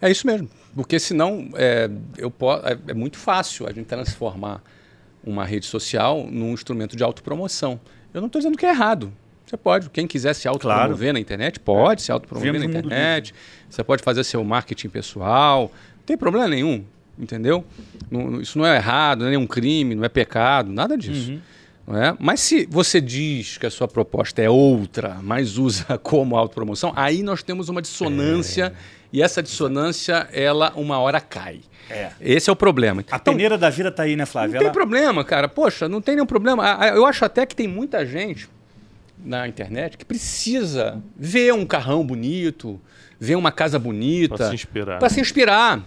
É 0.00 0.10
isso 0.10 0.26
mesmo. 0.26 0.48
Porque 0.74 0.98
senão 0.98 1.50
é, 1.54 1.90
eu 2.16 2.30
po- 2.30 2.54
é, 2.54 2.78
é 2.88 2.94
muito 2.94 3.18
fácil 3.18 3.66
a 3.66 3.72
gente 3.72 3.86
transformar 3.86 4.62
uma 5.24 5.44
rede 5.44 5.66
social 5.66 6.26
num 6.30 6.52
instrumento 6.52 6.96
de 6.96 7.02
autopromoção. 7.02 7.80
Eu 8.12 8.20
não 8.20 8.26
estou 8.26 8.40
dizendo 8.40 8.56
que 8.56 8.66
é 8.66 8.70
errado. 8.70 9.12
Você 9.46 9.56
pode, 9.56 9.90
quem 9.90 10.06
quiser 10.06 10.34
se 10.34 10.48
autopromover 10.48 11.12
na 11.12 11.20
internet, 11.20 11.60
pode 11.60 12.02
se 12.02 12.10
autopromover 12.10 12.52
Vivemos 12.52 12.72
na 12.74 12.80
internet. 12.80 13.34
Você 13.68 13.84
pode 13.84 14.02
fazer 14.02 14.24
seu 14.24 14.42
marketing 14.42 14.88
pessoal. 14.88 15.70
Não 15.98 16.04
tem 16.06 16.16
problema 16.16 16.48
nenhum, 16.48 16.84
entendeu? 17.18 17.64
Não- 18.10 18.40
isso 18.40 18.58
não 18.58 18.66
é 18.66 18.76
errado, 18.76 19.20
não 19.20 19.26
é 19.26 19.30
nenhum 19.30 19.46
crime, 19.46 19.94
não 19.94 20.04
é 20.04 20.08
pecado, 20.08 20.72
nada 20.72 20.96
disso. 20.96 21.32
Não 21.86 22.02
é? 22.02 22.16
Mas 22.18 22.40
se 22.40 22.66
você 22.70 22.98
diz 23.00 23.58
que 23.58 23.66
a 23.66 23.70
sua 23.70 23.86
proposta 23.86 24.40
é 24.40 24.48
outra, 24.48 25.18
mas 25.22 25.58
usa 25.58 25.98
como 26.02 26.36
autopromoção, 26.36 26.92
aí 26.96 27.22
nós 27.22 27.42
temos 27.42 27.68
uma 27.68 27.82
dissonância 27.82 28.72
e 29.14 29.22
essa 29.22 29.40
dissonância, 29.42 30.28
ela 30.32 30.72
uma 30.74 30.98
hora 30.98 31.20
cai. 31.20 31.60
É. 31.88 32.10
Esse 32.20 32.50
é 32.50 32.52
o 32.52 32.56
problema. 32.56 33.04
A 33.10 33.16
Então, 33.16 33.32
peneira 33.32 33.56
da 33.56 33.70
vida 33.70 33.90
tá 33.92 34.02
aí, 34.02 34.16
né, 34.16 34.26
Flávio? 34.26 34.52
não 34.54 34.58
tem 34.58 34.66
Ela- 34.66 34.72
problema, 34.74 35.22
cara. 35.24 35.48
Poxa, 35.48 35.88
não 35.88 36.00
tem 36.00 36.16
nenhum 36.16 36.26
problema. 36.26 36.64
Eu 36.94 37.06
acho 37.06 37.24
até 37.24 37.46
que 37.46 37.54
tem 37.54 37.68
muita 37.68 38.04
gente 38.04 38.48
na 39.24 39.46
internet 39.46 39.96
que 39.96 40.04
precisa 40.04 41.00
ver 41.16 41.54
um 41.54 41.64
carrão 41.64 42.04
bonito, 42.04 42.80
ver 43.20 43.36
uma 43.36 43.52
casa 43.52 43.78
bonita. 43.78 44.34
Pra 44.36 44.48
se 44.48 44.54
inspirar. 44.54 44.98
Pra 44.98 45.08
se 45.08 45.20
inspirar. 45.20 45.82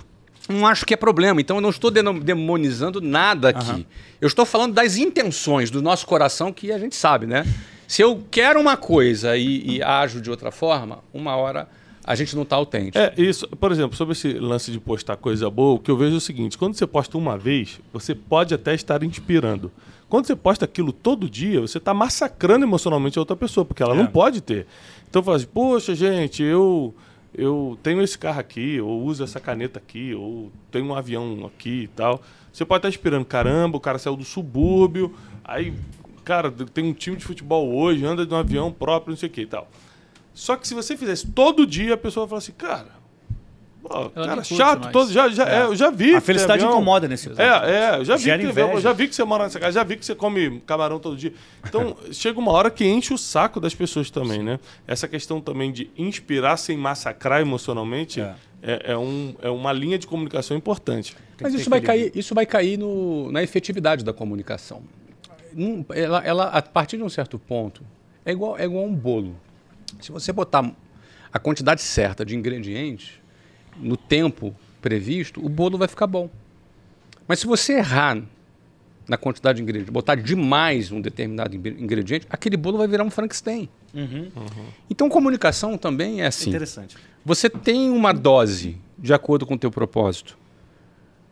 Não 0.47 0.65
acho 0.65 0.85
que 0.85 0.93
é 0.93 0.97
problema. 0.97 1.41
Então 1.41 1.57
eu 1.57 1.61
não 1.61 1.69
estou 1.71 1.91
demonizando 1.91 3.01
nada 3.01 3.49
aqui. 3.49 3.69
Aham. 3.71 3.85
Eu 4.21 4.27
estou 4.27 4.45
falando 4.45 4.73
das 4.73 4.95
intenções 4.97 5.69
do 5.69 5.81
nosso 5.81 6.05
coração 6.07 6.53
que 6.53 6.71
a 6.71 6.77
gente 6.79 6.95
sabe, 6.95 7.25
né? 7.25 7.45
Se 7.87 8.01
eu 8.01 8.23
quero 8.31 8.59
uma 8.59 8.77
coisa 8.77 9.35
e, 9.35 9.77
e 9.77 9.83
ajo 9.83 10.21
de 10.21 10.29
outra 10.29 10.51
forma, 10.51 10.99
uma 11.13 11.35
hora 11.35 11.67
a 12.07 12.15
gente 12.15 12.33
não 12.35 12.43
está 12.43 12.55
autêntico. 12.55 12.97
É, 12.97 13.13
isso. 13.17 13.45
Por 13.49 13.71
exemplo, 13.71 13.97
sobre 13.97 14.13
esse 14.13 14.31
lance 14.33 14.71
de 14.71 14.79
postar 14.79 15.17
coisa 15.17 15.49
boa, 15.49 15.75
o 15.75 15.79
que 15.79 15.91
eu 15.91 15.97
vejo 15.97 16.15
é 16.15 16.17
o 16.17 16.21
seguinte: 16.21 16.57
quando 16.57 16.73
você 16.75 16.87
posta 16.87 17.17
uma 17.17 17.37
vez, 17.37 17.79
você 17.91 18.15
pode 18.15 18.53
até 18.53 18.73
estar 18.73 19.03
inspirando. 19.03 19.69
Quando 20.07 20.25
você 20.25 20.35
posta 20.37 20.63
aquilo 20.63 20.93
todo 20.93 21.29
dia, 21.29 21.59
você 21.59 21.79
está 21.79 21.93
massacrando 21.93 22.63
emocionalmente 22.65 23.17
a 23.19 23.21
outra 23.21 23.35
pessoa, 23.35 23.65
porque 23.65 23.83
ela 23.83 23.93
É. 23.93 23.97
não 23.97 24.07
pode 24.07 24.39
ter. 24.39 24.65
Então 25.09 25.21
fala 25.21 25.35
assim, 25.35 25.47
poxa, 25.53 25.93
gente, 25.93 26.41
eu, 26.41 26.95
eu 27.35 27.77
tenho 27.83 28.01
esse 28.01 28.17
carro 28.17 28.39
aqui, 28.39 28.79
ou 28.79 29.03
uso 29.03 29.21
essa 29.21 29.37
caneta 29.41 29.77
aqui, 29.79 30.13
ou 30.13 30.49
tenho 30.71 30.85
um 30.85 30.95
avião 30.95 31.45
aqui 31.45 31.83
e 31.83 31.87
tal. 31.89 32.21
Você 32.53 32.63
pode 32.63 32.79
estar 32.79 32.89
inspirando, 32.89 33.25
caramba, 33.25 33.75
o 33.75 33.81
cara 33.81 33.99
saiu 33.99 34.15
do 34.15 34.23
subúrbio, 34.23 35.13
aí, 35.43 35.73
cara, 36.23 36.49
tem 36.51 36.85
um 36.85 36.93
time 36.93 37.17
de 37.17 37.25
futebol 37.25 37.69
hoje, 37.75 38.05
anda 38.05 38.25
de 38.25 38.33
um 38.33 38.37
avião 38.37 38.71
próprio, 38.71 39.11
não 39.11 39.17
sei 39.17 39.27
o 39.27 39.31
que 39.31 39.41
e 39.41 39.45
tal. 39.45 39.69
Só 40.37 40.55
que 40.55 40.67
se 40.67 40.75
você 40.75 40.95
fizesse 40.95 41.25
todo 41.25 41.65
dia, 41.65 41.95
a 41.95 41.97
pessoa 41.97 42.27
vai 42.27 42.29
falar 42.29 42.37
assim, 42.39 42.51
cara, 42.51 42.89
pô, 43.81 44.09
cara, 44.11 44.43
chato, 44.43 44.81
mais. 44.81 44.93
todo, 44.93 45.11
já, 45.11 45.27
já, 45.29 45.49
é, 45.49 45.63
eu 45.63 45.75
já 45.75 45.89
vi. 45.89 46.13
A 46.15 46.21
felicidade 46.21 46.59
avião. 46.61 46.73
incomoda 46.77 47.07
nesse 47.07 47.27
ponto. 47.27 47.41
É, 47.41 47.95
é, 47.95 47.97
eu 47.99 48.05
já 48.05 48.15
vi, 48.17 48.23
que, 48.37 48.45
eu 48.61 48.79
já 48.79 48.93
vi 48.93 49.07
que 49.07 49.15
você 49.15 49.23
mora 49.23 49.45
nessa 49.45 49.59
casa, 49.59 49.71
já 49.71 49.83
vi 49.83 49.97
que 49.97 50.05
você 50.05 50.13
come 50.13 50.59
camarão 50.67 50.99
todo 50.99 51.17
dia. 51.17 51.33
Então, 51.67 51.97
chega 52.13 52.37
uma 52.39 52.51
hora 52.51 52.69
que 52.69 52.85
enche 52.85 53.11
o 53.15 53.17
saco 53.17 53.59
das 53.59 53.73
pessoas 53.73 54.11
também, 54.11 54.43
né? 54.43 54.59
Essa 54.87 55.07
questão 55.07 55.41
também 55.41 55.71
de 55.71 55.89
inspirar 55.97 56.55
sem 56.57 56.77
massacrar 56.77 57.41
emocionalmente 57.41 58.21
É. 58.21 58.35
é, 58.61 58.91
é 58.91 58.97
um, 58.97 59.33
é 59.41 59.49
uma 59.49 59.73
linha 59.73 59.97
de 59.97 60.05
comunicação 60.05 60.55
importante. 60.55 61.15
Mas 61.41 61.55
isso 61.55 61.67
vai, 61.67 61.81
cair, 61.81 62.11
isso 62.13 62.35
vai 62.35 62.45
cair 62.45 62.77
no- 62.77 63.31
na 63.31 63.41
efetividade 63.41 64.03
da 64.05 64.13
comunicação. 64.13 64.83
Ela, 65.95 66.19
ela, 66.23 66.43
a 66.49 66.61
partir 66.61 66.97
de 66.97 67.03
um 67.03 67.09
certo 67.09 67.39
ponto, 67.39 67.81
é 68.23 68.31
igual, 68.31 68.55
é 68.55 68.65
igual 68.65 68.85
um 68.85 68.93
bolo. 68.93 69.35
Se 70.01 70.11
você 70.11 70.31
botar 70.31 70.71
a 71.31 71.39
quantidade 71.39 71.81
certa 71.81 72.25
de 72.25 72.35
ingredientes 72.35 73.13
no 73.77 73.95
tempo 73.97 74.55
previsto, 74.81 75.43
o 75.45 75.49
bolo 75.49 75.77
vai 75.77 75.87
ficar 75.87 76.07
bom. 76.07 76.29
Mas 77.27 77.39
se 77.39 77.47
você 77.47 77.73
errar 77.73 78.21
na 79.07 79.17
quantidade 79.17 79.57
de 79.57 79.63
ingredientes, 79.63 79.91
botar 79.91 80.15
demais 80.15 80.91
um 80.91 80.99
determinado 80.99 81.55
ingre- 81.55 81.77
ingrediente, 81.79 82.27
aquele 82.29 82.57
bolo 82.57 82.77
vai 82.77 82.87
virar 82.87 83.03
um 83.03 83.09
Frankenstein. 83.09 83.69
Uhum. 83.93 84.29
Então, 84.89 85.07
comunicação 85.09 85.77
também 85.77 86.21
é 86.21 86.27
assim. 86.27 86.49
Interessante. 86.49 86.97
Você 87.25 87.49
tem 87.49 87.89
uma 87.89 88.13
dose 88.13 88.77
de 88.97 89.13
acordo 89.13 89.45
com 89.45 89.53
o 89.53 89.57
teu 89.57 89.71
propósito. 89.71 90.37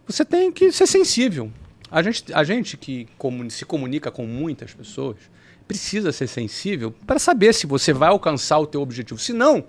Você 0.08 0.24
tem 0.24 0.52
que 0.52 0.72
ser 0.72 0.88
sensível. 0.88 1.52
A 1.92 2.02
gente, 2.02 2.34
a 2.34 2.44
gente 2.44 2.78
que 2.78 3.08
comuni- 3.18 3.52
se 3.52 3.66
comunica 3.66 4.10
com 4.12 4.26
muitas 4.26 4.74
pessoas 4.74 5.18
precisa 5.68 6.12
ser 6.12 6.28
sensível 6.28 6.94
para 7.06 7.20
saber 7.20 7.54
se 7.54 7.66
você 7.66 7.94
vai 7.94 8.10
alcançar 8.10 8.60
o 8.60 8.68
teu 8.68 8.82
objetivo. 8.82 9.20
Se 9.20 9.34
não, 9.34 9.64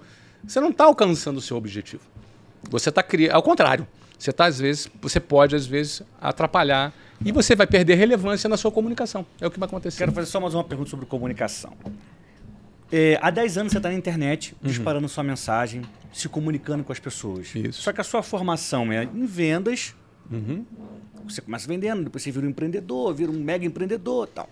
você 0.46 0.61
não 0.61 0.70
está 0.70 0.85
alcançando 0.85 1.38
o 1.38 1.40
seu 1.40 1.56
objetivo. 1.56 2.02
Você 2.70 2.88
está 2.88 3.02
criando... 3.02 3.35
Ao 3.35 3.42
contrário. 3.42 3.87
Você 4.18 4.32
tá, 4.32 4.46
às 4.46 4.59
vezes, 4.59 4.88
você 5.00 5.20
pode, 5.20 5.54
às 5.54 5.66
vezes, 5.66 6.02
atrapalhar 6.20 6.92
e 7.24 7.30
você 7.32 7.54
vai 7.54 7.66
perder 7.66 7.96
relevância 7.96 8.48
na 8.48 8.56
sua 8.56 8.72
comunicação. 8.72 9.26
É 9.40 9.46
o 9.46 9.50
que 9.50 9.59
vai 9.59 9.66
acontecer. 9.66 9.98
Quero 9.98 10.12
fazer 10.12 10.26
só 10.26 10.40
mais 10.40 10.54
uma 10.54 10.64
pergunta 10.64 10.88
sobre 10.88 11.04
comunicação. 11.04 11.74
É, 12.90 13.18
há 13.20 13.30
10 13.30 13.59
anos 13.59 13.72
você 13.72 13.78
está 13.78 13.90
na 13.90 13.94
internet, 13.94 14.56
disparando 14.62 15.09
sua 15.09 15.24
mensagem, 15.24 15.82
se 16.12 16.28
comunicando 16.28 16.82
com 16.82 16.92
as 16.92 16.98
pessoas. 16.98 17.54
Isso. 17.54 17.82
Só 17.82 17.92
que 17.92 18.00
a 18.00 18.04
sua 18.04 18.22
formação 18.22 18.90
é 18.92 19.04
em 19.04 19.26
vendas. 19.26 19.94
Você 21.24 21.40
começa 21.40 21.66
vendendo, 21.68 22.04
depois 22.04 22.22
você 22.22 22.30
vira 22.30 22.46
um 22.46 22.50
empreendedor, 22.50 23.12
vira 23.12 23.30
um 23.30 23.38
mega 23.38 23.66
empreendedor 23.66 24.28
tal. 24.28 24.48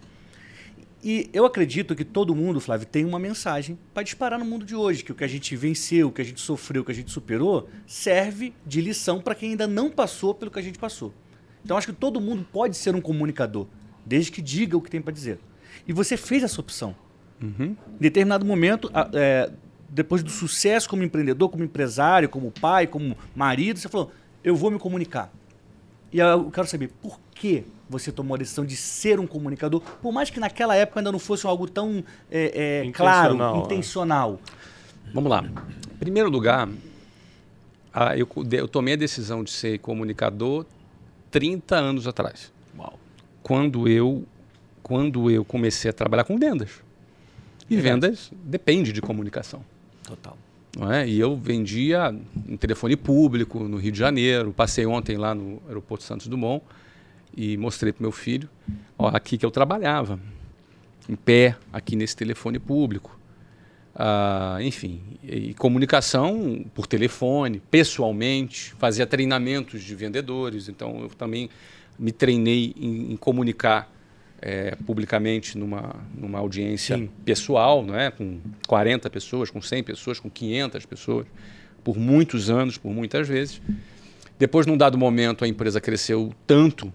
E 1.04 1.28
eu 1.34 1.44
acredito 1.44 1.94
que 1.94 2.02
todo 2.02 2.34
mundo, 2.34 2.58
Flávio, 2.62 2.86
tem 2.86 3.04
uma 3.04 3.18
mensagem 3.18 3.78
para 3.92 4.02
disparar 4.02 4.38
no 4.38 4.44
mundo 4.46 4.64
de 4.64 4.74
hoje, 4.74 5.04
que 5.04 5.12
o 5.12 5.14
que 5.14 5.22
a 5.22 5.28
gente 5.28 5.54
venceu, 5.54 6.08
o 6.08 6.10
que 6.10 6.22
a 6.22 6.24
gente 6.24 6.40
sofreu, 6.40 6.80
o 6.80 6.84
que 6.84 6.92
a 6.92 6.94
gente 6.94 7.10
superou, 7.10 7.68
serve 7.86 8.54
de 8.66 8.80
lição 8.80 9.20
para 9.20 9.34
quem 9.34 9.50
ainda 9.50 9.66
não 9.66 9.90
passou 9.90 10.34
pelo 10.34 10.50
que 10.50 10.58
a 10.58 10.62
gente 10.62 10.78
passou. 10.78 11.12
Então 11.62 11.76
acho 11.76 11.88
que 11.88 11.92
todo 11.92 12.22
mundo 12.22 12.46
pode 12.50 12.74
ser 12.74 12.94
um 12.94 13.02
comunicador, 13.02 13.66
desde 14.04 14.32
que 14.32 14.40
diga 14.40 14.78
o 14.78 14.80
que 14.80 14.90
tem 14.90 15.02
para 15.02 15.12
dizer. 15.12 15.38
E 15.86 15.92
você 15.92 16.16
fez 16.16 16.42
essa 16.42 16.58
opção. 16.58 16.96
Em 17.68 17.76
determinado 18.00 18.46
momento, 18.46 18.90
é, 19.12 19.52
depois 19.90 20.22
do 20.22 20.30
sucesso 20.30 20.88
como 20.88 21.02
empreendedor, 21.02 21.50
como 21.50 21.62
empresário, 21.64 22.30
como 22.30 22.50
pai, 22.50 22.86
como 22.86 23.14
marido, 23.36 23.78
você 23.78 23.90
falou: 23.90 24.10
eu 24.42 24.56
vou 24.56 24.70
me 24.70 24.78
comunicar. 24.78 25.30
E 26.10 26.18
eu 26.18 26.50
quero 26.50 26.66
saber 26.66 26.90
por 27.02 27.20
que 27.34 27.64
você 27.98 28.10
tomou 28.10 28.34
a 28.34 28.38
decisão 28.38 28.64
de 28.64 28.76
ser 28.76 29.20
um 29.20 29.26
comunicador, 29.26 29.80
por 30.02 30.12
mais 30.12 30.30
que 30.30 30.40
naquela 30.40 30.74
época 30.74 31.00
ainda 31.00 31.12
não 31.12 31.18
fosse 31.18 31.46
algo 31.46 31.68
tão 31.68 32.04
é, 32.30 32.82
é, 32.86 32.90
claro, 32.90 33.34
Intencional, 33.34 33.54
é. 33.54 33.64
intencional. 33.64 34.40
Vamos 35.12 35.30
lá. 35.30 35.44
Em 35.94 35.98
primeiro 35.98 36.28
lugar, 36.28 36.68
a, 37.92 38.16
eu, 38.16 38.28
eu 38.50 38.66
tomei 38.66 38.94
a 38.94 38.96
decisão 38.96 39.44
de 39.44 39.50
ser 39.50 39.78
comunicador 39.78 40.66
30 41.30 41.76
anos 41.76 42.08
atrás. 42.08 42.52
Uau. 42.76 42.98
Quando 43.42 43.88
eu, 43.88 44.24
quando 44.82 45.30
eu 45.30 45.44
comecei 45.44 45.88
a 45.90 45.92
trabalhar 45.92 46.24
com 46.24 46.36
vendas. 46.36 46.82
E 47.70 47.76
vendas 47.76 48.30
depende 48.32 48.92
de 48.92 49.00
comunicação. 49.00 49.64
Total. 50.02 50.36
Não 50.76 50.92
é? 50.92 51.08
E 51.08 51.18
eu 51.18 51.36
vendia 51.36 52.14
um 52.48 52.56
telefone 52.56 52.96
público 52.96 53.60
no 53.60 53.76
Rio 53.76 53.92
de 53.92 53.98
Janeiro. 53.98 54.52
Passei 54.52 54.84
ontem 54.84 55.16
lá 55.16 55.34
no 55.34 55.62
aeroporto 55.68 56.02
Santos 56.02 56.26
Dumont 56.26 56.62
e 57.36 57.56
mostrei 57.56 57.92
para 57.92 58.02
meu 58.02 58.12
filho, 58.12 58.48
ó, 58.98 59.08
aqui 59.08 59.36
que 59.36 59.44
eu 59.44 59.50
trabalhava, 59.50 60.18
em 61.08 61.14
pé, 61.14 61.56
aqui 61.72 61.96
nesse 61.96 62.16
telefone 62.16 62.58
público. 62.58 63.18
Ah, 63.96 64.58
enfim, 64.60 65.00
e 65.22 65.54
comunicação 65.54 66.64
por 66.74 66.86
telefone, 66.86 67.60
pessoalmente, 67.70 68.74
fazia 68.74 69.06
treinamentos 69.06 69.82
de 69.82 69.94
vendedores, 69.94 70.68
então 70.68 71.02
eu 71.02 71.08
também 71.10 71.48
me 71.96 72.10
treinei 72.10 72.74
em, 72.76 73.12
em 73.12 73.16
comunicar 73.16 73.88
é, 74.42 74.76
publicamente 74.84 75.56
numa, 75.56 75.94
numa 76.12 76.38
audiência 76.38 76.96
Sim. 76.96 77.08
pessoal, 77.24 77.84
não 77.84 77.96
é? 77.96 78.10
com 78.10 78.40
40 78.66 79.08
pessoas, 79.10 79.48
com 79.48 79.62
100 79.62 79.84
pessoas, 79.84 80.18
com 80.18 80.28
500 80.28 80.86
pessoas, 80.86 81.26
por 81.84 81.96
muitos 81.96 82.50
anos, 82.50 82.76
por 82.76 82.92
muitas 82.92 83.28
vezes. 83.28 83.62
Depois, 84.38 84.66
num 84.66 84.76
dado 84.76 84.98
momento, 84.98 85.44
a 85.44 85.48
empresa 85.48 85.80
cresceu 85.80 86.34
tanto 86.46 86.92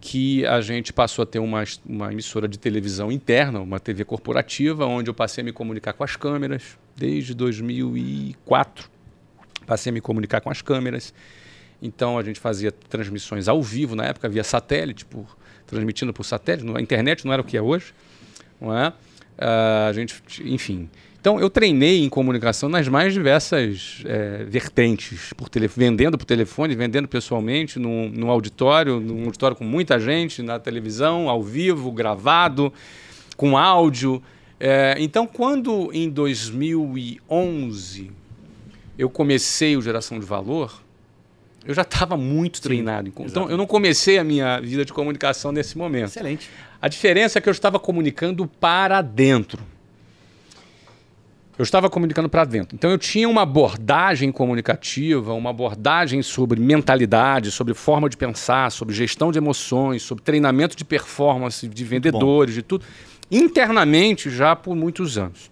que 0.00 0.46
a 0.46 0.60
gente 0.60 0.92
passou 0.92 1.22
a 1.22 1.26
ter 1.26 1.38
uma, 1.38 1.64
uma 1.84 2.12
emissora 2.12 2.46
de 2.46 2.58
televisão 2.58 3.10
interna, 3.10 3.60
uma 3.60 3.80
TV 3.80 4.04
corporativa, 4.04 4.86
onde 4.86 5.10
eu 5.10 5.14
passei 5.14 5.42
a 5.42 5.44
me 5.44 5.52
comunicar 5.52 5.92
com 5.92 6.04
as 6.04 6.14
câmeras 6.16 6.78
desde 6.96 7.34
2004. 7.34 8.88
Passei 9.66 9.90
a 9.90 9.92
me 9.92 10.00
comunicar 10.00 10.40
com 10.40 10.50
as 10.50 10.62
câmeras. 10.62 11.12
Então 11.82 12.18
a 12.18 12.22
gente 12.22 12.40
fazia 12.40 12.72
transmissões 12.72 13.48
ao 13.48 13.62
vivo 13.62 13.94
na 13.94 14.04
época 14.04 14.28
via 14.28 14.44
satélite, 14.44 15.04
por, 15.04 15.36
transmitindo 15.66 16.12
por 16.12 16.24
satélite. 16.24 16.68
A 16.76 16.80
internet 16.80 17.24
não 17.24 17.32
era 17.32 17.42
o 17.42 17.44
que 17.44 17.56
é 17.56 17.62
hoje, 17.62 17.92
não 18.60 18.76
é? 18.76 18.92
Ah, 19.36 19.86
a 19.88 19.92
gente, 19.92 20.22
enfim. 20.44 20.88
Então 21.20 21.38
eu 21.40 21.50
treinei 21.50 22.04
em 22.04 22.08
comunicação 22.08 22.68
nas 22.68 22.86
mais 22.88 23.12
diversas 23.12 24.02
é, 24.04 24.44
vertentes, 24.44 25.32
por 25.36 25.48
tele, 25.48 25.66
vendendo 25.68 26.16
por 26.16 26.24
telefone, 26.24 26.74
vendendo 26.76 27.08
pessoalmente, 27.08 27.78
num, 27.78 28.08
num 28.08 28.30
auditório, 28.30 29.00
num 29.00 29.24
auditório 29.24 29.56
com 29.56 29.64
muita 29.64 29.98
gente, 29.98 30.42
na 30.42 30.58
televisão, 30.60 31.28
ao 31.28 31.42
vivo, 31.42 31.90
gravado, 31.90 32.72
com 33.36 33.58
áudio. 33.58 34.22
É, 34.60 34.94
então 34.98 35.26
quando 35.26 35.90
em 35.92 36.08
2011 36.08 38.10
eu 38.96 39.10
comecei 39.10 39.76
o 39.76 39.82
Geração 39.82 40.18
de 40.18 40.26
Valor, 40.26 40.80
eu 41.64 41.74
já 41.74 41.82
estava 41.82 42.16
muito 42.16 42.60
treinado. 42.62 43.08
em 43.08 43.10
com- 43.10 43.24
Então, 43.26 43.50
eu 43.50 43.56
não 43.56 43.66
comecei 43.66 44.18
a 44.18 44.24
minha 44.24 44.58
vida 44.60 44.84
de 44.84 44.92
comunicação 44.92 45.52
nesse 45.52 45.76
momento. 45.76 46.06
Excelente. 46.08 46.48
A 46.80 46.88
diferença 46.88 47.38
é 47.38 47.42
que 47.42 47.48
eu 47.48 47.52
estava 47.52 47.78
comunicando 47.78 48.46
para 48.46 49.02
dentro. 49.02 49.60
Eu 51.58 51.64
estava 51.64 51.90
comunicando 51.90 52.28
para 52.28 52.44
dentro. 52.44 52.76
Então, 52.76 52.88
eu 52.88 52.96
tinha 52.96 53.28
uma 53.28 53.42
abordagem 53.42 54.30
comunicativa, 54.30 55.34
uma 55.34 55.50
abordagem 55.50 56.22
sobre 56.22 56.60
mentalidade, 56.60 57.50
sobre 57.50 57.74
forma 57.74 58.08
de 58.08 58.16
pensar, 58.16 58.70
sobre 58.70 58.94
gestão 58.94 59.32
de 59.32 59.38
emoções, 59.38 60.02
sobre 60.02 60.22
treinamento 60.22 60.76
de 60.76 60.84
performance 60.84 61.66
de 61.66 61.84
vendedores, 61.84 62.54
de 62.54 62.62
tudo, 62.62 62.84
internamente 63.28 64.30
já 64.30 64.54
por 64.54 64.76
muitos 64.76 65.18
anos. 65.18 65.50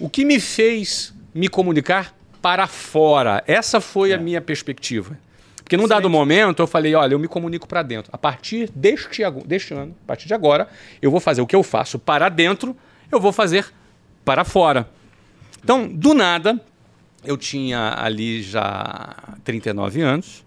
O 0.00 0.10
que 0.10 0.24
me 0.24 0.40
fez 0.40 1.14
me 1.32 1.46
comunicar 1.46 2.12
para 2.42 2.66
fora? 2.66 3.44
Essa 3.46 3.80
foi 3.80 4.12
a 4.12 4.18
minha 4.18 4.40
perspectiva. 4.40 5.16
Porque 5.62 5.76
num 5.76 5.86
dado 5.86 6.10
momento 6.10 6.60
eu 6.60 6.66
falei, 6.66 6.96
olha, 6.96 7.14
eu 7.14 7.18
me 7.20 7.28
comunico 7.28 7.68
para 7.68 7.84
dentro. 7.84 8.10
A 8.12 8.18
partir 8.18 8.68
deste, 8.74 9.22
deste 9.46 9.72
ano, 9.72 9.94
a 10.02 10.06
partir 10.08 10.26
de 10.26 10.34
agora, 10.34 10.68
eu 11.00 11.12
vou 11.12 11.20
fazer 11.20 11.40
o 11.40 11.46
que 11.46 11.54
eu 11.54 11.62
faço 11.62 11.96
para 11.96 12.28
dentro, 12.28 12.76
eu 13.12 13.20
vou 13.20 13.30
fazer 13.30 13.72
para 14.24 14.44
fora. 14.44 14.88
Então, 15.62 15.86
do 15.88 16.12
nada, 16.12 16.60
eu 17.24 17.36
tinha 17.36 17.94
ali 17.96 18.42
já 18.42 19.14
39 19.44 20.00
anos. 20.00 20.44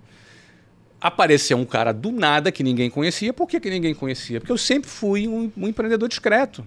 Apareceu 1.00 1.58
um 1.58 1.66
cara 1.66 1.94
do 1.94 2.12
nada 2.12 2.52
que 2.52 2.64
ninguém 2.64 2.90
conhecia. 2.90 3.32
Por 3.32 3.48
que, 3.48 3.60
que 3.60 3.70
ninguém 3.70 3.94
conhecia? 3.94 4.40
Porque 4.40 4.52
eu 4.52 4.58
sempre 4.58 4.90
fui 4.90 5.28
um, 5.28 5.52
um 5.56 5.68
empreendedor 5.68 6.10
discreto. 6.10 6.66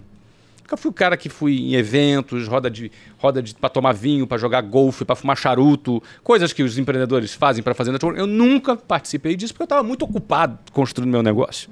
Nunca 0.61 0.77
fui 0.77 0.91
o 0.91 0.93
cara 0.93 1.17
que 1.17 1.29
fui 1.29 1.59
em 1.59 1.73
eventos, 1.73 2.47
roda 2.47 2.69
de 2.69 2.91
roda 3.17 3.41
de 3.41 3.55
para 3.55 3.69
tomar 3.69 3.91
vinho, 3.91 4.27
para 4.27 4.37
jogar 4.37 4.61
golfe, 4.61 5.03
para 5.03 5.15
fumar 5.15 5.35
charuto, 5.35 6.01
coisas 6.23 6.53
que 6.53 6.61
os 6.61 6.77
empreendedores 6.77 7.33
fazem 7.33 7.63
para 7.63 7.73
fazer 7.73 7.91
network. 7.91 8.19
Eu 8.19 8.27
nunca 8.27 8.75
participei 8.77 9.35
disso 9.35 9.51
porque 9.51 9.63
eu 9.63 9.65
estava 9.65 9.83
muito 9.83 10.05
ocupado 10.05 10.59
construindo 10.71 11.09
meu 11.09 11.23
negócio. 11.23 11.71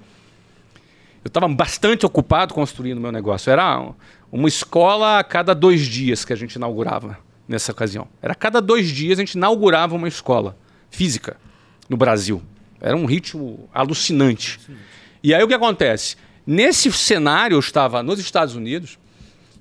Eu 1.24 1.30
estava 1.30 1.48
bastante 1.48 2.06
ocupado 2.06 2.54
construindo 2.54 3.00
meu 3.00 3.12
negócio. 3.12 3.52
Era 3.52 3.94
uma 4.32 4.48
escola 4.48 5.20
a 5.20 5.24
cada 5.24 5.54
dois 5.54 5.82
dias 5.82 6.26
que 6.26 6.34
a 6.34 6.36
gente 6.36 6.56
inaugurava 6.56 7.18
nessa 7.48 7.72
ocasião. 7.72 8.08
Era 8.22 8.34
a 8.34 8.36
cada 8.36 8.62
dois 8.62 8.90
dias 8.90 9.20
a 9.20 9.22
gente 9.22 9.36
inaugurava 9.36 9.96
uma 9.96 10.08
escola 10.08 10.58
física 10.90 11.38
no 11.90 11.96
Brasil. 11.96 12.42
Era 12.82 12.96
um 12.96 13.06
ritmo 13.06 13.70
alucinante. 13.74 14.60
E 15.24 15.34
aí 15.34 15.44
o 15.44 15.48
que 15.48 15.54
acontece? 15.54 16.16
Nesse 16.46 16.92
cenário 16.92 17.56
eu 17.56 17.60
estava 17.60 18.04
nos 18.04 18.20
Estados 18.20 18.56
Unidos 18.56 19.00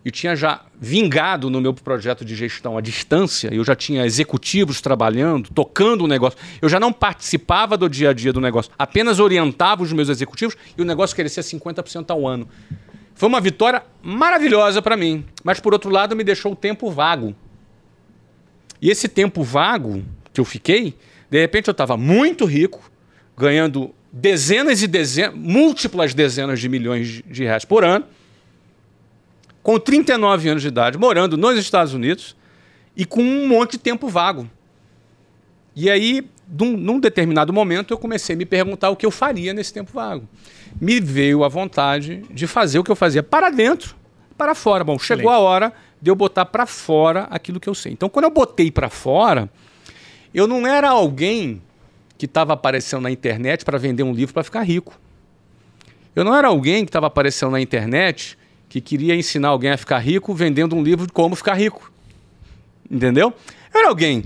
e 0.04 0.10
tinha 0.12 0.36
já 0.36 0.60
vingado 0.80 1.50
no 1.50 1.60
meu 1.60 1.74
projeto 1.74 2.24
de 2.24 2.36
gestão 2.36 2.78
à 2.78 2.80
distância, 2.80 3.52
eu 3.52 3.64
já 3.64 3.74
tinha 3.74 4.06
executivos 4.06 4.80
trabalhando, 4.80 5.50
tocando 5.52 6.04
o 6.04 6.06
negócio. 6.06 6.38
Eu 6.62 6.68
já 6.68 6.78
não 6.78 6.92
participava 6.92 7.76
do 7.76 7.88
dia 7.88 8.10
a 8.10 8.12
dia 8.12 8.32
do 8.32 8.40
negócio, 8.40 8.70
apenas 8.78 9.18
orientava 9.18 9.82
os 9.82 9.92
meus 9.92 10.08
executivos 10.08 10.56
e 10.78 10.82
o 10.82 10.84
negócio 10.84 11.16
crescia 11.16 11.42
50% 11.42 12.10
ao 12.10 12.24
ano. 12.24 12.48
Foi 13.16 13.28
uma 13.28 13.40
vitória 13.40 13.82
maravilhosa 14.02 14.80
para 14.80 14.96
mim, 14.96 15.24
mas 15.42 15.58
por 15.58 15.72
outro 15.72 15.90
lado 15.90 16.14
me 16.14 16.22
deixou 16.22 16.52
o 16.52 16.56
tempo 16.56 16.90
vago. 16.90 17.34
E 18.80 18.90
esse 18.90 19.08
tempo 19.08 19.42
vago 19.42 20.04
que 20.32 20.40
eu 20.40 20.44
fiquei, 20.44 20.94
de 21.30 21.40
repente 21.40 21.68
eu 21.68 21.72
estava 21.72 21.96
muito 21.96 22.44
rico, 22.44 22.88
ganhando 23.36 23.92
dezenas 24.12 24.82
e 24.82 24.86
dezenas, 24.86 25.34
múltiplas 25.34 26.12
dezenas 26.14 26.60
de 26.60 26.68
milhões 26.68 27.22
de- 27.26 27.44
reais 27.44 27.64
por 27.64 27.82
ano, 27.84 28.04
com 29.62 29.78
39 29.80 30.48
anos 30.50 30.62
de 30.62 30.68
idade, 30.68 30.98
morando 30.98 31.36
nos 31.36 31.58
Estados 31.58 31.92
Unidos 31.94 32.36
e 32.94 33.04
com 33.04 33.22
um 33.22 33.48
monte 33.48 33.72
de 33.72 33.78
tempo 33.78 34.08
vago. 34.08 34.48
E 35.74 35.90
aí, 35.90 36.28
num, 36.48 36.76
num 36.76 37.00
determinado 37.00 37.52
momento, 37.52 37.92
eu 37.92 37.98
comecei 37.98 38.34
a 38.34 38.38
me 38.38 38.46
perguntar 38.46 38.90
o 38.90 38.96
que 38.96 39.04
eu 39.04 39.10
faria 39.10 39.52
nesse 39.52 39.72
tempo 39.72 39.90
vago. 39.92 40.28
Me 40.80 41.00
veio 41.00 41.42
a 41.44 41.48
vontade 41.48 42.22
de 42.30 42.46
fazer 42.46 42.78
o 42.78 42.84
que 42.84 42.90
eu 42.90 42.96
fazia 42.96 43.22
para 43.22 43.50
dentro, 43.50 43.96
para 44.36 44.54
fora. 44.54 44.84
Bom, 44.84 44.98
chegou 44.98 45.30
a 45.30 45.38
hora 45.38 45.72
de 46.00 46.10
eu 46.10 46.14
botar 46.14 46.44
para 46.44 46.66
fora 46.66 47.26
aquilo 47.30 47.58
que 47.58 47.68
eu 47.68 47.74
sei. 47.74 47.92
Então, 47.92 48.08
quando 48.08 48.26
eu 48.26 48.30
botei 48.30 48.70
para 48.70 48.88
fora, 48.88 49.50
eu 50.32 50.46
não 50.46 50.66
era 50.66 50.90
alguém 50.90 51.62
que 52.18 52.26
estava 52.26 52.52
aparecendo 52.52 53.02
na 53.02 53.10
internet 53.10 53.64
para 53.64 53.78
vender 53.78 54.02
um 54.02 54.12
livro 54.12 54.32
para 54.32 54.44
ficar 54.44 54.62
rico. 54.62 54.98
Eu 56.14 56.24
não 56.24 56.34
era 56.34 56.48
alguém 56.48 56.84
que 56.84 56.88
estava 56.88 57.06
aparecendo 57.06 57.52
na 57.52 57.60
internet 57.60 58.38
que 58.68 58.80
queria 58.80 59.14
ensinar 59.14 59.48
alguém 59.48 59.70
a 59.70 59.76
ficar 59.76 59.98
rico 59.98 60.34
vendendo 60.34 60.74
um 60.74 60.82
livro 60.82 61.06
de 61.06 61.12
como 61.12 61.34
ficar 61.36 61.54
rico. 61.54 61.90
Entendeu? 62.90 63.34
Eu 63.72 63.80
era 63.80 63.88
alguém 63.88 64.24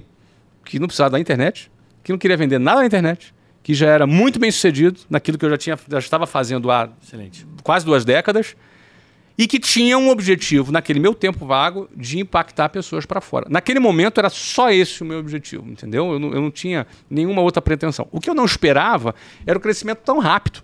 que 0.65 0.79
não 0.79 0.87
precisava 0.87 1.11
da 1.11 1.21
internet, 1.21 1.70
que 2.03 2.13
não 2.13 2.19
queria 2.19 2.37
vender 2.37 2.59
nada 2.59 2.81
na 2.81 2.87
internet, 2.87 3.35
que 3.63 3.75
já 3.75 3.87
era 3.89 4.07
muito 4.07 4.39
bem 4.39 4.51
sucedido 4.51 5.01
naquilo 5.09 5.37
que 5.39 5.45
eu 5.45 5.51
já, 5.51 5.57
tinha, 5.59 5.79
já 5.89 5.99
estava 5.99 6.27
fazendo 6.27 6.71
há 6.71 6.89
Excelente. 7.03 7.47
quase 7.63 7.85
duas 7.85 8.05
décadas 8.05 8.57
e 9.37 9.47
que 9.47 9.59
tinha 9.59 9.97
um 9.97 10.11
objetivo, 10.11 10.71
naquele 10.71 11.01
meu 11.01 11.15
tempo 11.15 11.47
vago, 11.47 11.89
de 11.97 12.19
impactar 12.19 12.69
pessoas 12.69 13.07
para 13.07 13.21
fora. 13.23 13.47
Naquele 13.49 13.79
momento 13.81 14.19
era 14.19 14.29
só 14.29 14.71
esse 14.71 15.03
o 15.03 15.07
meu 15.07 15.19
objetivo, 15.19 15.67
entendeu? 15.69 16.13
Eu 16.13 16.19
não, 16.19 16.33
eu 16.35 16.41
não 16.43 16.51
tinha 16.51 16.87
nenhuma 17.09 17.41
outra 17.41 17.63
pretensão. 17.63 18.07
O 18.13 18.21
que 18.21 18.29
eu 18.29 18.35
não 18.35 18.45
esperava 18.45 19.15
era 19.47 19.57
o 19.57 19.61
crescimento 19.61 19.99
tão 20.05 20.19
rápido. 20.19 20.61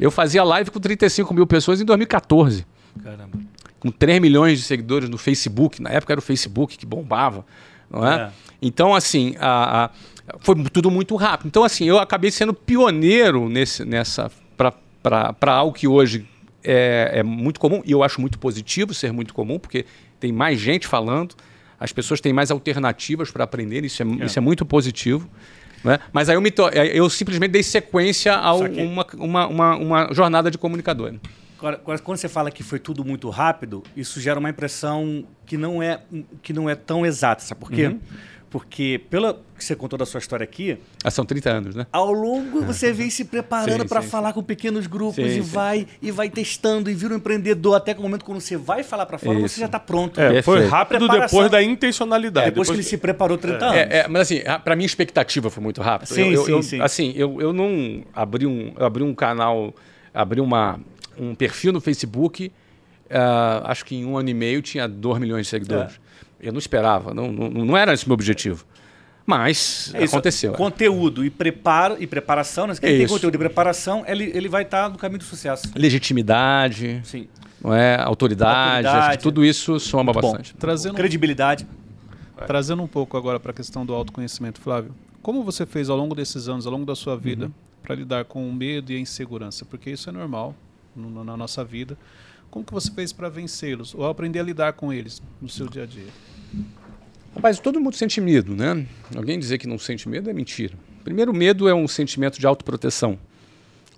Eu 0.00 0.10
fazia 0.10 0.42
live 0.42 0.70
com 0.70 0.80
35 0.80 1.32
mil 1.34 1.46
pessoas 1.46 1.80
em 1.80 1.84
2014 1.84 2.66
Caramba. 3.02 3.38
com 3.78 3.90
3 3.90 4.20
milhões 4.20 4.58
de 4.58 4.64
seguidores 4.64 5.08
no 5.08 5.18
Facebook. 5.18 5.80
Na 5.82 5.90
época 5.90 6.12
era 6.14 6.18
o 6.18 6.22
Facebook 6.22 6.76
que 6.78 6.86
bombava. 6.86 7.44
Não 7.90 8.06
é? 8.06 8.22
É. 8.22 8.30
Então, 8.60 8.94
assim, 8.94 9.36
a- 9.38 9.84
a- 9.84 9.90
foi 10.40 10.54
tudo 10.72 10.90
muito 10.90 11.14
rápido. 11.16 11.46
Então, 11.48 11.64
assim, 11.64 11.84
eu 11.84 11.98
acabei 11.98 12.30
sendo 12.30 12.52
pioneiro 12.54 13.48
nesse, 13.48 13.84
nessa 13.84 14.30
para 15.02 15.52
algo 15.52 15.72
que 15.72 15.86
hoje 15.86 16.26
é, 16.64 17.10
é 17.16 17.22
muito 17.22 17.60
comum, 17.60 17.80
e 17.84 17.92
eu 17.92 18.02
acho 18.02 18.20
muito 18.20 18.38
positivo 18.38 18.92
ser 18.92 19.12
muito 19.12 19.32
comum, 19.32 19.58
porque 19.58 19.86
tem 20.18 20.32
mais 20.32 20.58
gente 20.58 20.86
falando, 20.86 21.34
as 21.78 21.92
pessoas 21.92 22.20
têm 22.20 22.32
mais 22.32 22.50
alternativas 22.50 23.30
para 23.30 23.44
aprender, 23.44 23.84
isso 23.84 24.02
é, 24.02 24.06
isso 24.24 24.38
é 24.38 24.42
muito 24.42 24.66
positivo. 24.66 25.28
Né? 25.84 26.00
Mas 26.12 26.28
aí 26.28 26.34
eu, 26.34 26.40
me 26.40 26.50
to- 26.50 26.68
eu 26.70 27.08
simplesmente 27.08 27.52
dei 27.52 27.62
sequência 27.62 28.34
a 28.34 28.52
uma, 28.54 29.06
uma, 29.14 29.46
uma, 29.46 29.76
uma 29.76 30.08
jornada 30.12 30.50
de 30.50 30.58
comunicador. 30.58 31.14
Agora, 31.58 31.76
agora, 31.76 31.98
quando 32.00 32.18
você 32.18 32.28
fala 32.28 32.50
que 32.50 32.62
foi 32.62 32.78
tudo 32.80 33.04
muito 33.04 33.30
rápido, 33.30 33.82
isso 33.96 34.20
gera 34.20 34.38
uma 34.40 34.50
impressão 34.50 35.24
que 35.46 35.56
não 35.56 35.80
é, 35.82 36.00
que 36.42 36.52
não 36.52 36.68
é 36.68 36.74
tão 36.74 37.06
exata, 37.06 37.42
sabe 37.42 37.60
por 37.60 37.70
quê? 37.70 37.94
Porque, 38.48 39.00
pelo 39.10 39.34
que 39.58 39.64
você 39.64 39.74
contou 39.74 39.98
da 39.98 40.06
sua 40.06 40.18
história 40.18 40.44
aqui, 40.44 40.78
Ah, 41.04 41.10
são 41.10 41.24
30 41.26 41.50
anos, 41.50 41.74
né? 41.74 41.86
ao 41.92 42.12
longo 42.12 42.62
você 42.62 42.92
vem 42.92 43.10
se 43.10 43.24
preparando 43.26 43.84
para 43.86 44.00
sim, 44.00 44.08
falar 44.08 44.32
com 44.32 44.42
pequenos 44.42 44.86
grupos 44.86 45.16
Sim, 45.16 45.24
e 45.24 45.30
sim. 45.34 45.40
vai 45.42 45.86
e 46.00 46.10
vai 46.12 46.30
testando 46.30 46.88
e 46.88 46.94
vira 46.94 47.12
um 47.12 47.16
empreendedor 47.16 47.74
até 47.76 47.92
que 47.92 47.98
o 47.98 48.02
momento 48.02 48.24
quando 48.24 48.40
você 48.40 48.56
vai 48.56 48.82
falar 48.84 49.04
para 49.04 49.18
fora, 49.18 49.38
Isso. 49.40 49.48
você 49.54 49.60
já 49.60 49.66
está 49.66 49.80
pronto. 49.80 50.20
É, 50.20 50.42
foi 50.42 50.64
rápido 50.66 51.00
Preparação. 51.00 51.26
depois 51.38 51.50
da 51.50 51.60
intencionalidade. 51.62 52.46
Depois, 52.50 52.68
que 52.68 52.76
ele 52.76 52.82
se 52.84 52.96
preparou 52.96 53.36
30 53.36 53.64
anos. 53.64 53.76
É, 53.76 53.98
é, 53.98 54.08
mas 54.08 54.22
assim, 54.22 54.42
a- 54.46 54.58
pra 54.60 54.76
mim 54.76 54.84
a 54.84 54.86
expectativa 54.86 55.50
foi 55.50 55.62
muito 55.62 55.82
rápida. 55.82 56.14
Sim, 56.14 56.30
eu, 56.30 56.44
sim, 56.44 56.52
eu- 56.52 56.62
sim. 56.62 56.80
Assim, 56.80 57.12
eu, 57.16 57.40
eu 57.40 57.52
não 57.52 58.04
abri 58.14 58.46
um, 58.46 58.72
eu 58.78 58.86
abri 58.86 59.02
um 59.02 59.12
canal, 59.14 59.74
abri 60.14 60.40
uma, 60.40 60.78
um 61.18 61.34
perfil 61.34 61.72
no 61.72 61.80
Facebook, 61.80 62.52
ah, 63.10 63.62
acho 63.66 63.84
que 63.84 63.96
em 63.96 64.04
um 64.04 64.16
ano 64.16 64.28
e 64.30 64.34
meio 64.34 64.62
tinha 64.62 64.86
2 64.88 65.18
milhões 65.18 65.46
de 65.46 65.50
seguidores. 65.50 66.00
É. 66.46 66.48
Eu 66.48 66.52
não 66.52 66.58
esperava, 66.58 67.12
não, 67.14 67.30
não, 67.32 67.48
não 67.50 67.76
era 67.76 67.92
esse 67.92 68.04
o 68.04 68.08
meu 68.08 68.14
objetivo. 68.14 68.64
Mas 69.24 69.90
É 69.92 70.04
isso, 70.04 70.14
aconteceu. 70.14 70.54
é. 70.54 70.56
Conteúdo 70.56 71.24
e 71.24 71.30
preparo 71.30 71.96
e 71.98 72.06
preparação, 72.06 72.66
né? 72.68 72.74
Quem 72.80 72.94
É 72.94 72.98
tem 72.98 73.08
conteúdo 73.08 73.34
e 73.34 73.38
preparação, 73.38 74.04
ele, 74.06 74.30
ele 74.32 74.48
vai 74.48 74.62
estar 74.62 74.88
no 74.88 74.96
caminho 74.96 75.18
do 75.18 75.24
sucesso. 75.24 75.68
Legitimidade, 75.74 77.00
Sim. 77.04 77.26
não 77.60 77.74
é? 77.74 78.00
autoridade, 78.00 78.86
acho 78.86 78.94
Autoridade. 78.94 79.16
que 79.18 79.22
tudo 79.24 79.44
isso 79.44 79.80
soma 79.80 80.12
Bom, 80.12 80.20
bastante. 80.20 80.54
Trazendo, 80.54 80.94
Credibilidade. 80.94 81.66
trazendo 82.46 82.82
um 82.82 82.86
pouco 82.86 83.16
agora 83.16 83.40
para 83.40 83.50
a 83.50 83.54
questão 83.54 83.84
do 83.84 83.92
autoconhecimento, 83.92 84.60
Flávio. 84.60 84.94
Como 85.22 85.42
você 85.42 85.66
fez 85.66 85.90
ao 85.90 85.96
longo 85.96 86.14
desses 86.14 86.48
anos, 86.48 86.64
ao 86.64 86.72
longo 86.72 86.86
da 86.86 86.94
sua 86.94 87.16
vida, 87.16 87.50
para 87.82 87.96
lidar 87.96 88.24
com 88.26 88.48
o 88.48 88.52
medo 88.52 88.92
e 88.92 88.96
a 88.96 89.00
insegurança? 89.00 89.64
Porque 89.64 89.90
isso 89.90 90.08
é 90.08 90.12
normal 90.12 90.54
no- 90.94 91.24
na 91.24 91.36
nossa 91.36 91.64
vida. 91.64 91.98
Como 92.48 92.64
que 92.64 92.72
você 92.72 92.92
fez 92.92 93.12
para 93.12 93.28
vencê-los 93.28 93.92
ou 93.92 94.06
aprender 94.06 94.38
a 94.38 94.42
lidar 94.44 94.72
com 94.74 94.92
eles 94.92 95.20
no 95.42 95.48
seu 95.48 95.68
dia 95.68 95.82
a 95.82 95.86
dia? 95.86 96.06
Rapaz, 97.34 97.58
todo 97.58 97.80
mundo 97.80 97.94
sente 97.94 98.20
medo, 98.20 98.54
né? 98.54 98.86
Alguém 99.14 99.38
dizer 99.38 99.58
que 99.58 99.66
não 99.66 99.78
sente 99.78 100.08
medo 100.08 100.30
é 100.30 100.32
mentira. 100.32 100.74
Primeiro, 101.04 101.32
medo 101.34 101.68
é 101.68 101.74
um 101.74 101.86
sentimento 101.86 102.40
de 102.40 102.46
autoproteção. 102.46 103.18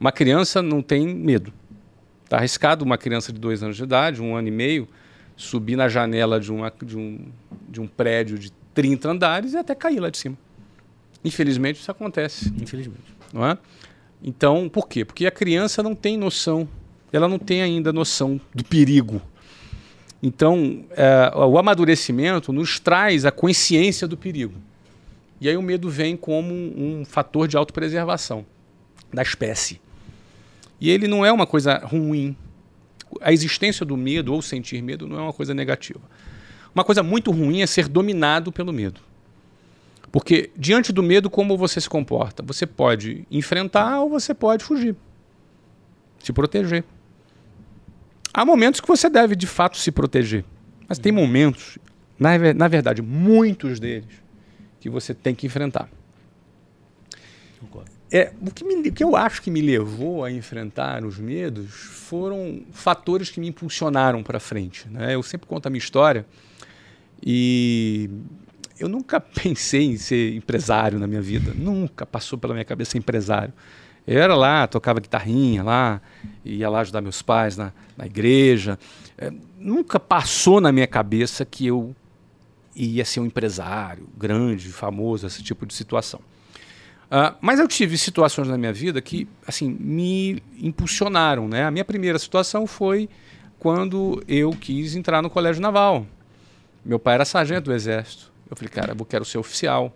Uma 0.00 0.12
criança 0.12 0.60
não 0.60 0.82
tem 0.82 1.06
medo. 1.06 1.52
Está 2.24 2.36
arriscado 2.36 2.84
uma 2.84 2.98
criança 2.98 3.32
de 3.32 3.38
dois 3.38 3.62
anos 3.62 3.76
de 3.76 3.82
idade, 3.82 4.20
um 4.20 4.36
ano 4.36 4.48
e 4.48 4.50
meio, 4.50 4.88
subir 5.36 5.76
na 5.76 5.88
janela 5.88 6.38
de, 6.38 6.52
uma, 6.52 6.72
de, 6.84 6.98
um, 6.98 7.26
de 7.68 7.80
um 7.80 7.86
prédio 7.86 8.38
de 8.38 8.52
30 8.74 9.08
andares 9.08 9.54
e 9.54 9.56
até 9.56 9.74
cair 9.74 10.00
lá 10.00 10.10
de 10.10 10.18
cima. 10.18 10.36
Infelizmente, 11.24 11.80
isso 11.80 11.90
acontece 11.90 12.52
Infelizmente. 12.60 13.14
não 13.32 13.46
é? 13.46 13.56
Então, 14.22 14.68
por 14.68 14.88
quê? 14.88 15.04
Porque 15.04 15.26
a 15.26 15.30
criança 15.30 15.82
não 15.82 15.94
tem 15.94 16.16
noção, 16.16 16.68
ela 17.12 17.28
não 17.28 17.38
tem 17.38 17.62
ainda 17.62 17.92
noção 17.92 18.40
do 18.54 18.64
perigo. 18.64 19.22
Então, 20.22 20.84
é, 20.90 21.32
o 21.36 21.58
amadurecimento 21.58 22.52
nos 22.52 22.80
traz 22.80 23.24
a 23.24 23.30
consciência 23.30 24.08
do 24.08 24.16
perigo. 24.16 24.54
E 25.40 25.48
aí 25.48 25.56
o 25.56 25.62
medo 25.62 25.88
vem 25.88 26.16
como 26.16 26.52
um 26.52 27.04
fator 27.04 27.46
de 27.46 27.56
autopreservação 27.56 28.44
da 29.12 29.22
espécie. 29.22 29.80
E 30.80 30.90
ele 30.90 31.06
não 31.06 31.24
é 31.24 31.32
uma 31.32 31.46
coisa 31.46 31.78
ruim. 31.78 32.36
A 33.20 33.32
existência 33.32 33.86
do 33.86 33.96
medo 33.96 34.34
ou 34.34 34.42
sentir 34.42 34.82
medo 34.82 35.06
não 35.06 35.18
é 35.18 35.22
uma 35.22 35.32
coisa 35.32 35.54
negativa. 35.54 36.00
Uma 36.74 36.84
coisa 36.84 37.02
muito 37.02 37.30
ruim 37.30 37.62
é 37.62 37.66
ser 37.66 37.88
dominado 37.88 38.50
pelo 38.50 38.72
medo. 38.72 39.00
Porque 40.10 40.50
diante 40.56 40.92
do 40.92 41.02
medo, 41.02 41.30
como 41.30 41.56
você 41.56 41.80
se 41.80 41.88
comporta? 41.88 42.42
Você 42.42 42.66
pode 42.66 43.26
enfrentar 43.30 44.00
ou 44.00 44.10
você 44.10 44.34
pode 44.34 44.64
fugir. 44.64 44.96
Se 46.18 46.32
proteger. 46.32 46.84
Há 48.38 48.44
momentos 48.44 48.80
que 48.80 48.86
você 48.86 49.10
deve 49.10 49.34
de 49.34 49.48
fato 49.48 49.76
se 49.76 49.90
proteger. 49.90 50.44
Mas 50.88 50.96
tem 50.96 51.10
momentos, 51.10 51.76
na, 52.16 52.38
na 52.54 52.68
verdade, 52.68 53.02
muitos 53.02 53.80
deles, 53.80 54.14
que 54.78 54.88
você 54.88 55.12
tem 55.12 55.34
que 55.34 55.44
enfrentar. 55.44 55.90
É, 58.12 58.32
o, 58.40 58.48
que 58.52 58.62
me- 58.64 58.88
o 58.88 58.92
que 58.92 59.02
eu 59.02 59.16
acho 59.16 59.42
que 59.42 59.50
me 59.50 59.60
levou 59.60 60.22
a 60.24 60.30
enfrentar 60.30 61.04
os 61.04 61.18
medos 61.18 61.74
foram 61.74 62.62
fatores 62.70 63.28
que 63.28 63.40
me 63.40 63.48
impulsionaram 63.48 64.22
para 64.22 64.38
frente. 64.38 64.88
Né? 64.88 65.16
Eu 65.16 65.22
sempre 65.24 65.48
conto 65.48 65.66
a 65.66 65.70
minha 65.70 65.80
história 65.80 66.24
e 67.20 68.08
eu 68.78 68.88
nunca 68.88 69.18
pensei 69.42 69.82
em 69.82 69.96
ser 69.96 70.36
empresário 70.36 70.96
na 70.96 71.08
minha 71.08 71.20
vida. 71.20 71.52
Nunca 71.56 72.06
passou 72.06 72.38
pela 72.38 72.54
minha 72.54 72.64
cabeça 72.64 72.92
ser 72.92 72.98
empresário. 72.98 73.52
Eu 74.08 74.22
era 74.22 74.34
lá, 74.34 74.66
tocava 74.66 75.00
guitarrinha 75.00 75.62
lá, 75.62 76.00
ia 76.42 76.70
lá 76.70 76.80
ajudar 76.80 77.02
meus 77.02 77.20
pais 77.20 77.58
na, 77.58 77.74
na 77.94 78.06
igreja. 78.06 78.78
É, 79.18 79.30
nunca 79.58 80.00
passou 80.00 80.62
na 80.62 80.72
minha 80.72 80.86
cabeça 80.86 81.44
que 81.44 81.66
eu 81.66 81.94
ia 82.74 83.04
ser 83.04 83.20
um 83.20 83.26
empresário 83.26 84.08
grande, 84.16 84.72
famoso, 84.72 85.26
esse 85.26 85.42
tipo 85.42 85.66
de 85.66 85.74
situação. 85.74 86.20
Ah, 87.10 87.34
mas 87.38 87.60
eu 87.60 87.68
tive 87.68 87.98
situações 87.98 88.48
na 88.48 88.56
minha 88.56 88.72
vida 88.72 89.02
que 89.02 89.28
assim 89.46 89.68
me 89.78 90.42
impulsionaram. 90.58 91.46
Né? 91.46 91.64
A 91.64 91.70
minha 91.70 91.84
primeira 91.84 92.18
situação 92.18 92.66
foi 92.66 93.10
quando 93.58 94.24
eu 94.26 94.52
quis 94.52 94.96
entrar 94.96 95.20
no 95.20 95.28
colégio 95.28 95.60
naval. 95.60 96.06
Meu 96.82 96.98
pai 96.98 97.16
era 97.16 97.26
sargento 97.26 97.64
do 97.64 97.74
exército. 97.74 98.32
Eu 98.48 98.56
falei, 98.56 98.70
cara, 98.70 98.96
eu 98.98 99.04
quero 99.04 99.26
ser 99.26 99.36
oficial. 99.36 99.94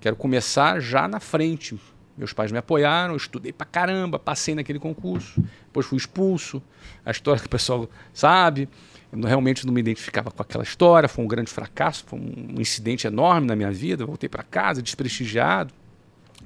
Quero 0.00 0.14
começar 0.14 0.78
já 0.78 1.08
na 1.08 1.18
frente. 1.18 1.76
Meus 2.16 2.32
pais 2.32 2.50
me 2.50 2.58
apoiaram, 2.58 3.12
eu 3.12 3.16
estudei 3.16 3.52
pra 3.52 3.66
caramba, 3.66 4.18
passei 4.18 4.54
naquele 4.54 4.78
concurso, 4.78 5.40
depois 5.66 5.84
fui 5.84 5.98
expulso. 5.98 6.62
A 7.04 7.10
história 7.10 7.40
que 7.40 7.46
o 7.46 7.50
pessoal 7.50 7.88
sabe. 8.14 8.68
Eu 9.12 9.20
realmente 9.20 9.66
não 9.66 9.72
me 9.72 9.80
identificava 9.80 10.30
com 10.30 10.42
aquela 10.42 10.64
história, 10.64 11.08
foi 11.08 11.24
um 11.24 11.28
grande 11.28 11.50
fracasso, 11.50 12.04
foi 12.06 12.18
um 12.18 12.60
incidente 12.60 13.06
enorme 13.06 13.46
na 13.46 13.54
minha 13.54 13.70
vida. 13.70 14.06
Voltei 14.06 14.28
para 14.28 14.42
casa 14.42 14.82
desprestigiado, 14.82 15.72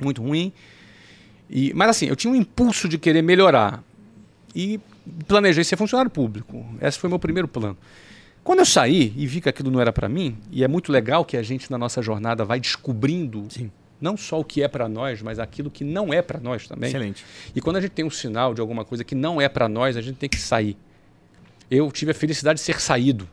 muito 0.00 0.22
ruim. 0.22 0.52
E, 1.48 1.72
mas 1.74 1.90
assim, 1.90 2.06
eu 2.06 2.16
tinha 2.16 2.32
um 2.32 2.36
impulso 2.36 2.88
de 2.88 2.98
querer 2.98 3.22
melhorar 3.22 3.82
e 4.54 4.80
planejei 5.26 5.64
ser 5.64 5.76
funcionário 5.76 6.10
público. 6.10 6.64
Esse 6.80 6.98
foi 6.98 7.08
meu 7.08 7.18
primeiro 7.18 7.46
plano. 7.48 7.76
Quando 8.42 8.60
eu 8.60 8.66
saí 8.66 9.12
e 9.16 9.26
vi 9.26 9.40
que 9.40 9.48
aquilo 9.48 9.70
não 9.70 9.80
era 9.80 9.92
para 9.92 10.08
mim, 10.08 10.36
e 10.50 10.64
é 10.64 10.68
muito 10.68 10.90
legal 10.90 11.24
que 11.24 11.36
a 11.36 11.42
gente 11.42 11.70
na 11.70 11.78
nossa 11.78 12.02
jornada 12.02 12.44
vai 12.44 12.58
descobrindo 12.58 13.46
Sim. 13.50 13.70
Não 14.00 14.16
só 14.16 14.40
o 14.40 14.44
que 14.44 14.62
é 14.62 14.68
para 14.68 14.88
nós, 14.88 15.20
mas 15.22 15.38
aquilo 15.38 15.70
que 15.70 15.84
não 15.84 16.12
é 16.12 16.22
para 16.22 16.40
nós 16.40 16.66
também. 16.66 16.88
Excelente. 16.88 17.24
E 17.54 17.60
quando 17.60 17.76
a 17.76 17.80
gente 17.80 17.90
tem 17.92 18.04
um 18.04 18.10
sinal 18.10 18.54
de 18.54 18.60
alguma 18.60 18.84
coisa 18.84 19.04
que 19.04 19.14
não 19.14 19.40
é 19.40 19.48
para 19.48 19.68
nós, 19.68 19.96
a 19.96 20.00
gente 20.00 20.16
tem 20.16 20.28
que 20.28 20.38
sair. 20.38 20.76
Eu 21.70 21.90
tive 21.92 22.10
a 22.10 22.14
felicidade 22.14 22.58
de 22.58 22.64
ser 22.64 22.80
saído, 22.80 23.28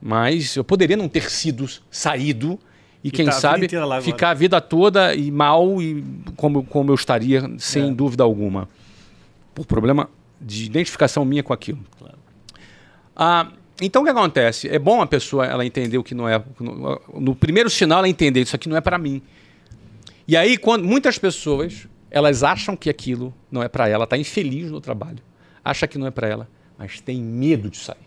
mas 0.00 0.56
eu 0.56 0.64
poderia 0.64 0.96
não 0.96 1.08
ter 1.08 1.28
sido 1.30 1.66
saído 1.90 2.58
e, 3.02 3.10
quem 3.10 3.26
tá 3.26 3.32
a 3.32 3.34
sabe 3.34 3.66
agora. 3.76 4.02
ficar 4.02 4.30
a 4.30 4.34
vida 4.34 4.60
toda 4.60 5.14
e 5.14 5.30
mal 5.30 5.80
e 5.80 6.04
como, 6.36 6.62
como 6.64 6.90
eu 6.90 6.94
estaria 6.94 7.50
sem 7.58 7.88
É. 7.88 7.90
dúvida 7.92 8.22
alguma, 8.22 8.68
por 9.54 9.66
problema 9.66 10.08
de 10.40 10.64
identificação 10.66 11.24
minha 11.24 11.42
com 11.42 11.52
aquilo. 11.52 11.80
Claro. 11.98 12.18
Ah, 13.16 13.48
então 13.80 14.02
o 14.02 14.04
que 14.04 14.10
acontece? 14.10 14.68
É 14.68 14.78
bom 14.78 15.00
a 15.00 15.06
pessoa 15.06 15.44
ela 15.46 15.64
entender 15.64 15.98
o 15.98 16.04
que 16.04 16.14
não 16.14 16.28
é. 16.28 16.42
No, 16.58 17.00
no 17.18 17.34
primeiro 17.34 17.68
sinal 17.68 17.98
ela 17.98 18.08
entender 18.08 18.40
isso 18.40 18.54
aqui 18.54 18.68
não 18.68 18.76
é 18.76 18.80
para 18.80 18.98
mim. 18.98 19.22
E 20.26 20.36
aí 20.36 20.56
quando 20.56 20.84
muitas 20.84 21.18
pessoas 21.18 21.86
elas 22.10 22.42
acham 22.42 22.76
que 22.76 22.90
aquilo 22.90 23.34
não 23.50 23.62
é 23.62 23.68
para 23.68 23.88
ela, 23.88 24.04
está 24.04 24.16
infeliz 24.16 24.70
no 24.70 24.80
trabalho, 24.80 25.18
acha 25.64 25.86
que 25.86 25.96
não 25.98 26.06
é 26.06 26.10
para 26.10 26.28
ela, 26.28 26.48
mas 26.76 27.00
tem 27.00 27.20
medo 27.20 27.70
de 27.70 27.76
sair. 27.78 27.98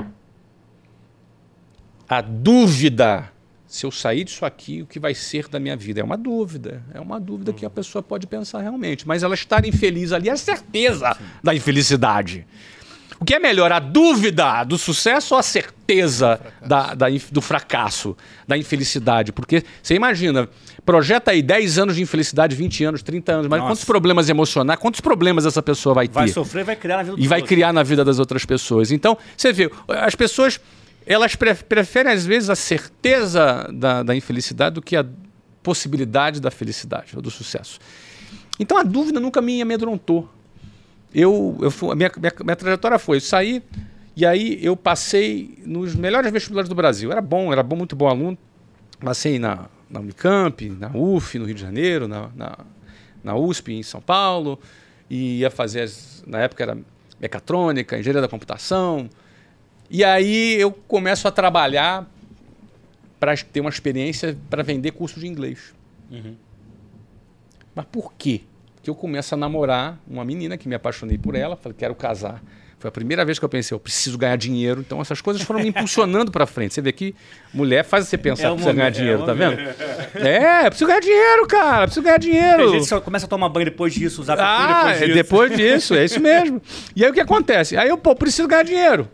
A 2.07 2.21
dúvida 2.21 3.31
se 3.73 3.87
eu 3.87 3.91
sair 3.91 4.23
disso 4.23 4.45
aqui, 4.45 4.83
o 4.83 4.85
que 4.85 4.99
vai 4.99 5.15
ser 5.15 5.47
da 5.47 5.59
minha 5.59 5.75
vida? 5.75 5.99
É 5.99 6.03
uma 6.03 6.15
dúvida. 6.15 6.83
É 6.93 6.99
uma 6.99 7.19
dúvida 7.19 7.51
que 7.51 7.65
a 7.65 7.69
pessoa 7.71 8.03
pode 8.03 8.27
pensar 8.27 8.61
realmente. 8.61 9.07
Mas 9.07 9.23
ela 9.23 9.33
estar 9.33 9.65
infeliz 9.65 10.11
ali 10.11 10.29
é 10.29 10.31
a 10.31 10.37
certeza 10.37 11.17
da 11.41 11.55
infelicidade. 11.55 12.45
O 13.19 13.25
que 13.25 13.33
é 13.33 13.39
melhor, 13.39 13.71
a 13.71 13.79
dúvida 13.79 14.63
do 14.63 14.77
sucesso 14.77 15.33
ou 15.33 15.39
a 15.39 15.43
certeza 15.43 16.39
da, 16.61 16.93
da 16.93 17.09
inf- 17.09 17.31
do 17.31 17.41
fracasso, 17.41 18.15
da 18.47 18.55
infelicidade? 18.55 19.31
Porque 19.31 19.63
você 19.81 19.95
imagina, 19.95 20.47
projeta 20.85 21.31
aí 21.31 21.41
10 21.41 21.79
anos 21.79 21.95
de 21.95 22.01
infelicidade, 22.01 22.55
20 22.55 22.83
anos, 22.83 23.01
30 23.03 23.31
anos, 23.31 23.47
mas 23.47 23.59
Nossa. 23.59 23.71
quantos 23.71 23.85
problemas 23.85 24.29
emocionais, 24.29 24.79
quantos 24.79 24.99
problemas 24.99 25.45
essa 25.45 25.61
pessoa 25.61 25.95
vai 25.95 26.07
ter? 26.07 26.13
Vai 26.13 26.27
sofrer 26.27 26.63
vai 26.65 26.75
criar 26.75 26.97
na 26.97 27.03
vida 27.03 27.15
e 27.19 27.27
vai 27.27 27.39
outros. 27.39 27.49
criar 27.55 27.71
na 27.73 27.83
vida 27.83 28.03
das 28.03 28.19
outras 28.19 28.43
pessoas. 28.45 28.91
Então, 28.91 29.17
você 29.37 29.53
vê, 29.53 29.71
as 29.87 30.15
pessoas 30.15 30.59
elas 31.05 31.35
pre- 31.35 31.53
preferem 31.55 32.11
às 32.11 32.25
vezes 32.25 32.49
a 32.49 32.55
certeza 32.55 33.69
da, 33.73 34.03
da 34.03 34.15
infelicidade 34.15 34.75
do 34.75 34.81
que 34.81 34.95
a 34.95 35.05
possibilidade 35.61 36.39
da 36.41 36.49
felicidade 36.51 37.15
ou 37.15 37.21
do 37.21 37.29
sucesso. 37.31 37.79
Então 38.59 38.77
a 38.77 38.83
dúvida 38.83 39.19
nunca 39.19 39.41
me 39.41 39.61
amedrontou. 39.61 40.29
Eu, 41.13 41.57
eu 41.61 41.69
fui- 41.71 41.93
minha, 41.95 42.11
minha, 42.17 42.33
minha 42.43 42.55
trajetória 42.55 42.97
foi 42.99 43.19
sair 43.19 43.61
e 44.15 44.25
aí 44.25 44.59
eu 44.61 44.75
passei 44.75 45.57
nos 45.65 45.95
melhores 45.95 46.31
vestibulares 46.31 46.69
do 46.69 46.75
Brasil. 46.75 47.11
Era 47.11 47.21
bom, 47.21 47.51
era 47.51 47.63
bom, 47.63 47.75
muito 47.75 47.95
bom 47.95 48.07
aluno. 48.07 48.37
Passei 48.99 49.37
na, 49.39 49.65
na 49.93 49.99
Unicamp, 49.99 50.69
na 50.69 50.89
UF, 50.93 51.37
no 51.39 51.45
Rio 51.45 51.55
de 51.55 51.61
Janeiro, 51.61 52.07
na, 52.07 52.29
na, 52.35 52.57
na 53.23 53.35
USP, 53.35 53.73
em 53.73 53.83
São 53.83 54.01
Paulo, 54.01 54.59
e 55.09 55.39
ia 55.39 55.49
fazer, 55.51 55.81
as- 55.81 56.23
na 56.27 56.39
época 56.39 56.63
era 56.63 56.77
mecatrônica, 57.21 57.97
engenharia 57.97 58.21
da 58.21 58.27
computação. 58.27 59.09
E 59.89 60.03
aí 60.03 60.55
eu 60.59 60.71
começo 60.71 61.27
a 61.27 61.31
trabalhar 61.31 62.09
para 63.19 63.35
ter 63.37 63.61
uma 63.61 63.69
experiência 63.69 64.35
para 64.49 64.63
vender 64.63 64.91
curso 64.91 65.19
de 65.19 65.27
inglês. 65.27 65.73
Uhum. 66.11 66.35
Mas 67.75 67.85
por 67.85 68.13
quê? 68.13 68.41
Porque 68.75 68.89
eu 68.89 68.95
começo 68.95 69.33
a 69.33 69.37
namorar 69.37 69.97
uma 70.07 70.25
menina 70.25 70.57
que 70.57 70.67
me 70.67 70.75
apaixonei 70.75 71.17
por 71.17 71.35
ela, 71.35 71.55
falei, 71.55 71.75
quero 71.77 71.95
casar. 71.95 72.43
Foi 72.83 72.89
a 72.89 72.91
primeira 72.91 73.23
vez 73.23 73.39
que 73.39 73.45
eu 73.45 73.47
pensei, 73.47 73.73
eu 73.73 73.79
preciso 73.79 74.17
ganhar 74.17 74.35
dinheiro. 74.35 74.81
Então 74.81 74.99
essas 74.99 75.21
coisas 75.21 75.41
foram 75.41 75.61
me 75.61 75.69
impulsionando 75.69 76.29
para 76.33 76.45
frente. 76.45 76.73
Você 76.73 76.81
vê 76.81 76.91
que 76.91 77.15
mulher 77.53 77.85
faz 77.85 78.09
você 78.09 78.17
pensar 78.17 78.47
É 78.47 78.49
que 78.49 78.55
precisa 78.55 78.73
ganhar 78.73 78.83
momento- 78.91 78.95
dinheiro, 78.97 79.23
é 79.23 79.25
tá 79.25 79.33
vendo? 79.33 80.27
É, 80.27 80.69
preciso 80.69 80.87
ganhar 80.87 80.99
dinheiro, 80.99 81.47
cara, 81.47 81.85
preciso 81.85 82.03
ganhar 82.03 82.17
dinheiro. 82.17 82.57
Tem 82.57 82.71
gente 82.73 82.85
só 82.85 82.99
começa 82.99 83.25
a 83.25 83.29
tomar 83.29 83.47
banho 83.47 83.63
depois 83.63 83.93
disso, 83.93 84.19
usar 84.21 84.37
Ah, 84.37 84.67
depois 84.83 84.97
é 85.01 85.05
disso. 85.05 85.13
depois 85.17 85.55
disso, 85.55 85.95
é 85.95 86.03
isso 86.03 86.19
mesmo. 86.19 86.61
E 86.93 87.05
aí 87.05 87.09
o 87.09 87.13
que 87.13 87.21
acontece? 87.21 87.77
Aí 87.77 87.87
eu, 87.87 87.97
pô, 87.97 88.13
preciso 88.17 88.49
ganhar 88.49 88.63
dinheiro. 88.63 89.07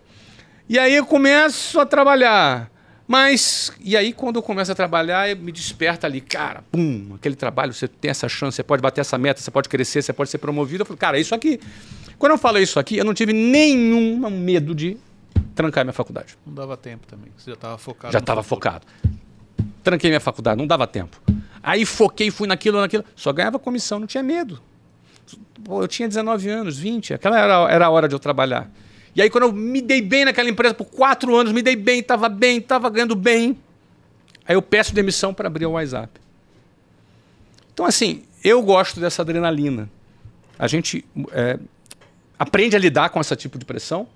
E 0.67 0.79
aí 0.79 0.95
eu 0.95 1.05
começo 1.05 1.79
a 1.79 1.85
trabalhar. 1.85 2.71
Mas, 3.09 3.71
e 3.83 3.97
aí 3.97 4.13
quando 4.13 4.35
eu 4.35 4.43
começo 4.43 4.71
a 4.71 4.75
trabalhar, 4.75 5.35
me 5.35 5.51
desperta 5.51 6.05
ali, 6.05 6.21
cara, 6.21 6.63
pum, 6.71 7.13
aquele 7.15 7.35
trabalho, 7.35 7.73
você 7.73 7.87
tem 7.87 8.11
essa 8.11 8.29
chance, 8.29 8.57
você 8.57 8.61
pode 8.61 8.83
bater 8.83 9.01
essa 9.01 9.17
meta, 9.17 9.41
você 9.41 9.49
pode 9.49 9.67
crescer, 9.67 10.03
você 10.03 10.13
pode 10.13 10.29
ser 10.29 10.37
promovido. 10.37 10.83
Eu 10.83 10.85
falo, 10.85 10.95
cara, 10.99 11.17
é 11.17 11.21
isso 11.21 11.33
aqui. 11.33 11.59
Quando 12.19 12.33
eu 12.33 12.37
falo 12.37 12.59
isso 12.59 12.79
aqui, 12.79 12.97
eu 12.97 13.03
não 13.03 13.15
tive 13.15 13.33
nenhum 13.33 14.29
medo 14.29 14.75
de 14.75 14.95
trancar 15.55 15.83
minha 15.83 15.91
faculdade. 15.91 16.37
Não 16.45 16.53
dava 16.53 16.77
tempo 16.77 17.07
também. 17.07 17.31
Você 17.35 17.49
já 17.49 17.55
estava 17.55 17.79
focado. 17.79 18.13
Já 18.13 18.19
estava 18.19 18.43
focado. 18.43 18.85
Tranquei 19.83 20.11
minha 20.11 20.19
faculdade, 20.19 20.59
não 20.59 20.67
dava 20.67 20.85
tempo. 20.85 21.19
Aí 21.63 21.87
foquei, 21.87 22.29
fui 22.29 22.47
naquilo, 22.47 22.79
naquilo. 22.79 23.03
Só 23.15 23.33
ganhava 23.33 23.57
comissão, 23.57 23.97
não 23.97 24.05
tinha 24.05 24.21
medo. 24.21 24.61
Pô, 25.63 25.81
eu 25.81 25.87
tinha 25.87 26.07
19 26.07 26.47
anos, 26.47 26.77
20. 26.77 27.15
Aquela 27.15 27.39
era, 27.39 27.71
era 27.71 27.85
a 27.87 27.89
hora 27.89 28.07
de 28.07 28.13
eu 28.13 28.19
trabalhar. 28.19 28.69
E 29.19 29.21
aí, 29.21 29.29
quando 29.29 29.43
eu 29.43 29.51
me 29.51 29.81
dei 29.81 30.01
bem 30.01 30.23
naquela 30.23 30.49
empresa 30.49 30.73
por 30.73 30.85
quatro 30.85 31.35
anos, 31.35 31.51
me 31.51 31.61
dei 31.61 31.75
bem, 31.75 31.99
estava 31.99 32.29
bem, 32.29 32.59
estava 32.59 32.89
ganhando 32.89 33.17
bem. 33.17 33.59
Aí 34.47 34.55
eu 34.55 34.61
peço 34.61 34.95
demissão 34.95 35.33
para 35.33 35.47
abrir 35.47 35.65
o 35.65 35.71
WhatsApp. 35.71 36.21
Então, 37.73 37.85
assim, 37.85 38.23
eu 38.41 38.63
gosto 38.63 38.97
dessa 38.97 39.21
adrenalina. 39.21 39.89
A 40.57 40.67
gente 40.67 41.03
é, 41.33 41.59
aprende 42.37 42.77
a 42.77 42.79
lidar 42.79 43.09
com 43.09 43.19
esse 43.19 43.35
tipo 43.35 43.59
de 43.59 43.65
pressão. 43.65 44.07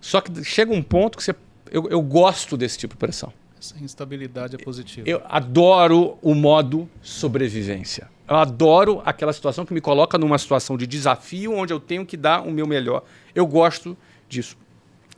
Só 0.00 0.20
que 0.20 0.42
chega 0.42 0.72
um 0.72 0.82
ponto 0.82 1.16
que 1.16 1.22
você, 1.22 1.36
eu, 1.70 1.88
eu 1.88 2.02
gosto 2.02 2.56
desse 2.56 2.76
tipo 2.76 2.94
de 2.94 2.98
pressão. 2.98 3.32
Essa 3.56 3.76
instabilidade 3.78 4.56
é 4.56 4.58
positiva. 4.58 5.08
Eu 5.08 5.22
adoro 5.28 6.18
o 6.20 6.34
modo 6.34 6.90
sobrevivência. 7.00 8.10
Eu 8.28 8.36
adoro 8.36 9.02
aquela 9.04 9.32
situação 9.32 9.66
que 9.66 9.74
me 9.74 9.80
coloca 9.80 10.16
numa 10.16 10.38
situação 10.38 10.76
de 10.76 10.86
desafio 10.86 11.52
onde 11.54 11.72
eu 11.72 11.80
tenho 11.80 12.06
que 12.06 12.16
dar 12.16 12.42
o 12.42 12.50
meu 12.50 12.66
melhor. 12.66 13.02
Eu 13.34 13.46
gosto 13.46 13.96
disso. 14.28 14.56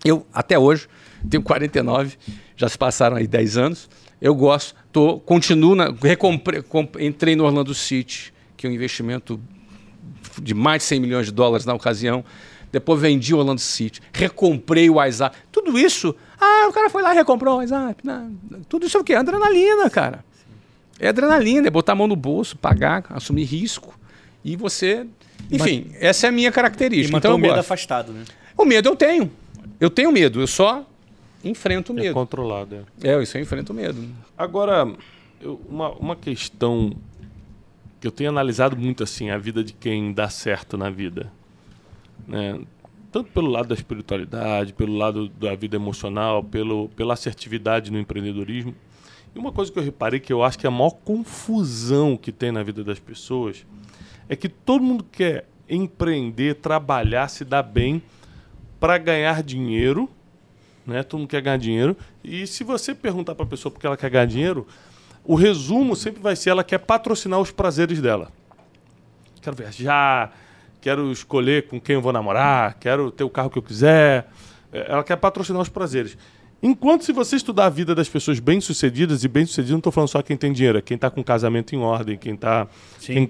Eu, 0.04 0.26
até 0.32 0.58
hoje, 0.58 0.88
tenho 1.30 1.42
49, 1.42 2.16
já 2.56 2.68
se 2.68 2.76
passaram 2.76 3.16
aí 3.16 3.26
10 3.26 3.56
anos. 3.56 3.90
Eu 4.20 4.34
gosto, 4.34 4.74
tô, 4.92 5.18
continuo, 5.20 5.74
na, 5.74 5.90
recompre, 5.90 6.62
com, 6.62 6.88
entrei 6.98 7.36
no 7.36 7.44
Orlando 7.44 7.74
City, 7.74 8.32
que 8.56 8.66
é 8.66 8.70
um 8.70 8.72
investimento 8.72 9.40
de 10.40 10.54
mais 10.54 10.82
de 10.82 10.88
100 10.88 11.00
milhões 11.00 11.26
de 11.26 11.32
dólares 11.32 11.66
na 11.66 11.74
ocasião. 11.74 12.24
Depois 12.72 13.00
vendi 13.00 13.32
o 13.34 13.38
Orlando 13.38 13.60
City, 13.60 14.00
recomprei 14.12 14.90
o 14.90 14.94
WhatsApp. 14.94 15.36
Tudo 15.52 15.78
isso, 15.78 16.14
ah, 16.40 16.66
o 16.68 16.72
cara 16.72 16.90
foi 16.90 17.02
lá 17.02 17.12
e 17.12 17.16
recomprou 17.16 17.54
o 17.54 17.58
WhatsApp. 17.58 18.02
Não, 18.04 18.34
tudo 18.68 18.86
isso 18.86 18.96
é 18.96 19.00
o 19.00 19.04
quê? 19.04 19.14
Adrenalina, 19.14 19.88
cara. 19.88 20.24
É 21.04 21.08
adrenalina, 21.10 21.66
é 21.66 21.70
botar 21.70 21.92
a 21.92 21.96
mão 21.96 22.06
no 22.06 22.16
bolso, 22.16 22.56
pagar, 22.56 23.04
assumir 23.10 23.44
risco. 23.44 23.98
E 24.44 24.56
você. 24.56 25.06
Enfim, 25.50 25.90
essa 26.00 26.26
é 26.26 26.28
a 26.28 26.32
minha 26.32 26.48
E 26.48 26.52
característica. 26.52 27.12
manter 27.14 27.28
Então, 27.28 27.36
o 27.36 27.40
medo 27.40 27.50
gosto. 27.54 27.60
afastado, 27.60 28.12
né? 28.12 28.24
O 28.56 28.64
medo 28.64 28.88
eu 28.88 28.96
tenho. 28.96 29.30
Eu 29.80 29.90
tenho 29.90 30.10
medo, 30.12 30.40
eu 30.40 30.46
só 30.46 30.86
enfrento 31.44 31.92
o 31.92 31.98
É 31.98 32.02
medo. 32.02 32.14
controlado. 32.14 32.86
É. 33.02 33.08
É, 33.10 33.22
isso 33.22 33.36
eu 33.36 33.42
enfrento 33.42 33.72
o 33.72 33.76
medo. 33.76 34.02
Agora, 34.38 34.90
eu- 35.40 35.60
uma, 35.68 35.90
uma 35.90 36.16
questão 36.16 36.94
que 38.00 38.06
eu 38.06 38.10
tenho 38.10 38.30
analisado 38.30 38.76
muito 38.76 39.02
assim, 39.02 39.30
a 39.30 39.36
vida 39.38 39.62
de 39.64 39.72
quem 39.72 40.12
dá 40.12 40.28
certo 40.28 40.76
na 40.78 40.88
vida. 40.90 41.30
Né? 42.26 42.60
Tanto 43.12 43.30
pelo 43.30 43.48
lado 43.48 43.68
da 43.68 43.74
espiritualidade, 43.74 44.72
pelo 44.72 44.96
lado 44.96 45.28
da 45.28 45.54
vida 45.54 45.76
emocional, 45.76 46.42
pelo, 46.42 46.88
pela 46.90 47.14
assertividade 47.14 47.90
no 47.92 47.98
empreendedorismo. 47.98 48.74
E 49.34 49.38
uma 49.38 49.50
coisa 49.50 49.72
que 49.72 49.78
eu 49.78 49.82
reparei 49.82 50.20
que 50.20 50.32
eu 50.32 50.42
acho 50.42 50.58
que 50.58 50.66
é 50.66 50.68
a 50.68 50.70
maior 50.70 50.90
confusão 50.90 52.16
que 52.16 52.30
tem 52.30 52.52
na 52.52 52.62
vida 52.62 52.84
das 52.84 52.98
pessoas 52.98 53.66
é 54.28 54.36
que 54.36 54.48
todo 54.48 54.82
mundo 54.82 55.04
quer 55.04 55.46
empreender, 55.68 56.56
trabalhar, 56.56 57.28
se 57.28 57.44
dar 57.44 57.62
bem 57.62 58.02
para 58.78 58.96
ganhar 58.98 59.42
dinheiro, 59.42 60.08
né? 60.86 61.02
Todo 61.02 61.20
mundo 61.20 61.28
quer 61.28 61.40
ganhar 61.40 61.56
dinheiro. 61.56 61.96
E 62.22 62.46
se 62.46 62.62
você 62.62 62.94
perguntar 62.94 63.34
para 63.34 63.44
a 63.44 63.48
pessoa 63.48 63.72
por 63.72 63.80
que 63.80 63.86
ela 63.86 63.96
quer 63.96 64.10
ganhar 64.10 64.26
dinheiro, 64.26 64.66
o 65.24 65.34
resumo 65.34 65.96
sempre 65.96 66.22
vai 66.22 66.36
ser 66.36 66.50
ela 66.50 66.62
quer 66.62 66.78
patrocinar 66.78 67.40
os 67.40 67.50
prazeres 67.50 68.00
dela. 68.00 68.30
Quero 69.40 69.56
viajar, 69.56 70.36
quero 70.80 71.10
escolher 71.10 71.66
com 71.66 71.80
quem 71.80 71.94
eu 71.94 72.02
vou 72.02 72.12
namorar, 72.12 72.74
quero 72.74 73.10
ter 73.10 73.24
o 73.24 73.30
carro 73.30 73.50
que 73.50 73.58
eu 73.58 73.62
quiser. 73.62 74.30
É, 74.72 74.90
Ela 74.90 75.02
quer 75.04 75.16
patrocinar 75.16 75.62
os 75.62 75.68
prazeres. 75.68 76.16
Enquanto 76.66 77.04
se 77.04 77.12
você 77.12 77.36
estudar 77.36 77.66
a 77.66 77.68
vida 77.68 77.94
das 77.94 78.08
pessoas 78.08 78.40
bem-sucedidas, 78.40 79.22
e 79.22 79.28
bem-sucedidas 79.28 79.72
não 79.72 79.76
estou 79.80 79.92
falando 79.92 80.08
só 80.08 80.22
quem 80.22 80.34
tem 80.34 80.50
dinheiro, 80.50 80.78
é 80.78 80.80
quem 80.80 80.94
está 80.94 81.10
com 81.10 81.22
casamento 81.22 81.74
em 81.74 81.78
ordem, 81.78 82.16
quem 82.16 82.32
está 82.32 82.66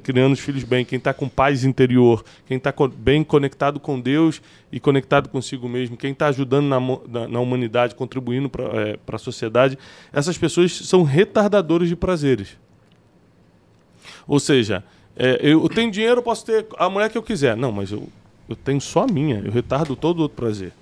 criando 0.04 0.34
os 0.34 0.38
filhos 0.38 0.62
bem, 0.62 0.84
quem 0.84 0.98
está 0.98 1.12
com 1.12 1.28
paz 1.28 1.64
interior, 1.64 2.24
quem 2.46 2.58
está 2.58 2.72
bem 2.96 3.24
conectado 3.24 3.80
com 3.80 3.98
Deus 4.00 4.40
e 4.70 4.78
conectado 4.78 5.28
consigo 5.28 5.68
mesmo, 5.68 5.96
quem 5.96 6.12
está 6.12 6.28
ajudando 6.28 6.66
na, 6.66 6.78
na- 6.78 7.26
na 7.26 7.40
humanidade, 7.40 7.96
contribuindo 7.96 8.48
para 8.48 8.96
a 9.16 9.18
sociedade, 9.18 9.76
essas 10.12 10.38
pessoas 10.38 10.72
são 10.72 11.02
retardadores 11.02 11.88
de 11.88 11.96
prazeres. 11.96 12.56
Ou 14.28 14.38
seja, 14.38 14.84
é, 15.16 15.40
eu 15.42 15.68
tenho 15.68 15.90
dinheiro, 15.90 16.20
eu 16.20 16.22
posso 16.22 16.46
ter 16.46 16.66
a 16.78 16.88
mulher 16.88 17.10
que 17.10 17.18
eu 17.18 17.22
quiser. 17.22 17.56
Não, 17.56 17.72
mas 17.72 17.90
eu, 17.90 18.08
eu 18.48 18.54
tenho 18.54 18.80
só 18.80 19.02
a 19.02 19.06
minha, 19.08 19.42
eu 19.44 19.50
retardo 19.50 19.96
todo 19.96 20.20
o 20.20 20.22
outro 20.22 20.36
prazer. 20.36 20.72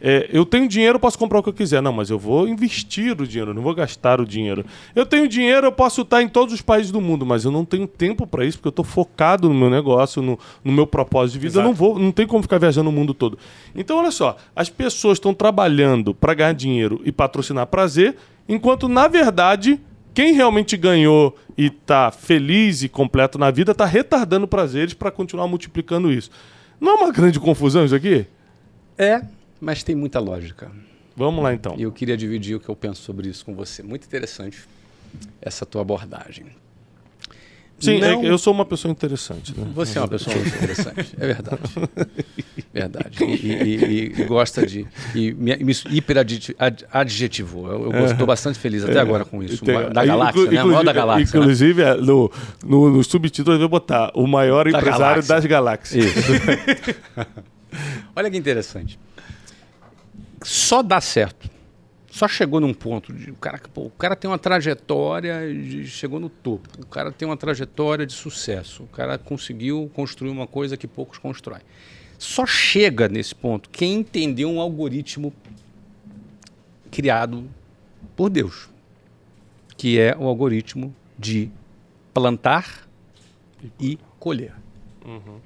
É, 0.00 0.28
eu 0.32 0.46
tenho 0.46 0.68
dinheiro, 0.68 0.96
eu 0.96 1.00
posso 1.00 1.18
comprar 1.18 1.38
o 1.38 1.42
que 1.42 1.48
eu 1.48 1.52
quiser. 1.52 1.82
Não, 1.82 1.92
mas 1.92 2.10
eu 2.10 2.18
vou 2.18 2.48
investir 2.48 3.20
o 3.20 3.26
dinheiro, 3.26 3.50
eu 3.50 3.54
não 3.54 3.62
vou 3.62 3.74
gastar 3.74 4.20
o 4.20 4.26
dinheiro. 4.26 4.64
Eu 4.94 5.04
tenho 5.04 5.28
dinheiro, 5.28 5.66
eu 5.66 5.72
posso 5.72 6.02
estar 6.02 6.22
em 6.22 6.28
todos 6.28 6.54
os 6.54 6.60
países 6.60 6.90
do 6.90 7.00
mundo, 7.00 7.26
mas 7.26 7.44
eu 7.44 7.50
não 7.50 7.64
tenho 7.64 7.86
tempo 7.86 8.26
para 8.26 8.44
isso, 8.44 8.58
porque 8.58 8.68
eu 8.68 8.70
estou 8.70 8.84
focado 8.84 9.48
no 9.48 9.54
meu 9.54 9.70
negócio, 9.70 10.22
no, 10.22 10.38
no 10.64 10.72
meu 10.72 10.86
propósito 10.86 11.34
de 11.34 11.46
vida. 11.46 11.60
Eu 11.60 11.64
não 11.64 11.74
vou, 11.74 11.98
não 11.98 12.12
tem 12.12 12.26
como 12.26 12.42
ficar 12.42 12.58
viajando 12.58 12.90
o 12.90 12.92
mundo 12.92 13.12
todo. 13.12 13.38
Então, 13.74 13.98
olha 13.98 14.10
só, 14.10 14.36
as 14.54 14.68
pessoas 14.68 15.16
estão 15.16 15.34
trabalhando 15.34 16.14
para 16.14 16.34
ganhar 16.34 16.52
dinheiro 16.52 17.00
e 17.04 17.12
patrocinar 17.12 17.66
prazer, 17.66 18.16
enquanto, 18.48 18.88
na 18.88 19.08
verdade, 19.08 19.80
quem 20.14 20.32
realmente 20.32 20.76
ganhou 20.76 21.36
e 21.56 21.66
está 21.66 22.10
feliz 22.10 22.82
e 22.82 22.88
completo 22.88 23.38
na 23.38 23.50
vida 23.50 23.72
está 23.72 23.84
retardando 23.84 24.48
prazeres 24.48 24.94
para 24.94 25.10
continuar 25.10 25.46
multiplicando 25.46 26.12
isso. 26.12 26.30
Não 26.80 26.92
é 26.92 26.94
uma 26.94 27.12
grande 27.12 27.38
confusão 27.38 27.84
isso 27.84 27.94
aqui? 27.94 28.26
É, 28.96 29.22
mas 29.60 29.82
tem 29.82 29.94
muita 29.94 30.18
lógica. 30.20 30.70
Vamos 31.16 31.42
lá 31.42 31.52
então. 31.52 31.74
E 31.76 31.82
eu 31.82 31.90
queria 31.92 32.16
dividir 32.16 32.56
o 32.56 32.60
que 32.60 32.68
eu 32.68 32.76
penso 32.76 33.02
sobre 33.02 33.28
isso 33.28 33.44
com 33.44 33.54
você. 33.54 33.82
Muito 33.82 34.04
interessante 34.06 34.58
essa 35.42 35.66
tua 35.66 35.82
abordagem. 35.82 36.46
Sim, 37.80 37.98
é 38.02 38.10
Não- 38.12 38.24
eu 38.24 38.36
sou 38.38 38.52
uma 38.52 38.64
pessoa 38.64 38.90
interessante. 38.90 39.56
Né? 39.56 39.64
Você 39.74 39.98
é 39.98 40.00
uma 40.00 40.08
pessoa 40.08 40.34
muito 40.34 40.48
interessante, 40.56 41.14
é 41.16 41.26
verdade. 41.26 41.62
Verdade. 42.74 43.24
E, 43.24 43.52
e- 43.52 44.12
e- 44.20 44.24
gosta 44.24 44.66
de. 44.66 44.84
E 45.14 45.32
me, 45.32 45.56
me 45.58 45.72
hiperadjetivou. 45.90 47.70
Eu, 47.92 48.04
estou 48.06 48.26
bastante 48.26 48.58
feliz 48.58 48.82
até 48.84 48.98
agora 48.98 49.24
com 49.24 49.42
isso. 49.44 49.64
Tem- 49.64 49.90
da 49.92 50.00
aí, 50.00 50.08
galáxia, 50.08 50.40
inclu- 50.40 50.52
né? 50.54 50.64
O 50.64 50.66
maior 50.66 50.84
da 50.84 50.92
galáxia. 50.92 51.38
né? 51.38 51.44
Inclusive, 51.44 51.82
é, 51.82 51.94
no, 51.94 52.30
no, 52.64 52.90
no 52.90 53.04
subtítulo 53.04 53.54
eu 53.54 53.60
vou 53.60 53.68
botar 53.68 54.10
o 54.14 54.26
maior 54.26 54.64
Da 54.70 54.78
empresário 54.78 55.00
galáxia. 55.22 55.34
das 55.34 55.46
galáxias. 55.46 56.04
Isso. 56.04 56.32
Olha 58.14 58.30
que 58.30 58.36
interessante. 58.36 58.98
Só 60.42 60.82
dá 60.82 61.00
certo. 61.00 61.50
Só 62.10 62.26
chegou 62.26 62.58
num 62.58 62.72
ponto 62.72 63.12
de 63.12 63.30
o 63.30 63.36
cara, 63.36 63.60
pô, 63.72 63.82
o 63.82 63.90
cara 63.90 64.16
tem 64.16 64.30
uma 64.30 64.38
trajetória 64.38 65.52
de 65.52 65.86
chegou 65.86 66.18
no 66.18 66.28
topo. 66.28 66.68
O 66.80 66.86
cara 66.86 67.12
tem 67.12 67.28
uma 67.28 67.36
trajetória 67.36 68.06
de 68.06 68.12
sucesso. 68.12 68.84
O 68.84 68.86
cara 68.86 69.18
conseguiu 69.18 69.90
construir 69.94 70.30
uma 70.30 70.46
coisa 70.46 70.76
que 70.76 70.86
poucos 70.86 71.18
constroem. 71.18 71.62
Só 72.18 72.44
chega 72.46 73.08
nesse 73.08 73.34
ponto 73.34 73.68
quem 73.70 73.94
entendeu 73.96 74.50
um 74.50 74.60
algoritmo 74.60 75.32
criado 76.90 77.48
por 78.16 78.30
Deus, 78.30 78.68
que 79.76 80.00
é 80.00 80.16
o 80.16 80.24
algoritmo 80.24 80.94
de 81.16 81.50
plantar 82.12 82.88
e 83.78 83.98
colher. 84.18 84.54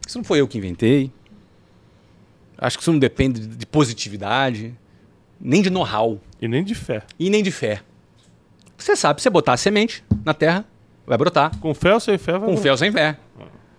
Isso 0.07 0.16
não 0.18 0.24
foi 0.24 0.40
eu 0.40 0.49
que 0.49 0.57
inventei. 0.57 1.12
Acho 2.57 2.78
que 2.78 2.82
isso 2.82 2.93
não 2.93 2.99
depende 2.99 3.40
de 3.47 3.57
de 3.57 3.66
positividade, 3.66 4.74
nem 5.45 5.61
de 5.61 5.68
know-how 5.70 6.20
E 6.40 6.47
nem 6.47 6.62
de 6.62 6.74
fé. 6.74 7.03
e 7.18 7.28
nem 7.28 7.43
de 7.43 7.51
fé. 7.51 7.80
Você 8.78 8.95
sabe, 8.97 9.20
se 9.20 9.24
você 9.24 9.30
botar 9.30 9.53
a 9.55 9.57
semente 9.57 10.05
na 10.24 10.32
terra, 10.32 10.64
vai 11.07 11.18
brotar. 11.18 11.57
Com 11.59 11.74
fé 11.74 11.93
ou 11.95 12.01
sem 12.01 12.16
fé, 12.18 12.38
vai 12.38 12.49
Com 12.49 12.57
fé 12.57 12.70
ou 12.70 12.76
sem 12.76 12.90
fé. 12.93 13.16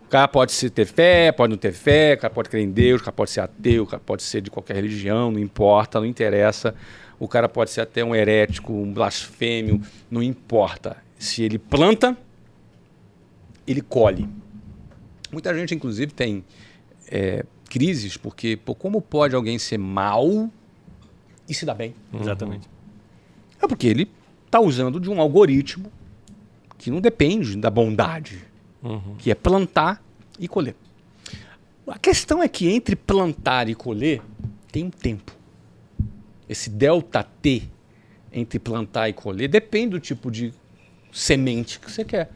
O 0.05 0.09
cara 0.14 0.28
pode 0.28 0.70
ter 0.70 0.86
fé, 0.86 1.32
pode 1.32 1.51
não 1.51 1.57
ter 1.57 1.72
fé, 1.74 2.14
o 2.14 2.18
cara 2.20 2.34
pode 2.34 2.49
crer 2.49 2.64
em 2.64 2.70
Deus, 2.70 3.01
o 3.01 3.03
cara 3.03 3.14
pode 3.14 3.32
ser 3.32 3.39
ateu, 3.39 3.84
o 3.84 3.88
cara 3.88 3.99
pode 4.05 4.22
ser 4.22 4.41
de 4.41 4.51
qualquer 4.51 4.76
religião, 4.76 5.32
não 5.32 5.39
importa, 5.39 5.99
não 5.99 6.05
interessa. 6.05 6.76
o 7.20 7.28
cara 7.28 7.47
pode 7.49 7.72
ser 7.72 7.82
até 7.82 8.03
um 8.03 8.14
herético, 8.14 8.74
um 8.74 8.93
blasfêmio, 8.93 9.82
não 10.11 10.22
importa. 10.22 10.97
Se 11.18 11.41
ele 11.41 11.57
planta, 11.57 12.16
ele 13.66 13.82
colhe. 13.82 14.28
Muita 15.32 15.53
gente, 15.55 15.74
inclusive, 15.74 16.11
tem 16.14 16.43
é, 17.09 17.43
crises 17.70 18.16
porque, 18.18 18.55
pô, 18.57 18.76
como 18.76 19.01
pode 19.01 19.36
alguém 19.36 19.57
ser 19.57 19.78
mal 19.78 20.49
e 21.48 21.54
se 21.54 21.66
dar 21.66 21.74
bem? 21.74 21.94
Exatamente. 22.14 22.68
É 23.62 23.68
porque 23.68 23.88
ele 23.88 24.10
está 24.46 24.60
usando 24.60 25.00
de 25.00 25.10
um 25.10 25.20
algoritmo 25.20 25.91
que 26.78 26.91
não 26.91 27.00
depende 27.00 27.56
da 27.56 27.70
bondade, 27.70 28.44
que 29.18 29.32
é 29.32 29.36
plantar 29.36 30.04
e 30.38 30.48
colher. 30.48 30.76
A 31.88 31.98
questão 31.98 32.41
é 32.41 32.48
que 32.48 32.70
entre 32.70 32.96
plantar 32.96 33.70
e 33.70 33.76
colher 33.76 34.22
tem 34.72 34.86
um 34.86 34.89
tempo. 34.89 35.32
Esse 36.48 36.70
delta 36.70 37.24
T 37.24 37.64
entre 38.32 38.60
plantar 38.60 39.10
e 39.10 39.14
colher 39.14 39.48
depende 39.48 39.91
do 39.91 40.00
tipo 40.00 40.30
de 40.30 40.54
semente 41.12 41.80
que 41.80 41.89
você 41.89 42.04
quer. 42.04 42.30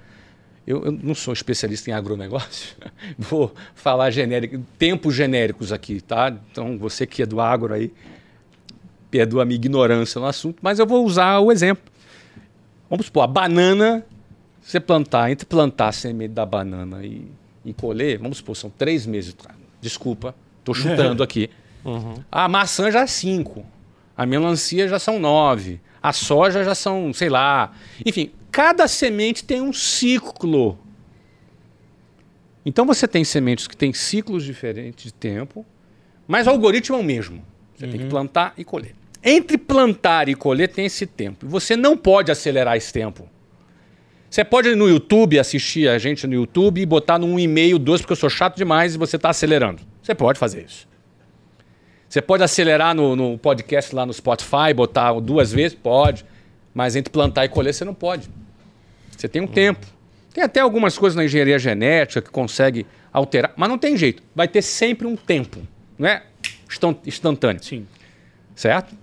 Eu, 0.65 0.83
eu 0.85 0.91
não 0.91 1.15
sou 1.15 1.33
especialista 1.33 1.89
em 1.89 1.93
agronegócio, 1.93 2.75
vou 3.17 3.53
falar 3.73 4.11
genérico, 4.11 4.61
tempos 4.77 5.15
genéricos 5.15 5.71
aqui, 5.71 6.01
tá? 6.01 6.35
Então 6.51 6.77
você 6.77 7.07
que 7.07 7.23
é 7.23 7.25
do 7.25 7.39
agro 7.39 7.73
aí, 7.73 7.93
perdoa 9.17 9.41
a 9.41 9.45
minha 9.45 9.55
ignorância 9.55 10.21
no 10.21 10.27
assunto, 10.27 10.59
mas 10.61 10.77
eu 10.77 10.85
vou 10.85 11.03
usar 11.03 11.39
o 11.39 11.51
exemplo. 11.51 11.83
Vamos 12.87 13.07
supor, 13.07 13.23
a 13.23 13.27
banana, 13.27 14.05
você 14.61 14.79
plantar, 14.79 15.31
entre 15.31 15.45
plantar 15.45 15.87
a 15.87 15.91
semente 15.91 16.33
da 16.33 16.45
banana 16.45 17.03
e, 17.03 17.27
e 17.65 17.73
colher, 17.73 18.19
vamos 18.19 18.37
supor, 18.37 18.55
são 18.55 18.69
três 18.69 19.07
meses. 19.07 19.35
Desculpa, 19.81 20.35
estou 20.59 20.75
chutando 20.75 21.23
aqui. 21.23 21.49
A 22.31 22.47
maçã 22.47 22.91
já 22.91 23.01
é 23.01 23.07
cinco. 23.07 23.65
A 24.15 24.25
melancia 24.25 24.87
já 24.87 24.99
são 24.99 25.17
nove. 25.17 25.81
A 26.01 26.13
soja 26.13 26.63
já 26.63 26.75
são, 26.75 27.11
sei 27.11 27.29
lá. 27.29 27.71
Enfim, 28.05 28.31
cada 28.51 28.87
semente 28.87 29.43
tem 29.43 29.61
um 29.61 29.73
ciclo. 29.73 30.77
Então 32.63 32.85
você 32.85 33.07
tem 33.07 33.23
sementes 33.23 33.67
que 33.67 33.75
têm 33.75 33.93
ciclos 33.93 34.43
diferentes 34.43 35.05
de 35.05 35.13
tempo, 35.13 35.65
mas 36.27 36.45
o 36.45 36.51
algoritmo 36.51 36.97
é 36.97 36.99
o 36.99 37.03
mesmo. 37.03 37.43
Você 37.75 37.87
tem 37.87 37.99
que 37.99 38.07
plantar 38.07 38.53
e 38.57 38.63
colher. 38.63 38.93
Entre 39.29 39.57
plantar 39.57 40.29
e 40.29 40.35
colher 40.35 40.69
tem 40.69 40.85
esse 40.85 41.05
tempo. 41.05 41.45
Você 41.45 41.75
não 41.75 41.97
pode 41.97 42.31
acelerar 42.31 42.77
esse 42.77 42.93
tempo. 42.93 43.27
Você 44.29 44.41
pode 44.41 44.69
ir 44.69 44.75
no 44.77 44.87
YouTube, 44.87 45.37
assistir 45.37 45.89
a 45.89 45.97
gente 45.97 46.25
no 46.25 46.33
YouTube 46.33 46.79
e 46.79 46.85
botar 46.85 47.19
num 47.19 47.37
e-mail, 47.37 47.77
dois, 47.77 47.99
porque 47.99 48.13
eu 48.13 48.17
sou 48.17 48.29
chato 48.29 48.55
demais 48.55 48.95
e 48.95 48.97
você 48.97 49.17
está 49.17 49.29
acelerando. 49.29 49.81
Você 50.01 50.15
pode 50.15 50.39
fazer 50.39 50.63
isso. 50.63 50.87
Você 52.07 52.21
pode 52.21 52.41
acelerar 52.41 52.95
no, 52.95 53.17
no 53.17 53.37
podcast 53.37 53.93
lá 53.93 54.05
no 54.05 54.13
Spotify, 54.13 54.73
botar 54.73 55.11
duas 55.19 55.51
vezes? 55.51 55.77
Pode. 55.77 56.25
Mas 56.73 56.95
entre 56.95 57.11
plantar 57.11 57.43
e 57.43 57.49
colher 57.49 57.73
você 57.73 57.83
não 57.83 57.93
pode. 57.93 58.29
Você 59.17 59.27
tem 59.27 59.41
um 59.41 59.47
tempo. 59.47 59.85
Tem 60.33 60.41
até 60.41 60.61
algumas 60.61 60.97
coisas 60.97 61.17
na 61.17 61.25
engenharia 61.25 61.59
genética 61.59 62.21
que 62.21 62.29
consegue 62.29 62.85
alterar, 63.11 63.51
mas 63.57 63.67
não 63.67 63.77
tem 63.77 63.97
jeito. 63.97 64.23
Vai 64.33 64.47
ter 64.47 64.61
sempre 64.61 65.05
um 65.05 65.17
tempo. 65.17 65.59
Não 65.99 66.07
é 66.07 66.23
instan- 66.69 66.95
instantâneo. 67.05 67.61
Sim. 67.61 67.85
Certo? 68.55 68.95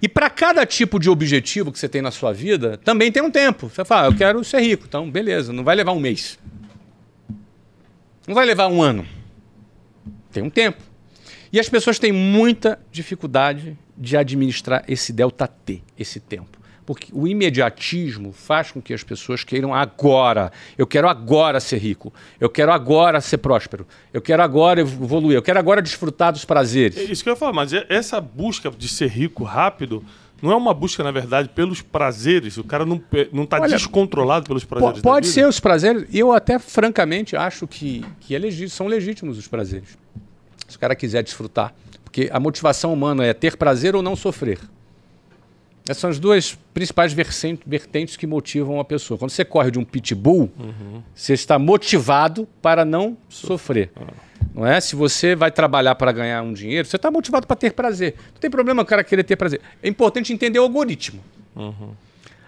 E 0.00 0.08
para 0.08 0.28
cada 0.28 0.66
tipo 0.66 0.98
de 0.98 1.08
objetivo 1.08 1.72
que 1.72 1.78
você 1.78 1.88
tem 1.88 2.02
na 2.02 2.10
sua 2.10 2.32
vida, 2.32 2.76
também 2.78 3.10
tem 3.10 3.22
um 3.22 3.30
tempo. 3.30 3.68
Você 3.68 3.84
fala, 3.84 4.02
"Ah, 4.02 4.10
eu 4.10 4.16
quero 4.16 4.44
ser 4.44 4.60
rico. 4.60 4.84
Então, 4.86 5.10
beleza, 5.10 5.52
não 5.52 5.64
vai 5.64 5.74
levar 5.74 5.92
um 5.92 6.00
mês. 6.00 6.38
Não 8.26 8.34
vai 8.34 8.44
levar 8.44 8.68
um 8.68 8.82
ano. 8.82 9.06
Tem 10.32 10.42
um 10.42 10.50
tempo. 10.50 10.82
E 11.52 11.60
as 11.60 11.68
pessoas 11.68 11.98
têm 11.98 12.12
muita 12.12 12.78
dificuldade 12.90 13.78
de 13.96 14.16
administrar 14.16 14.84
esse 14.86 15.12
delta 15.12 15.46
T, 15.46 15.82
esse 15.98 16.20
tempo. 16.20 16.55
Porque 16.86 17.08
o 17.12 17.26
imediatismo 17.26 18.32
faz 18.32 18.70
com 18.70 18.80
que 18.80 18.94
as 18.94 19.02
pessoas 19.02 19.42
queiram 19.42 19.74
agora. 19.74 20.52
Eu 20.78 20.86
quero 20.86 21.08
agora 21.08 21.58
ser 21.58 21.78
rico. 21.78 22.14
Eu 22.40 22.48
quero 22.48 22.70
agora 22.72 23.20
ser 23.20 23.38
próspero. 23.38 23.84
Eu 24.12 24.22
quero 24.22 24.40
agora 24.40 24.80
evoluir. 24.80 25.36
Eu 25.36 25.42
quero 25.42 25.58
agora 25.58 25.82
desfrutar 25.82 26.32
dos 26.32 26.44
prazeres. 26.44 26.96
É 26.96 27.02
isso 27.02 27.24
que 27.24 27.28
eu 27.28 27.32
ia 27.32 27.36
falar, 27.36 27.52
mas 27.52 27.72
é- 27.72 27.84
essa 27.88 28.20
busca 28.20 28.70
de 28.70 28.86
ser 28.88 29.08
rico 29.08 29.42
rápido 29.42 30.04
não 30.40 30.52
é 30.52 30.54
uma 30.54 30.72
busca, 30.72 31.02
na 31.02 31.10
verdade, 31.10 31.48
pelos 31.48 31.82
prazeres. 31.82 32.56
O 32.56 32.62
cara 32.62 32.86
não, 32.86 32.98
tá 33.46 33.58
Olha, 33.60 33.74
descontrolado 33.74 34.46
pelos 34.46 34.64
prazeres. 34.64 35.00
Pode 35.00 35.26
ser 35.26 35.48
os 35.48 35.58
prazeres. 35.58 36.06
Eu 36.14 36.32
até, 36.32 36.56
francamente, 36.58 37.34
acho 37.34 37.66
que, 37.66 38.04
que 38.20 38.32
é 38.34 38.38
legi- 38.38 38.68
são 38.70 38.86
legítimos 38.86 39.38
os 39.38 39.48
prazeres. 39.48 39.98
Se 40.68 40.76
o 40.76 40.78
cara 40.78 40.94
quiser 40.94 41.22
desfrutar. 41.24 41.74
Porque 42.04 42.28
a 42.32 42.38
motivação 42.38 42.92
humana 42.92 43.24
é 43.24 43.34
ter 43.34 43.56
prazer 43.56 43.96
ou 43.96 44.02
não 44.02 44.14
sofrer. 44.14 44.58
Essas 45.88 45.98
são 45.98 46.10
as 46.10 46.18
duas 46.18 46.58
principais 46.74 47.12
vertentes 47.12 48.16
que 48.16 48.26
motivam 48.26 48.80
a 48.80 48.84
pessoa. 48.84 49.16
Quando 49.16 49.30
você 49.30 49.44
corre 49.44 49.70
de 49.70 49.78
um 49.78 49.84
pitbull, 49.84 50.50
você 51.14 51.32
está 51.32 51.58
motivado 51.58 52.48
para 52.60 52.84
não 52.84 53.16
sofrer. 53.28 53.90
Não 54.54 54.66
é? 54.66 54.80
Se 54.80 54.96
você 54.96 55.34
vai 55.36 55.50
trabalhar 55.50 55.94
para 55.94 56.10
ganhar 56.12 56.42
um 56.42 56.52
dinheiro, 56.52 56.88
você 56.88 56.96
está 56.96 57.10
motivado 57.10 57.46
para 57.46 57.56
ter 57.56 57.72
prazer. 57.72 58.14
Não 58.34 58.40
tem 58.40 58.50
problema 58.50 58.82
o 58.82 58.86
cara 58.86 59.04
querer 59.04 59.22
ter 59.22 59.36
prazer. 59.36 59.60
É 59.82 59.88
importante 59.88 60.32
entender 60.32 60.58
o 60.58 60.62
algoritmo. 60.62 61.20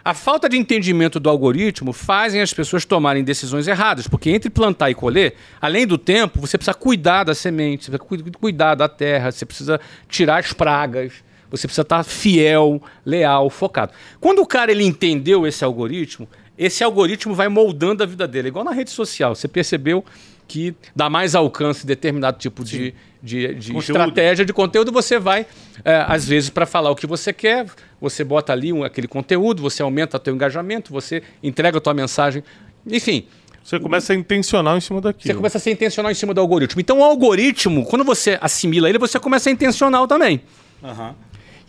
A 0.05 0.15
falta 0.15 0.49
de 0.49 0.57
entendimento 0.57 1.21
do 1.21 1.29
algoritmo 1.29 1.93
fazem 1.93 2.41
as 2.41 2.53
pessoas 2.55 2.85
tomarem 2.87 3.23
decisões 3.23 3.69
erradas, 3.69 4.09
porque 4.09 4.31
entre 4.31 4.49
plantar 4.49 4.91
e 4.91 4.95
colher, 4.95 5.35
além 5.61 5.87
do 5.87 5.99
tempo, 5.99 6.41
você 6.41 6.57
precisa 6.57 6.73
cuidar 6.75 7.25
da 7.25 7.35
semente, 7.35 7.85
você 7.85 7.99
precisa 7.99 8.23
cu- 8.33 8.39
cuidar 8.39 8.75
da 8.75 8.89
terra, 8.89 9.31
você 9.31 9.45
precisa 9.45 9.79
tirar 10.09 10.39
as 10.39 10.53
pragas, 10.53 11.13
você 11.51 11.67
precisa 11.67 11.83
estar 11.83 12.03
fiel, 12.05 12.81
leal, 13.05 13.49
focado. 13.51 13.93
Quando 14.21 14.41
o 14.41 14.47
cara 14.47 14.71
ele 14.71 14.85
entendeu 14.85 15.47
esse 15.47 15.65
algoritmo, 15.65 16.29
esse 16.57 16.83
algoritmo 16.83 17.35
vai 17.35 17.49
moldando 17.49 18.03
a 18.03 18.07
vida 18.07 18.27
dele, 18.27 18.49
igual 18.49 18.65
na 18.65 18.73
rede 18.73 18.91
social. 18.91 19.35
Você 19.35 19.47
percebeu 19.49 20.05
que 20.47 20.75
dá 20.97 21.11
mais 21.11 21.35
alcance 21.35 21.85
a 21.85 21.87
determinado 21.87 22.39
tipo 22.39 22.65
de, 22.65 22.95
de, 23.23 23.55
de 23.55 23.73
Conteúdo. 23.73 23.81
estratégia 23.81 24.45
de 24.47 24.53
conteúdo, 24.53 24.91
você 24.91 25.19
vai, 25.19 25.47
é, 25.85 26.05
às 26.09 26.27
vezes, 26.27 26.49
para 26.51 26.65
falar 26.65 26.91
o 26.91 26.97
que 26.97 27.07
você 27.07 27.33
quer, 27.35 27.67
você 28.01 28.25
bota 28.25 28.53
ali 28.53 28.73
um- 28.73 28.83
aquele 28.83 29.07
conteúdo, 29.07 29.61
você 29.63 29.83
aumenta 29.83 30.17
o 30.17 30.21
teu 30.21 30.35
engajamento, 30.35 30.91
você 30.93 31.23
entrega 31.43 31.77
a 31.79 31.81
tua 31.81 31.93
mensagem. 31.95 32.43
Enfim, 32.87 33.27
Você 33.63 33.79
começa 33.79 34.15
a 34.15 34.17
intencional 34.17 34.79
em 34.79 34.81
cima 34.81 34.99
você 35.01 35.09
daquilo. 35.09 35.35
começa 35.37 35.59
a 35.59 35.61
ser 35.61 35.71
intencional 35.73 36.11
em 36.11 36.15
cima 36.15 36.33
do 36.33 36.41
algoritmo. 36.41 36.81
Então, 36.81 37.01
o 37.01 37.05
algoritmo, 37.05 37.85
quando 37.85 38.03
você 38.03 38.39
assimila 38.41 38.89
ele, 38.89 38.97
você 38.99 39.21
começa 39.21 39.43
a 39.43 39.45
ser 39.45 39.51
intencional 39.51 40.09
também. 40.09 40.41
Aham. 40.83 41.15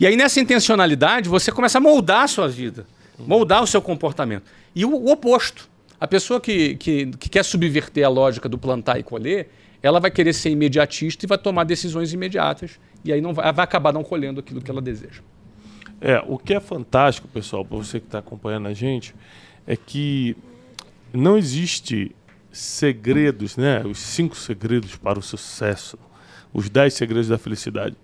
E 0.00 0.06
aí, 0.06 0.16
nessa 0.16 0.40
intencionalidade, 0.40 1.28
você 1.28 1.52
começa 1.52 1.76
a 1.76 1.80
moldar 1.80 2.22
a 2.22 2.26
sua 2.26 2.48
vida, 2.48 2.86
moldar 3.18 3.62
o 3.62 3.66
seu 3.66 3.82
comportamento. 3.82 4.44
E 4.74 4.82
o, 4.82 4.94
o 4.94 5.12
oposto. 5.12 5.68
A 6.00 6.08
pessoa 6.08 6.40
que, 6.40 6.74
que, 6.76 7.06
que 7.08 7.28
quer 7.28 7.44
subverter 7.44 8.02
a 8.06 8.08
lógica 8.08 8.48
do 8.48 8.56
plantar 8.56 8.98
e 8.98 9.02
colher, 9.02 9.50
ela 9.82 10.00
vai 10.00 10.10
querer 10.10 10.32
ser 10.32 10.48
imediatista 10.48 11.26
e 11.26 11.28
vai 11.28 11.36
tomar 11.36 11.64
decisões 11.64 12.14
imediatas. 12.14 12.80
E 13.04 13.12
aí 13.12 13.20
não 13.20 13.34
vai, 13.34 13.52
vai 13.52 13.62
acabar 13.62 13.92
não 13.92 14.02
colhendo 14.02 14.40
aquilo 14.40 14.62
que 14.62 14.70
ela 14.70 14.80
deseja. 14.80 15.20
É, 16.00 16.18
o 16.26 16.38
que 16.38 16.54
é 16.54 16.60
fantástico, 16.60 17.28
pessoal, 17.28 17.62
para 17.62 17.76
você 17.76 18.00
que 18.00 18.06
está 18.06 18.20
acompanhando 18.20 18.68
a 18.68 18.72
gente, 18.72 19.14
é 19.66 19.76
que 19.76 20.34
não 21.12 21.36
existe 21.36 22.16
segredos, 22.50 23.58
né? 23.58 23.82
Os 23.84 23.98
cinco 23.98 24.34
segredos 24.34 24.96
para 24.96 25.18
o 25.18 25.22
sucesso, 25.22 25.98
os 26.54 26.70
dez 26.70 26.94
segredos 26.94 27.28
da 27.28 27.36
felicidade. 27.36 27.94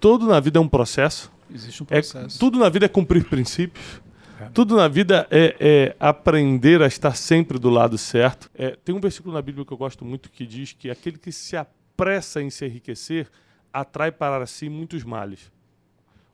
Tudo 0.00 0.26
na 0.26 0.40
vida 0.40 0.58
é 0.58 0.60
um 0.60 0.68
processo. 0.68 1.32
Existe 1.52 1.82
um 1.82 1.86
É, 1.90 2.00
processo. 2.00 2.38
tudo 2.38 2.58
na 2.58 2.68
vida 2.68 2.86
é 2.86 2.88
cumprir 2.88 3.24
princípios. 3.28 4.00
Tudo 4.52 4.76
na 4.76 4.86
vida 4.86 5.26
é, 5.30 5.56
é 5.58 5.96
aprender 5.98 6.82
a 6.82 6.86
estar 6.86 7.16
sempre 7.16 7.58
do 7.58 7.70
lado 7.70 7.96
certo. 7.96 8.50
É, 8.54 8.76
tem 8.84 8.94
um 8.94 9.00
versículo 9.00 9.32
na 9.34 9.40
Bíblia 9.40 9.64
que 9.64 9.72
eu 9.72 9.76
gosto 9.78 10.04
muito 10.04 10.30
que 10.30 10.46
diz 10.46 10.72
que 10.72 10.90
aquele 10.90 11.16
que 11.16 11.32
se 11.32 11.56
apressa 11.56 12.42
em 12.42 12.50
se 12.50 12.66
enriquecer 12.66 13.28
atrai 13.72 14.12
para 14.12 14.44
si 14.46 14.68
muitos 14.68 15.04
males. 15.04 15.50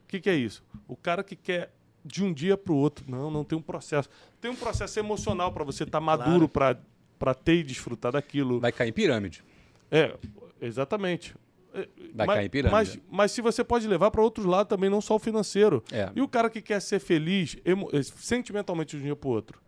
O 0.04 0.08
que, 0.08 0.20
que 0.20 0.28
é 0.28 0.34
isso? 0.34 0.64
O 0.88 0.96
cara 0.96 1.22
que 1.22 1.36
quer 1.36 1.72
de 2.04 2.24
um 2.24 2.32
dia 2.32 2.56
para 2.56 2.72
o 2.72 2.76
outro. 2.76 3.04
Não, 3.08 3.30
não 3.30 3.44
tem 3.44 3.56
um 3.56 3.62
processo. 3.62 4.08
Tem 4.40 4.50
um 4.50 4.56
processo 4.56 4.98
emocional 4.98 5.52
para 5.52 5.62
você 5.62 5.84
estar 5.84 6.00
maduro 6.00 6.48
para 6.48 7.34
ter 7.34 7.54
e 7.54 7.62
desfrutar 7.62 8.10
daquilo. 8.12 8.58
Vai 8.58 8.72
cair 8.72 8.88
em 8.88 8.92
pirâmide. 8.92 9.44
É, 9.90 10.14
exatamente. 10.60 11.34
É, 11.74 11.88
Vai 12.14 12.26
mas, 12.26 12.48
pirâmide. 12.48 12.72
Mas, 12.72 13.00
mas 13.10 13.32
se 13.32 13.40
você 13.40 13.64
pode 13.64 13.86
levar 13.88 14.10
para 14.10 14.20
outros 14.22 14.44
lados 14.46 14.68
também, 14.68 14.90
não 14.90 15.00
só 15.00 15.16
o 15.16 15.18
financeiro. 15.18 15.82
É. 15.90 16.10
E 16.14 16.20
o 16.20 16.28
cara 16.28 16.50
que 16.50 16.60
quer 16.60 16.80
ser 16.80 16.98
feliz 17.00 17.56
emo- 17.64 17.88
eh, 17.92 18.02
sentimentalmente 18.02 18.96
de 18.96 19.02
um 19.02 19.06
dia 19.06 19.16
para 19.16 19.28
outro. 19.30 19.62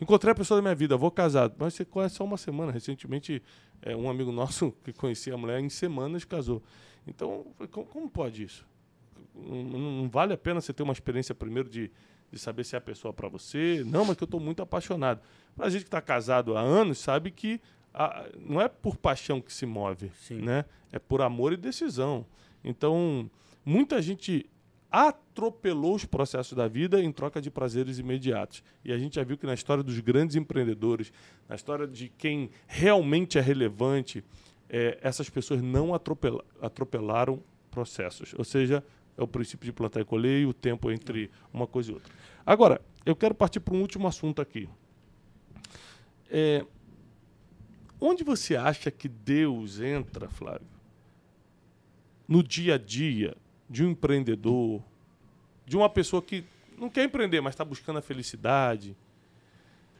Encontrei 0.00 0.32
a 0.32 0.34
pessoa 0.34 0.58
da 0.58 0.62
minha 0.62 0.74
vida, 0.74 0.96
vou 0.96 1.10
casado. 1.10 1.54
Mas 1.58 1.74
você 1.74 1.84
conhece 1.84 2.14
só 2.16 2.24
uma 2.24 2.36
semana. 2.36 2.70
Recentemente, 2.72 3.42
é, 3.82 3.94
um 3.96 4.08
amigo 4.08 4.30
nosso 4.32 4.72
que 4.84 4.92
conhecia 4.92 5.34
a 5.34 5.36
mulher 5.36 5.60
em 5.60 5.68
semanas 5.68 6.24
casou. 6.24 6.62
Então, 7.06 7.46
como, 7.70 7.86
como 7.86 8.10
pode 8.10 8.44
isso? 8.44 8.66
Não, 9.34 9.62
não- 9.64 9.78
não 10.02 10.08
vale 10.08 10.32
a 10.32 10.38
pena 10.38 10.60
você 10.60 10.72
ter 10.72 10.82
uma 10.82 10.92
experiência 10.92 11.34
primeiro 11.34 11.68
de, 11.68 11.90
de 12.30 12.38
saber 12.38 12.64
se 12.64 12.74
é 12.76 12.78
a 12.78 12.80
pessoa 12.80 13.12
para 13.12 13.28
você. 13.28 13.82
Não, 13.86 14.04
mas 14.04 14.16
que 14.16 14.22
eu 14.22 14.26
estou 14.26 14.40
muito 14.40 14.62
apaixonado. 14.62 15.20
Para 15.56 15.66
a 15.66 15.70
gente 15.70 15.82
que 15.82 15.88
está 15.88 16.00
casado 16.00 16.56
há 16.56 16.60
anos, 16.60 16.98
sabe 16.98 17.30
que 17.30 17.60
a- 17.92 18.28
não 18.38 18.60
é 18.60 18.68
por 18.68 18.96
paixão 18.96 19.40
que 19.40 19.52
se 19.52 19.66
move, 19.66 20.10
Sim. 20.20 20.40
né? 20.42 20.64
É 20.92 20.98
por 20.98 21.20
amor 21.22 21.52
e 21.52 21.56
decisão. 21.56 22.24
Então, 22.64 23.30
muita 23.64 24.00
gente 24.02 24.48
atropelou 24.90 25.94
os 25.94 26.04
processos 26.04 26.52
da 26.52 26.66
vida 26.66 27.00
em 27.00 27.12
troca 27.12 27.40
de 27.40 27.50
prazeres 27.50 27.98
imediatos. 27.98 28.62
E 28.84 28.92
a 28.92 28.98
gente 28.98 29.14
já 29.14 29.22
viu 29.22 29.38
que 29.38 29.46
na 29.46 29.54
história 29.54 29.84
dos 29.84 29.98
grandes 30.00 30.34
empreendedores, 30.34 31.12
na 31.48 31.54
história 31.54 31.86
de 31.86 32.08
quem 32.08 32.50
realmente 32.66 33.38
é 33.38 33.40
relevante, 33.40 34.24
é, 34.68 34.98
essas 35.00 35.30
pessoas 35.30 35.62
não 35.62 35.94
atropela, 35.94 36.44
atropelaram 36.60 37.40
processos. 37.70 38.34
Ou 38.36 38.44
seja, 38.44 38.82
é 39.16 39.22
o 39.22 39.28
princípio 39.28 39.64
de 39.66 39.72
plantar 39.72 40.00
e 40.00 40.04
colher 40.04 40.40
e 40.42 40.46
o 40.46 40.52
tempo 40.52 40.90
entre 40.90 41.30
uma 41.52 41.66
coisa 41.66 41.92
e 41.92 41.94
outra. 41.94 42.12
Agora, 42.44 42.80
eu 43.06 43.14
quero 43.14 43.34
partir 43.34 43.60
para 43.60 43.74
um 43.74 43.80
último 43.80 44.08
assunto 44.08 44.42
aqui. 44.42 44.68
É, 46.28 46.64
onde 48.00 48.24
você 48.24 48.56
acha 48.56 48.90
que 48.90 49.08
Deus 49.08 49.80
entra, 49.80 50.28
Flávio? 50.28 50.66
No 52.26 52.42
dia 52.42 52.74
a 52.74 52.78
dia 52.78 53.36
de 53.68 53.84
um 53.84 53.90
empreendedor, 53.90 54.82
de 55.66 55.76
uma 55.76 55.88
pessoa 55.88 56.22
que 56.22 56.44
não 56.76 56.88
quer 56.88 57.04
empreender, 57.04 57.40
mas 57.40 57.54
está 57.54 57.64
buscando 57.64 57.98
a 57.98 58.02
felicidade. 58.02 58.96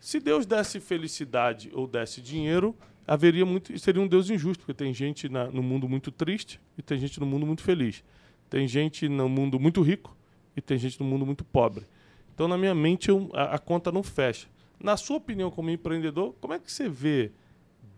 Se 0.00 0.18
Deus 0.18 0.46
desse 0.46 0.80
felicidade 0.80 1.70
ou 1.74 1.86
desse 1.86 2.22
dinheiro, 2.22 2.74
haveria 3.06 3.44
muito, 3.44 3.76
seria 3.78 4.00
um 4.00 4.08
Deus 4.08 4.30
injusto, 4.30 4.60
porque 4.64 4.74
tem 4.74 4.94
gente 4.94 5.28
na, 5.28 5.46
no 5.46 5.62
mundo 5.62 5.88
muito 5.88 6.10
triste 6.10 6.60
e 6.78 6.82
tem 6.82 6.98
gente 6.98 7.20
no 7.20 7.26
mundo 7.26 7.44
muito 7.44 7.62
feliz. 7.62 8.02
Tem 8.48 8.66
gente 8.66 9.08
no 9.08 9.28
mundo 9.28 9.60
muito 9.60 9.82
rico 9.82 10.16
e 10.56 10.60
tem 10.60 10.78
gente 10.78 10.98
no 10.98 11.06
mundo 11.06 11.26
muito 11.26 11.44
pobre. 11.44 11.86
Então, 12.34 12.48
na 12.48 12.56
minha 12.56 12.74
mente, 12.74 13.10
eu, 13.10 13.30
a, 13.34 13.56
a, 13.56 13.58
conta 13.58 13.92
não 13.92 14.02
fecha. 14.02 14.48
Na 14.78 14.96
sua 14.96 15.18
opinião, 15.18 15.50
como 15.50 15.70
empreendedor, 15.70 16.34
como 16.40 16.54
é 16.54 16.58
que 16.58 16.72
você 16.72 16.88
vê 16.88 17.30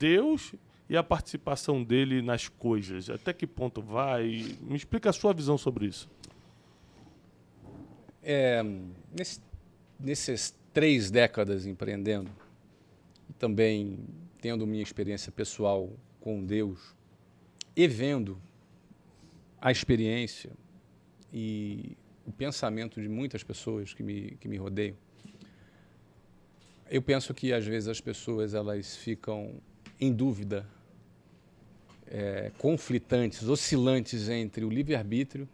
Deus 0.02 0.52
e 0.88 0.96
a 0.96 1.02
participação 1.02 1.84
dele 1.84 2.20
nas 2.20 2.48
coisas? 2.48 3.08
Até 3.08 3.32
que 3.32 3.46
ponto 3.46 3.80
vai? 3.80 4.56
Me 4.60 4.74
explica 4.74 5.10
a 5.10 5.12
sua 5.12 5.32
visão 5.32 5.56
sobre 5.56 5.86
isso. 5.86 6.10
É, 8.20 8.64
nesse, 9.16 9.40
nesses 10.00 10.56
três 10.72 11.08
décadas 11.08 11.66
empreendendo, 11.66 12.32
e 13.30 13.32
também 13.34 14.00
tendo 14.40 14.66
minha 14.66 14.82
experiência 14.82 15.30
pessoal 15.30 15.88
com 16.20 16.44
Deus, 16.44 16.96
e 17.76 17.86
vendo 17.86 18.42
a 19.60 19.70
experiência 19.70 20.50
e 21.32 21.96
o 22.26 22.32
pensamento 22.32 23.00
de 23.00 23.08
muitas 23.08 23.44
pessoas 23.44 23.94
que 23.94 24.02
me, 24.02 24.32
que 24.40 24.48
me 24.48 24.56
rodeiam, 24.56 24.96
eu 26.90 27.00
penso 27.00 27.32
que 27.32 27.52
às 27.52 27.64
vezes 27.64 27.88
as 27.88 28.00
pessoas 28.00 28.52
elas 28.52 28.96
ficam 28.96 29.62
em 30.02 30.12
dúvida, 30.12 30.66
é, 32.08 32.50
conflitantes, 32.58 33.48
oscilantes 33.48 34.28
entre 34.28 34.64
o 34.64 34.68
livre-arbítrio 34.68 35.48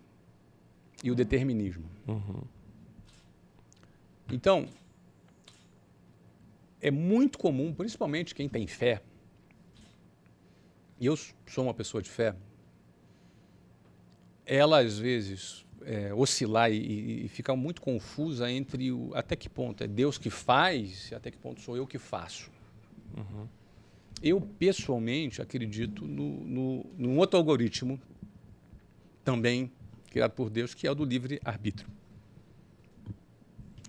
e 1.05 1.11
o 1.11 1.15
determinismo. 1.15 1.85
Uhum. 2.07 2.41
Então, 4.33 4.67
é 6.81 6.91
muito 6.91 7.39
comum, 7.39 7.75
principalmente 7.75 8.35
quem 8.35 8.49
tem 8.49 8.67
fé, 8.67 9.03
e 10.99 11.05
eu 11.05 11.15
sou 11.17 11.65
uma 11.65 11.75
pessoa 11.75 12.03
de 12.03 12.09
fé, 12.09 12.35
ela 14.47 14.81
às 14.81 14.99
vezes 14.99 15.67
é, 15.83 16.15
oscilar 16.15 16.73
e, 16.73 17.27
e 17.27 17.29
ficar 17.29 17.55
muito 17.55 17.83
confusa 17.83 18.51
entre 18.51 18.91
o, 18.91 19.11
até 19.15 19.37
que 19.37 19.49
ponto 19.49 19.85
é 19.85 19.87
Deus 19.87 20.17
que 20.17 20.31
faz 20.31 21.11
e 21.11 21.15
até 21.15 21.31
que 21.31 21.37
ponto 21.37 21.61
sou 21.61 21.77
eu 21.77 21.87
que 21.87 21.99
faço. 21.99 22.51
Uhum. 23.15 23.47
Eu, 24.23 24.41
pessoalmente, 24.41 25.41
acredito 25.41 26.07
no, 26.07 26.45
no, 26.45 26.87
num 26.97 27.19
outro 27.19 27.39
algoritmo, 27.39 28.01
também 29.25 29.71
criado 30.11 30.33
por 30.33 30.51
Deus, 30.51 30.75
que 30.75 30.87
é 30.87 30.91
o 30.91 30.95
do 30.95 31.05
livre-arbítrio. 31.05 31.89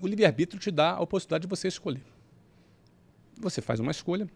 O 0.01 0.07
livre-arbítrio 0.07 0.59
te 0.59 0.71
dá 0.71 0.91
a 0.91 1.01
oportunidade 1.01 1.43
de 1.43 1.47
você 1.47 1.67
escolher. 1.67 2.03
Você 3.39 3.61
faz 3.61 3.79
uma 3.79 3.91
escolha, 3.91 4.29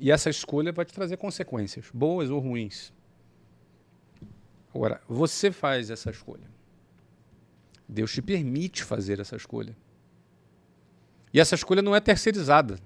e 0.00 0.10
essa 0.10 0.28
escolha 0.28 0.72
vai 0.72 0.84
te 0.84 0.92
trazer 0.92 1.16
consequências, 1.16 1.86
boas 1.92 2.30
ou 2.30 2.38
ruins. 2.38 2.92
Agora, 4.74 5.00
você 5.08 5.50
faz 5.50 5.90
essa 5.90 6.10
escolha. 6.10 6.46
Deus 7.88 8.12
te 8.12 8.20
permite 8.20 8.84
fazer 8.84 9.20
essa 9.20 9.36
escolha. 9.36 9.76
E 11.32 11.40
essa 11.40 11.54
escolha 11.54 11.80
não 11.80 11.94
é 11.96 12.00
terceirizada. 12.00 12.78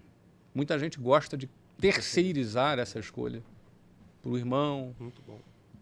Muita 0.54 0.78
gente 0.78 0.98
gosta 0.98 1.36
de 1.36 1.48
terceirizar 1.80 2.78
essa 2.78 2.98
escolha 2.98 3.42
para 4.22 4.30
o 4.30 4.38
irmão, 4.38 4.94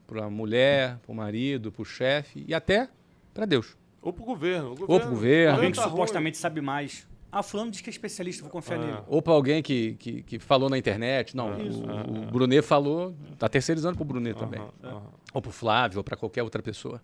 para 0.06 0.24
a 0.24 0.30
mulher, 0.30 0.98
para 0.98 1.12
o 1.12 1.14
marido, 1.14 1.72
para 1.72 1.82
o 1.82 1.84
chefe 1.84 2.44
e 2.46 2.54
até 2.54 2.88
para 3.34 3.44
Deus. 3.44 3.76
Ou 4.00 4.12
para 4.12 4.22
o 4.22 4.26
governo. 4.26 4.70
Ou 4.70 5.00
para 5.00 5.06
o 5.06 5.10
governo. 5.10 5.56
Alguém 5.56 5.72
que 5.72 5.80
supostamente 5.80 6.38
sabe 6.38 6.60
mais. 6.60 7.06
Ah, 7.30 7.42
fulano 7.42 7.70
diz 7.70 7.82
que 7.82 7.90
é 7.90 7.92
especialista, 7.92 8.42
vou 8.42 8.50
confiar 8.50 8.78
ah. 8.78 8.86
nele. 8.86 8.98
Ou 9.06 9.20
para 9.20 9.34
alguém 9.34 9.62
que, 9.62 9.94
que, 9.96 10.22
que, 10.22 10.38
falou 10.38 10.70
na 10.70 10.78
internet. 10.78 11.36
Não, 11.36 11.48
ah, 11.48 11.56
o, 11.56 11.90
ah, 11.90 12.26
o 12.28 12.32
Brunet 12.32 12.62
falou, 12.62 13.14
está 13.32 13.48
terceirizando 13.48 13.96
para 13.96 14.02
o 14.02 14.06
Brunet 14.06 14.38
também. 14.38 14.60
Ou 15.34 15.42
para 15.42 15.48
o 15.48 15.52
Flávio, 15.52 15.98
ou 15.98 16.04
para 16.04 16.16
qualquer 16.16 16.42
outra 16.42 16.62
pessoa. 16.62 17.02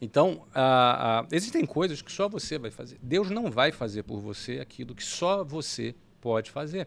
Então, 0.00 0.46
ah, 0.54 1.22
ah, 1.22 1.26
existem 1.32 1.64
coisas 1.64 2.00
que 2.00 2.12
só 2.12 2.28
você 2.28 2.58
vai 2.58 2.70
fazer. 2.70 2.98
Deus 3.02 3.30
não 3.30 3.50
vai 3.50 3.72
fazer 3.72 4.04
por 4.04 4.20
você 4.20 4.60
aquilo 4.60 4.94
que 4.94 5.02
só 5.02 5.42
você 5.42 5.94
pode 6.20 6.50
fazer. 6.50 6.86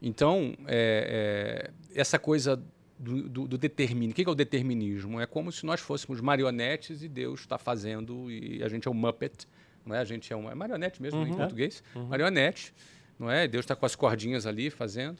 Então, 0.00 0.54
é, 0.66 1.70
é, 1.94 2.00
essa 2.00 2.18
coisa 2.18 2.62
do, 2.98 3.28
do, 3.28 3.48
do 3.48 3.58
determinismo. 3.58 4.12
O 4.12 4.14
que 4.14 4.28
é 4.28 4.30
o 4.30 4.34
determinismo? 4.34 5.20
É 5.20 5.26
como 5.26 5.50
se 5.52 5.64
nós 5.66 5.80
fôssemos 5.80 6.20
marionetes 6.20 7.02
e 7.02 7.08
Deus 7.08 7.40
está 7.40 7.58
fazendo 7.58 8.30
e 8.30 8.62
a 8.62 8.68
gente 8.68 8.88
é 8.88 8.90
um 8.90 8.94
Muppet 8.94 9.46
não 9.86 9.94
é? 9.94 10.00
A 10.00 10.04
gente 10.04 10.30
é 10.32 10.36
uma 10.36 10.50
é 10.50 10.54
marionete 10.54 11.00
mesmo 11.00 11.20
uhum. 11.20 11.28
em 11.28 11.34
português, 11.34 11.82
uhum. 11.94 12.06
marionete, 12.06 12.74
não 13.18 13.30
é? 13.30 13.46
Deus 13.46 13.64
está 13.64 13.76
com 13.76 13.86
as 13.86 13.94
cordinhas 13.94 14.44
ali 14.46 14.68
fazendo, 14.68 15.18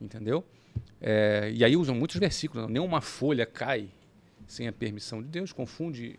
entendeu? 0.00 0.44
É, 1.00 1.50
e 1.52 1.64
aí 1.64 1.74
usam 1.74 1.94
muitos 1.94 2.18
versículos, 2.18 2.68
nenhuma 2.68 3.00
folha 3.00 3.46
cai 3.46 3.88
sem 4.46 4.68
a 4.68 4.72
permissão 4.72 5.22
de 5.22 5.28
Deus, 5.28 5.52
confunde 5.52 6.16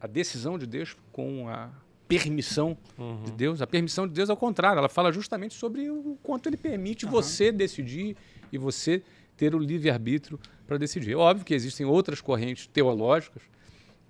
a 0.00 0.06
decisão 0.06 0.58
de 0.58 0.66
Deus 0.66 0.96
com 1.12 1.48
a 1.48 1.70
permissão 2.08 2.76
uhum. 2.96 3.22
de 3.24 3.32
Deus. 3.32 3.60
A 3.60 3.66
permissão 3.66 4.08
de 4.08 4.14
Deus, 4.14 4.30
ao 4.30 4.36
contrário, 4.36 4.78
ela 4.78 4.88
fala 4.88 5.12
justamente 5.12 5.54
sobre 5.54 5.90
o 5.90 6.18
quanto 6.22 6.48
ele 6.48 6.56
permite 6.56 7.04
uhum. 7.04 7.10
você 7.10 7.52
decidir 7.52 8.16
e 8.50 8.56
você 8.58 9.02
ter 9.36 9.54
o 9.54 9.58
livre-arbítrio 9.58 10.40
para 10.66 10.78
decidir. 10.78 11.12
É 11.12 11.16
óbvio 11.16 11.44
que 11.44 11.54
existem 11.54 11.86
outras 11.86 12.20
correntes 12.20 12.66
teológicas 12.66 13.42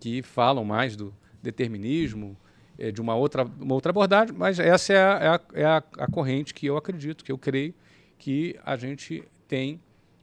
que 0.00 0.22
falam 0.22 0.64
mais 0.64 0.96
do 0.96 1.12
determinismo, 1.42 2.36
é, 2.78 2.92
de 2.92 3.00
uma 3.00 3.14
outra, 3.14 3.44
uma 3.44 3.74
outra 3.74 3.90
abordagem, 3.90 4.34
mas 4.36 4.58
essa 4.58 4.92
é, 4.92 4.96
a, 4.96 5.00
é, 5.02 5.28
a, 5.28 5.40
é 5.54 5.64
a, 5.64 5.76
a, 5.98 6.06
corrente 6.06 6.54
que 6.54 6.66
eu 6.66 6.76
acredito, 6.76 7.24
que 7.24 7.32
eu 7.32 7.36
creio 7.36 7.74
que 8.16 8.56
a 8.64 8.76
gente 8.76 9.24
tem 9.48 9.80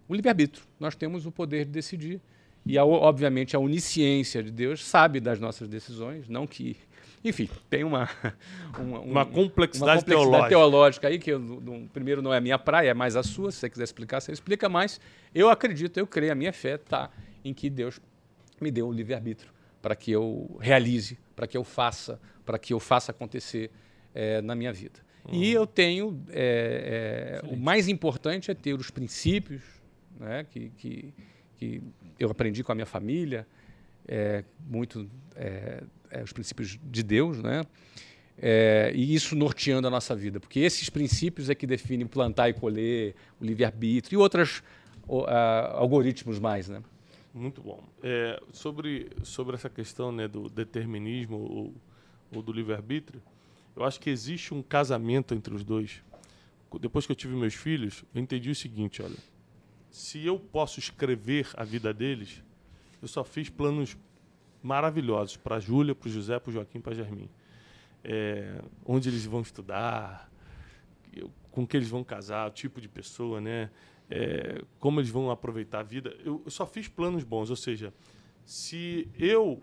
o 0.07 0.15
livre-arbítrio. 0.15 0.65
Nós 0.79 0.95
temos 0.95 1.25
o 1.25 1.31
poder 1.31 1.65
de 1.65 1.71
decidir. 1.71 2.21
E, 2.65 2.77
a, 2.77 2.85
obviamente, 2.85 3.55
a 3.55 3.59
onisciência 3.59 4.41
de 4.41 4.51
Deus 4.51 4.83
sabe 4.83 5.19
das 5.19 5.39
nossas 5.39 5.67
decisões, 5.67 6.27
não 6.27 6.47
que. 6.47 6.77
Enfim, 7.25 7.49
tem 7.69 7.83
uma. 7.83 8.07
Uma, 8.77 8.99
um, 8.99 9.03
uma 9.03 9.25
complexidade, 9.25 9.25
uma 9.25 9.25
complexidade 9.25 10.05
teológica. 10.05 10.49
teológica. 10.49 11.07
aí, 11.07 11.17
que 11.17 11.31
eu, 11.31 11.39
no, 11.39 11.87
primeiro 11.87 12.21
não 12.21 12.33
é 12.33 12.37
a 12.39 12.41
minha 12.41 12.59
praia, 12.59 12.89
é 12.89 12.93
mais 12.93 13.15
a 13.15 13.23
sua. 13.23 13.49
Se 13.49 13.59
você 13.59 13.69
quiser 13.69 13.85
explicar, 13.85 14.19
você 14.19 14.33
explica, 14.33 14.67
mas 14.67 14.99
eu 15.33 15.49
acredito, 15.49 15.97
eu 15.97 16.05
creio, 16.05 16.33
a 16.33 16.35
minha 16.35 16.51
fé 16.51 16.75
está 16.75 17.09
em 17.41 17.53
que 17.53 17.69
Deus 17.69 18.01
me 18.59 18.69
deu 18.69 18.89
o 18.89 18.91
livre-arbítrio 18.91 19.49
para 19.81 19.95
que 19.95 20.11
eu 20.11 20.57
realize, 20.59 21.17
para 21.35 21.47
que 21.47 21.55
eu 21.55 21.63
faça, 21.63 22.19
para 22.45 22.59
que 22.59 22.73
eu 22.73 22.79
faça 22.81 23.11
acontecer 23.11 23.71
é, 24.13 24.41
na 24.41 24.55
minha 24.55 24.73
vida. 24.73 24.99
Uhum. 25.25 25.35
E 25.35 25.53
eu 25.53 25.65
tenho, 25.65 26.21
é, 26.31 27.41
é, 27.43 27.47
o 27.47 27.55
mais 27.55 27.87
importante 27.87 28.51
é 28.51 28.53
ter 28.53 28.73
os 28.73 28.89
princípios 28.89 29.61
né, 30.19 30.45
que, 30.49 30.69
que, 30.71 31.13
que 31.57 31.83
eu 32.19 32.29
aprendi 32.29 32.63
com 32.63 32.71
a 32.71 32.75
minha 32.75 32.85
família, 32.85 33.47
muito 34.67 35.09
os 36.23 36.33
princípios 36.33 36.79
de 36.83 37.03
Deus, 37.03 37.41
né? 37.41 37.63
e 38.93 39.15
isso 39.15 39.33
norteando 39.35 39.87
a 39.87 39.89
nossa 39.89 40.13
vida, 40.13 40.41
porque 40.41 40.59
esses 40.59 40.89
princípios 40.89 41.49
é 41.49 41.55
que 41.55 41.65
definem 41.65 42.05
plantar 42.05 42.49
e 42.49 42.53
colher, 42.53 43.15
o 43.39 43.45
livre-arbítrio 43.45 44.17
e 44.17 44.21
outros 44.21 44.61
algoritmos 45.73 46.37
mais, 46.37 46.67
né? 46.67 46.81
Muito 47.33 47.61
bom. 47.61 47.83
É, 48.01 48.41
sobre, 48.53 49.09
sobre 49.23 49.55
essa 49.55 49.69
questão 49.69 50.11
né, 50.11 50.27
do 50.27 50.49
determinismo 50.49 51.37
ou, 51.37 51.73
ou 52.33 52.41
do 52.41 52.51
livre-arbítrio, 52.51 53.21
eu 53.75 53.83
acho 53.83 53.99
que 53.99 54.09
existe 54.09 54.53
um 54.53 54.63
casamento 54.63 55.33
entre 55.33 55.53
os 55.53 55.63
dois. 55.63 56.01
Depois 56.79 57.05
que 57.05 57.11
eu 57.11 57.15
tive 57.15 57.35
meus 57.35 57.53
filhos, 57.53 58.05
eu 58.13 58.21
entendi 58.21 58.49
o 58.49 58.55
seguinte, 58.55 59.01
olha, 59.01 59.17
se 59.91 60.25
eu 60.25 60.39
posso 60.39 60.79
escrever 60.79 61.49
a 61.55 61.63
vida 61.65 61.93
deles, 61.93 62.41
eu 63.01 63.07
só 63.07 63.23
fiz 63.23 63.49
planos 63.49 63.97
maravilhosos 64.65 65.37
para 65.37 65.57
a 65.57 65.59
Júlia, 65.59 65.93
para 65.93 66.07
o 66.07 66.11
José, 66.11 66.39
para 66.39 66.49
o 66.49 66.53
Joaquim, 66.53 66.79
para 66.81 66.93
a 66.93 66.95
Germin. 66.95 67.29
É, 68.03 68.61
onde 68.85 69.09
eles 69.09 69.25
vão 69.25 69.41
estudar, 69.41 70.29
com 71.51 71.65
que 71.65 71.75
eles 71.75 71.89
vão 71.89 72.03
casar, 72.03 72.47
o 72.47 72.51
tipo 72.51 72.79
de 72.81 72.87
pessoa, 72.87 73.39
né? 73.41 73.69
é, 74.09 74.61
como 74.79 74.99
eles 74.99 75.09
vão 75.09 75.31
aproveitar 75.31 75.79
a 75.79 75.83
vida. 75.83 76.15
Eu, 76.23 76.43
só 76.47 76.65
fiz 76.65 76.87
planos 76.87 77.23
bons, 77.23 77.49
ou 77.49 77.55
seja, 77.55 77.93
se 78.45 79.07
eu 79.17 79.61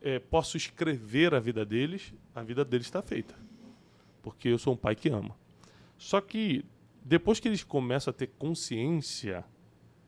é, 0.00 0.18
posso 0.18 0.56
escrever 0.56 1.34
a 1.34 1.40
vida 1.40 1.64
deles, 1.64 2.12
a 2.34 2.42
vida 2.42 2.64
deles 2.64 2.86
está 2.86 3.02
feita. 3.02 3.34
Porque 4.22 4.48
eu 4.48 4.58
sou 4.58 4.74
um 4.74 4.76
pai 4.76 4.94
que 4.94 5.08
ama. 5.08 5.36
Só 5.96 6.20
que 6.20 6.64
depois 7.04 7.40
que 7.40 7.48
eles 7.48 7.62
começam 7.62 8.10
a 8.10 8.14
ter 8.14 8.28
consciência, 8.38 9.44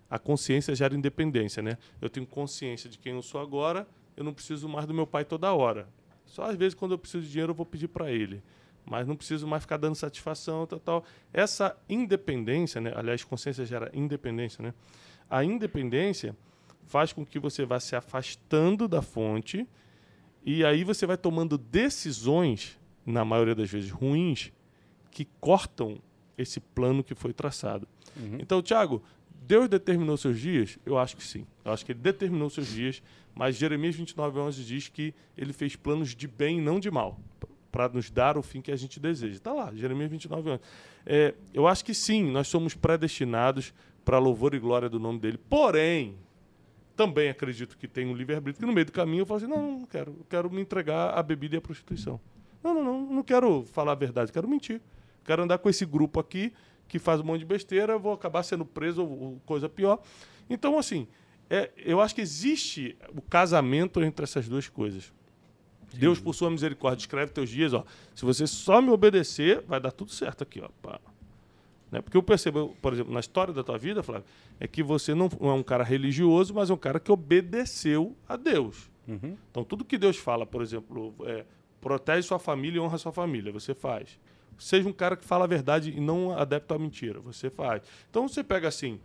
a 0.09 0.18
consciência 0.18 0.75
gera 0.75 0.95
independência, 0.95 1.62
né? 1.62 1.79
Eu 2.01 2.11
tenho 2.11 2.27
consciência 2.27 2.89
de 2.91 2.99
quem 2.99 3.14
eu 3.14 3.23
sou 3.23 3.41
agora, 3.41 3.87
eu 4.17 4.25
não 4.25 4.33
preciso 4.33 4.69
mais 4.69 4.87
do 4.87 4.95
meu 4.95 5.07
pai 5.07 5.25
toda 5.25 5.53
hora. 5.53 5.89
Só 6.25 6.45
às 6.45 6.57
vezes 6.57 6.75
quando 6.75 6.93
eu 6.93 6.99
preciso 6.99 7.25
de 7.25 7.31
dinheiro 7.31 7.53
eu 7.53 7.55
vou 7.55 7.67
pedir 7.67 7.89
para 7.89 8.11
ele, 8.11 8.43
mas 8.85 9.07
não 9.07 9.17
preciso 9.17 9.47
mais 9.47 9.63
ficar 9.63 9.77
dando 9.77 9.95
satisfação, 9.95 10.67
tal, 10.67 10.81
tal. 10.81 11.05
Essa 11.33 11.77
independência, 11.89 12.81
né? 12.81 12.93
Aliás, 12.97 13.23
consciência 13.25 13.65
gera 13.65 13.91
independência, 13.95 14.63
né? 14.63 14.75
A 15.29 15.45
independência 15.45 16.37
faz 16.85 17.13
com 17.13 17.25
que 17.25 17.39
você 17.39 17.65
vá 17.65 17.79
se 17.81 17.95
afastando 17.97 18.89
da 18.89 19.01
fonte 19.01 19.67
e 20.45 20.65
aí 20.65 20.83
você 20.85 21.07
vai 21.07 21.17
tomando 21.17 21.57
decisões, 21.57 22.79
na 23.07 23.25
maioria 23.25 23.55
das 23.55 23.71
vezes 23.71 23.91
ruins, 23.91 24.53
que 25.11 25.27
cortam 25.41 26.01
esse 26.37 26.59
plano 26.59 27.05
que 27.05 27.15
foi 27.15 27.33
traçado. 27.33 27.87
Uhum. 28.17 28.39
Então, 28.41 28.61
Tiago, 28.61 29.03
Deus 29.31 29.69
determinou 29.69 30.17
seus 30.17 30.39
dias? 30.41 30.79
Eu 30.85 30.99
acho 30.99 31.17
que 31.17 31.23
sim. 31.23 31.47
Eu 31.65 31.73
acho 31.73 31.85
que 31.85 31.93
ele 31.93 32.01
determinou 32.01 32.51
seus 32.51 32.69
dias, 32.69 33.03
mas 33.35 33.57
Jeremias 33.57 33.95
29, 33.95 34.39
11 34.39 34.64
diz 34.64 34.89
que 34.89 35.14
ele 35.37 35.53
fez 35.53 35.76
planos 35.76 36.14
de 36.14 36.28
bem 36.28 36.61
não 36.61 36.78
de 36.78 36.91
mal, 36.91 37.18
para 37.70 37.89
nos 37.89 38.11
dar 38.11 38.37
o 38.37 38.43
fim 38.43 38.61
que 38.61 38.70
a 38.70 38.76
gente 38.76 39.01
deseja. 39.01 39.35
Está 39.35 39.53
lá, 39.53 39.72
Jeremias 39.74 40.11
29, 40.11 40.51
11. 40.51 40.61
É, 41.07 41.35
eu 41.55 41.66
acho 41.66 41.85
que 41.85 41.95
sim, 41.95 42.30
nós 42.30 42.49
somos 42.49 42.74
predestinados 42.74 43.72
para 44.05 44.18
louvor 44.18 44.55
e 44.55 44.59
glória 44.59 44.89
do 44.89 44.99
nome 44.99 45.18
dele. 45.18 45.39
Porém, 45.39 46.16
também 46.95 47.30
acredito 47.30 47.76
que 47.76 47.89
tem 47.89 48.07
um 48.07 48.14
livre-arbítrio 48.14 48.61
que 48.61 48.66
no 48.66 48.72
meio 48.72 48.87
do 48.87 48.93
caminho 48.93 49.22
eu 49.22 49.26
falo 49.26 49.39
assim, 49.39 49.47
não, 49.47 49.78
não 49.80 49.87
quero, 49.87 50.11
eu 50.11 50.26
quero 50.28 50.51
me 50.51 50.61
entregar 50.61 51.16
à 51.16 51.22
bebida 51.22 51.57
e 51.57 51.59
à 51.59 51.61
prostituição. 51.61 52.20
Não, 52.62 52.74
não, 52.74 52.85
não, 52.85 53.01
não 53.01 53.22
quero 53.22 53.64
falar 53.64 53.93
a 53.93 53.97
verdade, 53.97 54.30
quero 54.30 54.49
mentir. 54.49 54.80
Quero 55.24 55.43
andar 55.43 55.59
com 55.59 55.68
esse 55.68 55.87
grupo 55.87 56.20
aqui 56.20 56.53
que 56.89 56.99
faz 56.99 57.20
um 57.20 57.24
monte 57.24 57.41
de 57.41 57.47
besteira, 57.47 57.97
vou 57.97 58.12
acabar 58.12 58.43
sendo 58.43 58.64
preso 58.64 59.03
ou 59.03 59.41
coisa 59.47 59.68
pior. 59.68 60.01
Então, 60.51 60.78
assim, 60.78 61.09
é, 61.55 61.71
eu 61.77 62.01
acho 62.01 62.15
que 62.15 62.23
existe 62.23 62.97
o 63.15 63.21
casamento 63.21 64.03
entre 64.03 64.25
essas 64.25 64.49
duas 64.49 64.71
coisas. 64.71 65.13
Sim. 65.91 65.99
Deus, 65.99 66.19
por 66.19 66.35
sua 66.35 66.51
misericórdia, 66.51 67.03
escreve 67.03 67.31
teus 67.31 67.51
dias, 67.51 67.75
ó. 67.75 67.85
Se 68.15 68.25
você 68.25 68.47
só 68.47 68.81
me 68.81 68.89
obedecer, 68.89 69.63
vai 69.69 69.79
dar 69.79 69.93
tudo 69.93 70.11
certo 70.11 70.43
aqui, 70.45 70.63
ó. 70.63 70.71
Pá. 70.81 70.99
Né? 71.91 72.01
Porque 72.01 72.17
eu 72.17 72.23
percebo, 72.23 72.75
por 72.81 72.95
exemplo, 72.95 73.13
na 73.13 73.21
história 73.21 73.53
da 73.53 73.63
tua 73.63 73.77
vida, 73.77 74.03
Flávio, 74.03 74.25
é 74.59 74.67
que 74.67 74.83
você 74.83 75.15
não 75.15 75.29
é 75.43 75.53
um 75.53 75.63
cara 75.63 75.85
religioso, 75.85 76.55
mas 76.55 76.71
é 76.71 76.73
um 76.73 76.79
cara 76.79 76.99
que 76.99 77.13
obedeceu 77.13 78.17
a 78.27 78.35
Deus. 78.35 78.91
Uhum. 79.07 79.37
Então, 79.51 79.63
tudo 79.63 79.85
que 79.85 79.99
Deus 79.99 80.17
fala, 80.17 80.47
por 80.47 80.63
exemplo, 80.63 81.15
é, 81.27 81.45
protege 81.83 82.27
sua 82.27 82.39
família 82.39 82.79
e 82.79 82.81
honra 82.81 82.97
sua 82.97 83.13
família, 83.13 83.53
você 83.53 83.75
faz. 83.75 84.19
Seja 84.57 84.89
um 84.89 84.93
cara 84.93 85.17
que 85.17 85.25
fala 85.27 85.45
a 85.45 85.49
verdade 85.49 85.91
e 85.95 86.01
não 86.01 86.33
adepto 86.33 86.73
à 86.73 86.79
mentira, 86.79 87.21
você 87.21 87.51
faz. 87.51 87.83
Então, 88.09 88.27
você 88.27 88.43
pega 88.43 88.69
assim, 88.69 88.99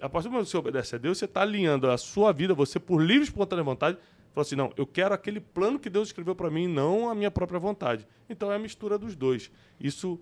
a 0.00 0.08
partir 0.08 0.28
do 0.28 0.32
momento 0.32 0.46
que 0.46 0.50
você 0.50 0.56
obedece 0.56 0.94
a 0.94 0.98
Deus, 0.98 1.18
você 1.18 1.24
está 1.24 1.42
alinhando 1.42 1.90
a 1.90 1.96
sua 1.96 2.32
vida, 2.32 2.54
você 2.54 2.78
por 2.78 3.00
livre 3.00 3.22
e 3.22 3.24
espontânea 3.24 3.64
vontade, 3.64 3.98
fala 4.32 4.42
assim, 4.42 4.56
não, 4.56 4.72
eu 4.76 4.86
quero 4.86 5.14
aquele 5.14 5.40
plano 5.40 5.78
que 5.78 5.90
Deus 5.90 6.08
escreveu 6.08 6.34
para 6.34 6.50
mim, 6.50 6.66
não 6.66 7.08
a 7.08 7.14
minha 7.14 7.30
própria 7.30 7.58
vontade. 7.58 8.06
Então, 8.28 8.50
é 8.50 8.56
a 8.56 8.58
mistura 8.58 8.98
dos 8.98 9.16
dois. 9.16 9.50
Isso 9.80 10.20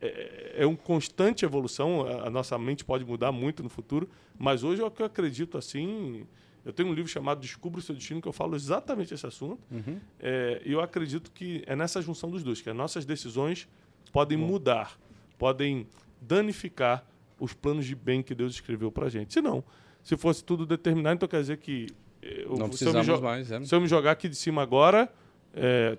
é, 0.00 0.54
é 0.58 0.66
uma 0.66 0.76
constante 0.76 1.44
evolução. 1.44 2.06
A, 2.06 2.30
nossa 2.30 2.56
mente 2.58 2.84
pode 2.84 3.04
mudar 3.04 3.32
muito 3.32 3.62
no 3.62 3.68
futuro, 3.68 4.08
mas 4.38 4.62
hoje 4.62 4.80
é 4.80 4.84
o 4.84 4.90
que 4.90 5.02
eu 5.02 5.06
acredito 5.06 5.58
assim. 5.58 6.26
Eu 6.64 6.72
tenho 6.72 6.88
um 6.88 6.92
livro 6.92 7.10
chamado 7.10 7.40
Descubra 7.40 7.80
o 7.80 7.82
Seu 7.82 7.94
Destino, 7.94 8.20
que 8.20 8.28
eu 8.28 8.32
falo 8.32 8.54
exatamente 8.54 9.12
esse 9.14 9.26
assunto. 9.26 9.60
Uhum. 9.70 9.98
É, 10.20 10.62
e 10.64 10.72
eu 10.72 10.80
acredito 10.80 11.30
que 11.32 11.62
é 11.66 11.74
nessa 11.74 12.00
junção 12.00 12.30
dos 12.30 12.42
dois, 12.42 12.60
que 12.60 12.70
as 12.70 12.76
nossas 12.76 13.04
decisões 13.04 13.68
podem 14.12 14.38
Bom. 14.38 14.46
mudar, 14.46 14.98
podem 15.36 15.86
danificar 16.20 17.04
os 17.38 17.52
planos 17.52 17.86
de 17.86 17.94
bem 17.94 18.22
que 18.22 18.34
Deus 18.34 18.54
escreveu 18.54 18.90
para 18.90 19.06
a 19.06 19.08
gente. 19.08 19.32
Se 19.32 19.40
não, 19.40 19.62
se 20.02 20.16
fosse 20.16 20.42
tudo 20.44 20.66
determinado, 20.66 21.16
então 21.16 21.28
quer 21.28 21.40
dizer 21.40 21.58
que. 21.58 21.86
Eu, 22.20 22.56
não 22.56 22.68
precisamos 22.68 23.06
se 23.06 23.22
mais. 23.22 23.50
É. 23.50 23.64
Se 23.64 23.74
eu 23.74 23.80
me 23.80 23.86
jogar 23.86 24.12
aqui 24.12 24.28
de 24.28 24.36
cima 24.36 24.62
agora, 24.62 25.12
é, 25.54 25.96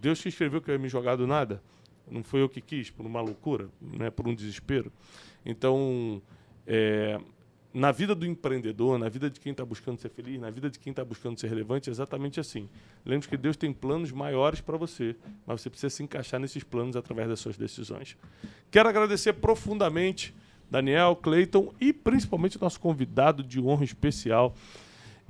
Deus 0.00 0.20
que 0.20 0.28
escreveu 0.28 0.60
que 0.60 0.70
eu 0.70 0.74
ia 0.74 0.78
me 0.78 0.88
jogar 0.88 1.16
do 1.16 1.26
nada. 1.26 1.62
Não 2.10 2.22
foi 2.22 2.40
eu 2.40 2.48
que 2.48 2.60
quis, 2.60 2.90
por 2.90 3.04
uma 3.04 3.20
loucura, 3.20 3.68
né, 3.80 4.10
por 4.10 4.26
um 4.26 4.34
desespero. 4.34 4.90
Então, 5.44 6.22
é, 6.66 7.20
na 7.72 7.92
vida 7.92 8.14
do 8.14 8.24
empreendedor, 8.24 8.98
na 8.98 9.08
vida 9.08 9.28
de 9.28 9.38
quem 9.38 9.52
está 9.52 9.64
buscando 9.64 10.00
ser 10.00 10.08
feliz, 10.08 10.40
na 10.40 10.50
vida 10.50 10.70
de 10.70 10.78
quem 10.78 10.90
está 10.90 11.04
buscando 11.04 11.38
ser 11.38 11.48
relevante, 11.48 11.90
é 11.90 11.92
exatamente 11.92 12.40
assim. 12.40 12.68
Lembre 13.04 13.28
que 13.28 13.36
Deus 13.36 13.56
tem 13.56 13.72
planos 13.72 14.10
maiores 14.10 14.60
para 14.60 14.76
você, 14.76 15.14
mas 15.46 15.60
você 15.60 15.68
precisa 15.68 15.90
se 15.90 16.02
encaixar 16.02 16.40
nesses 16.40 16.64
planos 16.64 16.96
através 16.96 17.28
das 17.28 17.40
suas 17.40 17.56
decisões. 17.56 18.16
Quero 18.70 18.88
agradecer 18.88 19.34
profundamente 19.34 20.34
Daniel, 20.70 21.16
Cleiton 21.16 21.72
e 21.80 21.92
principalmente 21.92 22.60
nosso 22.60 22.80
convidado 22.80 23.42
de 23.42 23.60
honra 23.60 23.84
especial, 23.84 24.54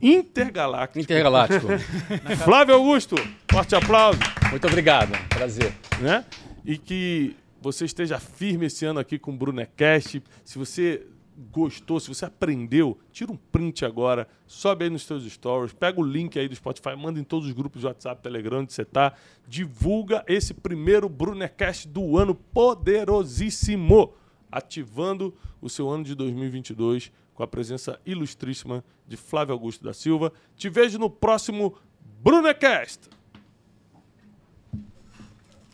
intergaláctico. 0.01 1.01
Intergaláctico. 1.01 1.67
Flávio 2.45 2.75
Augusto, 2.75 3.17
forte 3.51 3.75
aplauso. 3.75 4.21
Muito 4.51 4.67
obrigado, 4.67 5.13
prazer. 5.29 5.73
Né? 6.01 6.25
e 6.69 6.77
que 6.77 7.35
você 7.63 7.87
esteja 7.87 8.21
firme 8.21 8.67
esse 8.67 8.85
ano 8.85 9.01
aqui 9.01 9.19
com 9.19 9.33
o 9.33 9.37
Brunecast. 9.37 10.23
Se 10.45 10.59
você 10.59 11.07
gostou, 11.51 11.99
se 11.99 12.09
você 12.09 12.27
aprendeu, 12.27 12.99
tira 13.11 13.33
um 13.33 13.37
print 13.37 13.87
agora, 13.87 14.29
sobe 14.47 14.85
aí 14.85 14.91
nos 14.91 15.07
seus 15.07 15.25
stories, 15.25 15.73
pega 15.73 15.99
o 15.99 16.05
link 16.05 16.39
aí 16.39 16.47
do 16.47 16.55
Spotify, 16.55 16.95
manda 16.95 17.19
em 17.19 17.25
todos 17.25 17.49
os 17.49 17.55
grupos 17.55 17.81
de 17.81 17.87
WhatsApp, 17.87 18.21
Telegram, 18.23 18.59
onde 18.59 18.75
você 18.75 18.83
está, 18.83 19.15
divulga 19.47 20.23
esse 20.29 20.53
primeiro 20.53 21.09
Brunecast 21.09 21.89
do 21.89 22.19
ano 22.19 22.35
poderosíssimo, 22.35 24.13
ativando 24.51 25.35
o 25.61 25.69
seu 25.69 25.89
ano 25.89 26.05
de 26.05 26.15
2022 26.15 27.13
com 27.35 27.43
a 27.43 27.47
presença 27.47 28.01
ilustríssima 28.05 28.85
de 29.07 29.17
Flávio 29.17 29.53
Augusto 29.53 29.85
da 29.85 29.93
Silva. 29.93 30.33
Te 30.57 30.69
vejo 30.69 30.99
no 30.99 31.09
próximo 31.09 31.77
Brunecast. 32.21 33.09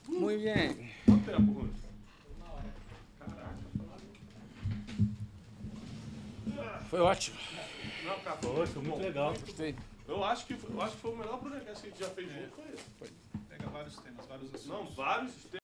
Muito 0.07 0.43
bem. 0.43 0.91
Quanto 1.05 1.25
tempo, 1.25 1.53
Rui? 1.53 1.71
Foi 6.91 7.01
ótimo. 7.01 7.37
Não, 8.05 8.13
acabou. 8.13 8.55
Foi, 8.55 8.67
foi 8.67 8.83
muito 8.83 9.03
legal. 9.03 9.35
Gostei. 9.41 9.75
Eu 10.07 10.23
acho 10.23 10.47
que, 10.47 10.53
eu 10.53 10.83
acho 10.83 10.95
que 10.95 11.01
foi 11.01 11.13
o 11.13 11.17
melhor 11.17 11.39
podcast 11.41 11.81
que 11.81 11.89
a 11.89 11.91
gente 11.91 11.99
já 11.99 12.11
fez 12.11 12.31
junto. 12.31 12.51
Foi 12.99 13.09
Pega 13.49 13.69
vários 13.69 13.97
temas, 13.97 14.27
vários 14.27 14.55
assuntos. 14.55 14.67
Não, 14.67 14.91
vários 14.91 15.33
temas. 15.33 15.45